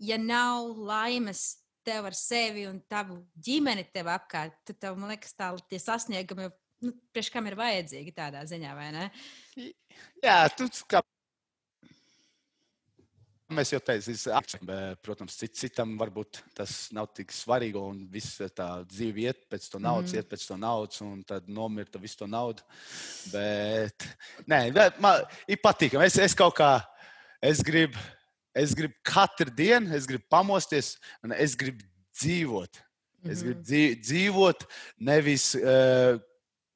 [0.03, 5.35] ja nav laimes tev ar sevi un tavu ģimeni tev apkārt, tad tev, man liekas,
[5.39, 6.51] tā, tie sasniegumi,
[6.87, 9.09] nu, priekš kam ir vajadzīgi tādā ziņā, vai ne?
[10.23, 11.03] Jā, tu kā.
[13.53, 14.71] Mēs jau teicām,
[15.05, 19.81] protams, cit, citam varbūt tas nav tik svarīgi, un viss tā dzīve iet pēc to
[19.83, 20.23] naudas, mm.
[20.23, 22.65] iet pēc to naudas, un tad nomirta visu to naudu.
[23.29, 24.09] Bet,
[24.49, 24.63] nē,
[25.05, 26.09] man ir patīkami.
[26.09, 26.79] Es, es kaut kā,
[27.45, 28.01] es gribu
[28.55, 31.85] Es gribu katru dienu, es gribu pamosties, un es gribu
[32.19, 32.83] dzīvot.
[33.23, 34.03] Es gribu mhm.
[34.03, 34.65] dzīvot,
[35.07, 36.19] nevis uh,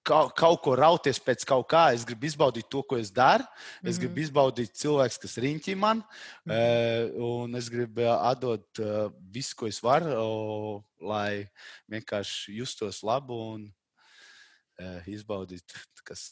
[0.06, 1.88] kaut, kaut ko rauties pēc kaut kā.
[1.96, 3.46] Es gribu izbaudīt to, ko es daru.
[3.82, 4.24] Es gribu mhm.
[4.28, 6.04] izbaudīt cilvēku, kas riņķī man.
[6.46, 11.46] Uh, un es gribu atdot uh, visu, ko es varu, uh, lai
[11.92, 15.84] vienkārši justos labi un uh, izbaudītu.
[16.06, 16.30] Kas...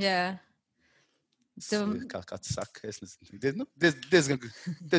[0.00, 0.38] Jā.
[1.56, 1.78] Tu...
[2.10, 3.38] Kā kāds saka, es nezinu.
[3.40, 4.42] Diez, nu, diez, diezgan.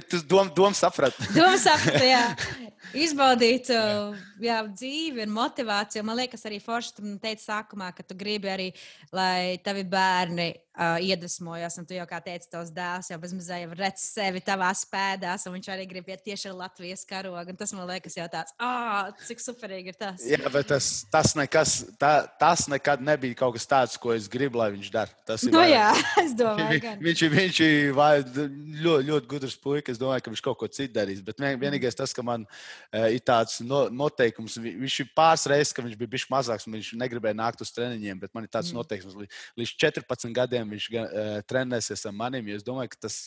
[0.09, 1.27] Tu dom, dom saprati.
[1.37, 2.23] Doma saprata, jā.
[3.05, 6.05] Izbaudīt jā, dzīvi un motivāciju.
[6.07, 8.71] Man liekas, arī Forši, tu teici sākumā, ka tu gribi arī,
[9.13, 11.77] lai tavi bērni uh, iedvesmojas.
[11.81, 15.57] Un tu jau kā teici, tos dēls jau bezmazliet jau redz sevi tavās pēdās, un
[15.57, 17.51] viņš arī grib iet tieši ar Latvijas karogu.
[17.51, 20.25] Un tas man liekas jau tāds, ah, oh, cik superīgi ir tas.
[20.27, 24.61] Jā, bet tas, tas, nekas, tā, tas nekad nebija kaut kas tāds, ko es gribu,
[24.61, 25.13] lai viņš dara.
[25.27, 25.89] Tas ir nu, jā,
[26.25, 29.95] es domāju ka viņš, viņš ir ļoti, ļoti gudrs puisis.
[29.95, 31.21] Es domāju, ka viņš kaut ko citu darīs.
[31.25, 35.85] Bet vienīgais tas, ka man uh, ir tāds no, noteikums, viņš ir pāris reizes, ka
[35.85, 38.19] viņš bija bijis mazāks un viņš negribēja nākt uz treniņiem.
[38.23, 38.79] Bet man ir tāds mm.
[38.79, 42.49] noteikums, līdz 14 gadiem viņš uh, trenēsies ar maniem.
[42.55, 43.17] Es domāju, ka tas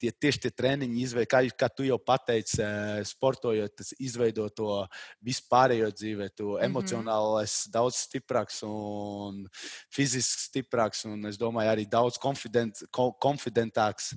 [0.00, 4.82] tie, tieši tie treniņi izveido, kā, kā tu jau pateici, uh, sportojot, tas izveido to
[5.24, 6.68] vispārējo dzīvē, to mm -hmm.
[6.68, 9.46] emocionālais daudz stiprāks un
[9.90, 11.04] fiziski stiprāks.
[11.08, 12.82] Un es domāju, arī daudz konfident,
[13.20, 14.14] konfidentāks.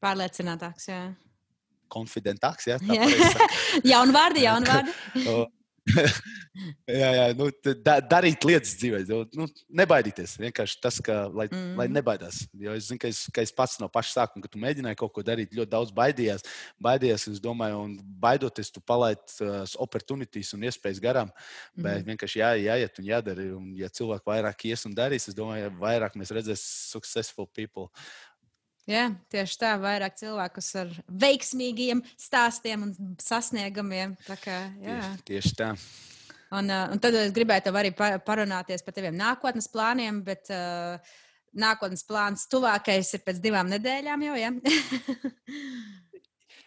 [0.00, 1.14] Pārliecinātāks, jā.
[1.88, 2.78] Konfidentāks, jā.
[2.80, 3.06] jā.
[4.46, 5.59] jaunu vārdu.
[7.00, 7.48] jā, jā, nu,
[7.84, 9.00] da, darīt lietas dzīvē.
[9.36, 9.46] Nu,
[9.80, 10.36] nebaidīties.
[10.40, 11.74] Vienkārši tas, ka, lai, mm.
[11.78, 12.42] lai nebaidās.
[12.60, 15.14] Jo es zinu, ka es, ka es pats no paša sākuma, kad tu mēģināji kaut
[15.16, 16.46] ko darīt, ļoti daudz baidījās.
[16.82, 21.30] Baidījās, es domāju, un baidoties, tu palaidi uh, opportunitātes un iespējas garām.
[21.74, 21.86] Mm.
[21.86, 23.50] Bet vienkārši jā, jāiet un jādara.
[23.58, 27.88] Un, ja cilvēki vairāk ies un darīs, es domāju, vairāk mēs redzēsim successful people.
[28.90, 30.92] Jā, tieši tā, vairāk cilvēkus ar
[31.22, 34.16] veiksmīgiem stāstiem un sasniegumiem.
[34.42, 34.96] Kā, jā.
[34.98, 35.72] tieši, tieši tā.
[36.50, 37.92] Un, uh, un tad es gribēju arī
[38.26, 40.98] parunāties par taviem nākotnes plāniem, bet uh,
[41.54, 44.36] nākotnes plāns tuvākais ir pēc divām nedēļām jau.
[44.40, 44.50] Ja?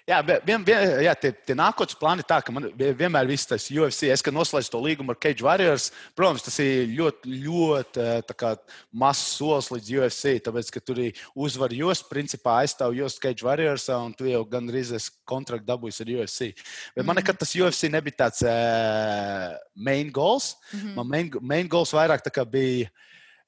[0.04, 3.70] Jā, vien, vien, jā tie, tie nākotnes plāni ir tā, ka man vienmēr viss tas
[3.72, 8.50] UFC, es, kad noslēdzu to līgumu ar Cage Warriors, protams, tas ir ļoti, ļoti kā,
[8.92, 13.88] mazs solis līdz UFC, tāpēc, ka tur ir uzvar jūs, principā aizstāv jūs Cage Warriors,
[13.96, 16.52] un tu jau gandrīz esi kontraktu dabūjis ar UFC.
[16.92, 17.08] Bet mm.
[17.08, 19.56] man nekad tas UFC nebija tāds uh,
[19.88, 20.58] main goals.
[20.74, 20.96] Mm -hmm.
[21.00, 22.92] Man main, main goals vairāk bija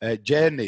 [0.01, 0.67] ģēni,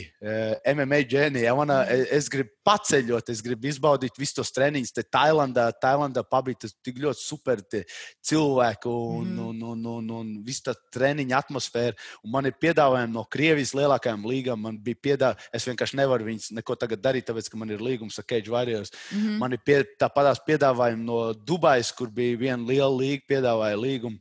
[0.74, 1.44] MMA ģēni.
[1.44, 1.82] Ja manā,
[2.14, 4.94] es gribu paceļot, es gribu izbaudīt visus tos treniņus.
[4.96, 9.44] Te Tailandā, Tailandā pabija tik ļoti super cilvēki un, mm.
[9.48, 11.96] un, un, un, un viss tā treniņa atmosfēra.
[12.24, 14.64] Un man ir piedāvājumi no Krievijas lielākajām līgām.
[14.64, 18.20] Man bija piedāvājumi, es vienkārši nevaru viņus neko tagad darīt, tāpēc, ka man ir līgums
[18.20, 18.94] ar Cage Warriors.
[19.12, 19.38] Mm.
[19.44, 24.20] Man ir pie, tāpatās piedāvājumi no Dubajas, kur bija viena liela līga, piedāvāja līgumu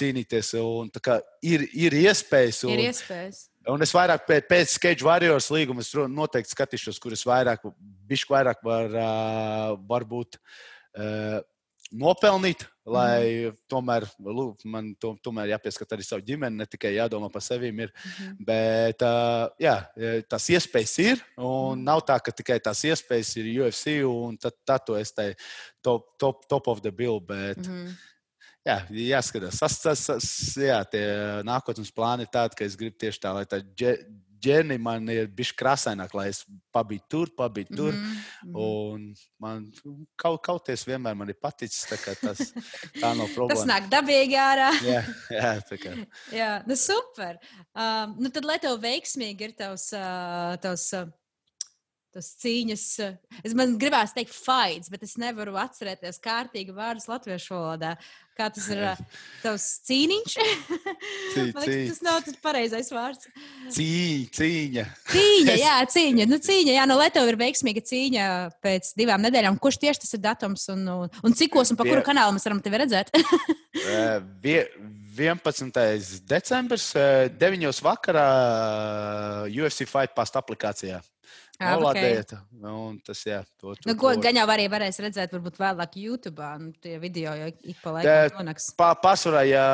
[0.00, 0.54] cīnīties.
[0.62, 2.64] Un, kā, ir, ir iespējas.
[2.66, 3.49] Un, ir iespējas.
[3.72, 7.64] Un es vairāk pēc, pēc Skate Warriors līguma noteikti skatīšos, kur es vairāk,
[8.10, 8.98] bišķi vairāk var,
[9.88, 10.38] var būt
[11.90, 13.56] nopelnīt, lai mm.
[13.70, 17.72] tomēr lūk, man to, tomēr jāpieskat arī savu ģimeni, ne tikai jādomā par sevi.
[17.74, 18.36] Mm.
[18.46, 19.02] Bet
[19.62, 19.74] jā,
[20.30, 21.88] tas iespējas ir, un mm.
[21.88, 25.32] nav tā, ka tikai tās iespējas ir UFC, un tad, tad tu esi
[25.82, 27.20] top, top, top of the bill.
[27.20, 28.09] Bet, mm
[28.70, 28.78] jā,
[29.10, 29.60] jāskatās.
[29.60, 31.04] Tas, tas, tas, jā, tie
[31.46, 33.62] nākotnes plāni ir tādi, ka es gribu tieši tā, lai tā
[34.40, 36.42] ģēni man ir bijis krāsaināk, lai es
[36.74, 37.92] pabiju tur, pabiju tur.
[37.92, 38.54] Mm -hmm.
[38.54, 39.66] Un man
[40.16, 41.84] kaut, kaut kas vienmēr man ir paticis.
[41.90, 42.52] Tā, tas,
[43.02, 43.54] tā nav problēma.
[43.54, 44.70] tas nāk dabīgi ārā.
[44.92, 45.94] jā, jā, tā kā.
[46.32, 47.38] jā, nu super.
[47.74, 51.08] Um, nu tad, lai tev veiksmīgi ir tavs, uh, tavs uh,
[52.14, 52.86] tas cīņas.
[53.04, 57.94] Eh, es man gribētu teikt, fights, bet es nevaru atcerēties kārtīgi vārdus latviešu valodā.
[58.38, 59.00] Kā tas ir eh,
[59.44, 60.36] tavs cīniņš?
[60.36, 63.28] Cī, man liekas, tas nav tas pareizais vārds.
[63.74, 63.90] Cī,
[64.36, 64.86] cīņa.
[65.12, 66.28] Cīņa, jā, cīņa.
[66.30, 68.28] Nu, cīņa, jā, nu, lai tev ir veiksmīga cīņa
[68.64, 72.04] pēc divām nedēļām, kurš tieši tas ir datums un, un, un cikos un pa kuru
[72.06, 73.14] kanālu mēs varam tevi redzēt?
[75.20, 76.22] 11.
[76.24, 77.82] decembris, 9.
[77.84, 78.26] vakarā
[79.50, 81.00] UFC Fight Past aplikācijā.
[81.60, 82.30] Jā, Nolādējiet.
[82.32, 82.58] Okay.
[82.62, 82.74] Nu,
[83.04, 86.46] tas, jā, to, to, nu, ko, gan jau arī varēs redzēt, varbūt vēlāk YouTube.
[86.62, 88.70] Nu, tie video jau ik pa laikam nonāks.
[88.78, 89.64] Pa, pasvarā, ja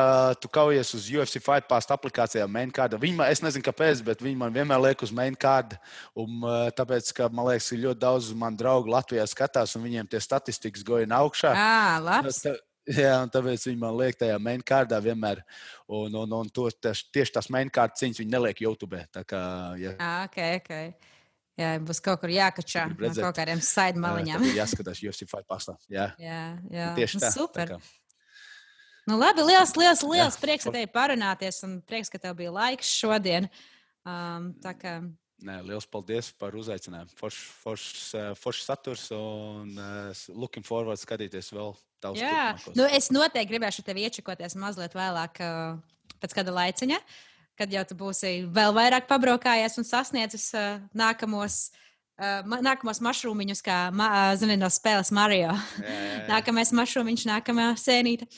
[0.42, 4.24] tu kaujies uz UFC Fight Pass aplikācijā main card, viņi man, es nezinu, kāpēc, bet
[4.24, 5.76] viņi man vienmēr liek uz main card.
[6.18, 6.42] Un,
[6.74, 10.82] tāpēc, ka man liekas, ka ļoti daudz man draugu Latvijā skatās, un viņiem tie statistikas
[10.86, 11.54] goja augšā.
[11.54, 12.42] Ah, labs.
[12.42, 15.40] Tā, Jā, un tāpēc viņi man liek tajā main kārdā vienmēr.
[15.90, 19.00] Un, un, un to, tieši tās main kārtas cīņas viņi neliek YouTube.
[19.10, 19.40] Tā kā,
[19.82, 19.96] ja.
[19.98, 21.15] ah, okay, okay.
[21.56, 24.42] Jā, būs kaut kur jākačā no kaut kādiem side maliņām.
[24.50, 25.76] Jā, jāskatās, jūs esat fight pastā.
[25.88, 26.90] Jā, jā, jā.
[26.98, 27.30] tieši nu, tā.
[27.32, 27.72] Super.
[27.76, 27.78] Tā
[29.06, 30.42] nu, labi, liels, liels, liels jā.
[30.42, 33.48] prieks, ka tev parunāties un prieks, ka tev bija laiks šodien.
[34.06, 34.98] Um, tā kā
[35.46, 37.12] Nē, liels paldies par uzaicinājumu.
[37.18, 37.82] Foršs forš,
[38.40, 42.22] forš saturs un uh, looking forward skatīties vēl daudz.
[42.22, 46.96] Jā, nu, es noteikti gribēšu tevi iečakoties mazliet vēlāk, uh, pēc kāda laiciņa.
[46.96, 51.70] Uh, kad jau tu būsi vēl vairāk pabraukājies un sasniedzis uh, nākamos
[52.20, 55.52] uh, nākamos mašrūmiņus, kā ma, zini, no spēles Mario.
[55.52, 56.20] Jā, jā.
[56.30, 58.28] Nākamais mašrūmiņš, nākamā sēnīte.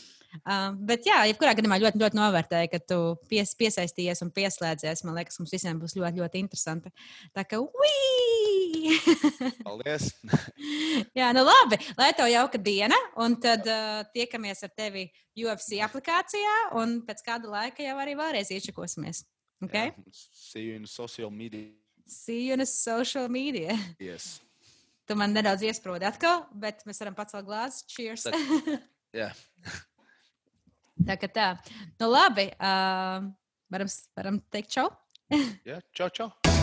[0.44, 3.00] Uh, bet, jā, jebkurā gadījumā ļoti, ļoti novērtēju, ka tu
[3.30, 5.06] pies, piesaistījies un pieslēdzies.
[5.08, 6.92] Man liekas, mums visiem būs ļoti, ļoti interesanti.
[7.36, 8.47] Tā kā, ui!
[9.66, 10.10] Paldies!
[11.16, 15.06] jā, nu labi, lai tev jauka diena, un tad uh, tiekamies ar tevi
[15.38, 19.24] UFC aplikācijā, un pēc kāda laika jau arī vēlreiz iečakosimies.
[19.64, 19.90] Okay?
[19.90, 21.70] Yeah, see you in social media.
[22.06, 23.76] See you in social media.
[23.98, 24.38] Yes.
[25.08, 27.86] Tu man nedaudz iesprūdi atkal, bet mēs varam pacelt glāzi.
[27.88, 28.28] Cheers!
[28.28, 28.36] Tad,
[29.18, 29.32] yeah.
[31.08, 31.48] tā kā tā.
[32.00, 33.24] Nu labi, uh,
[33.72, 34.90] varam, varam teikt čau.
[35.64, 36.57] yeah, čau, čau.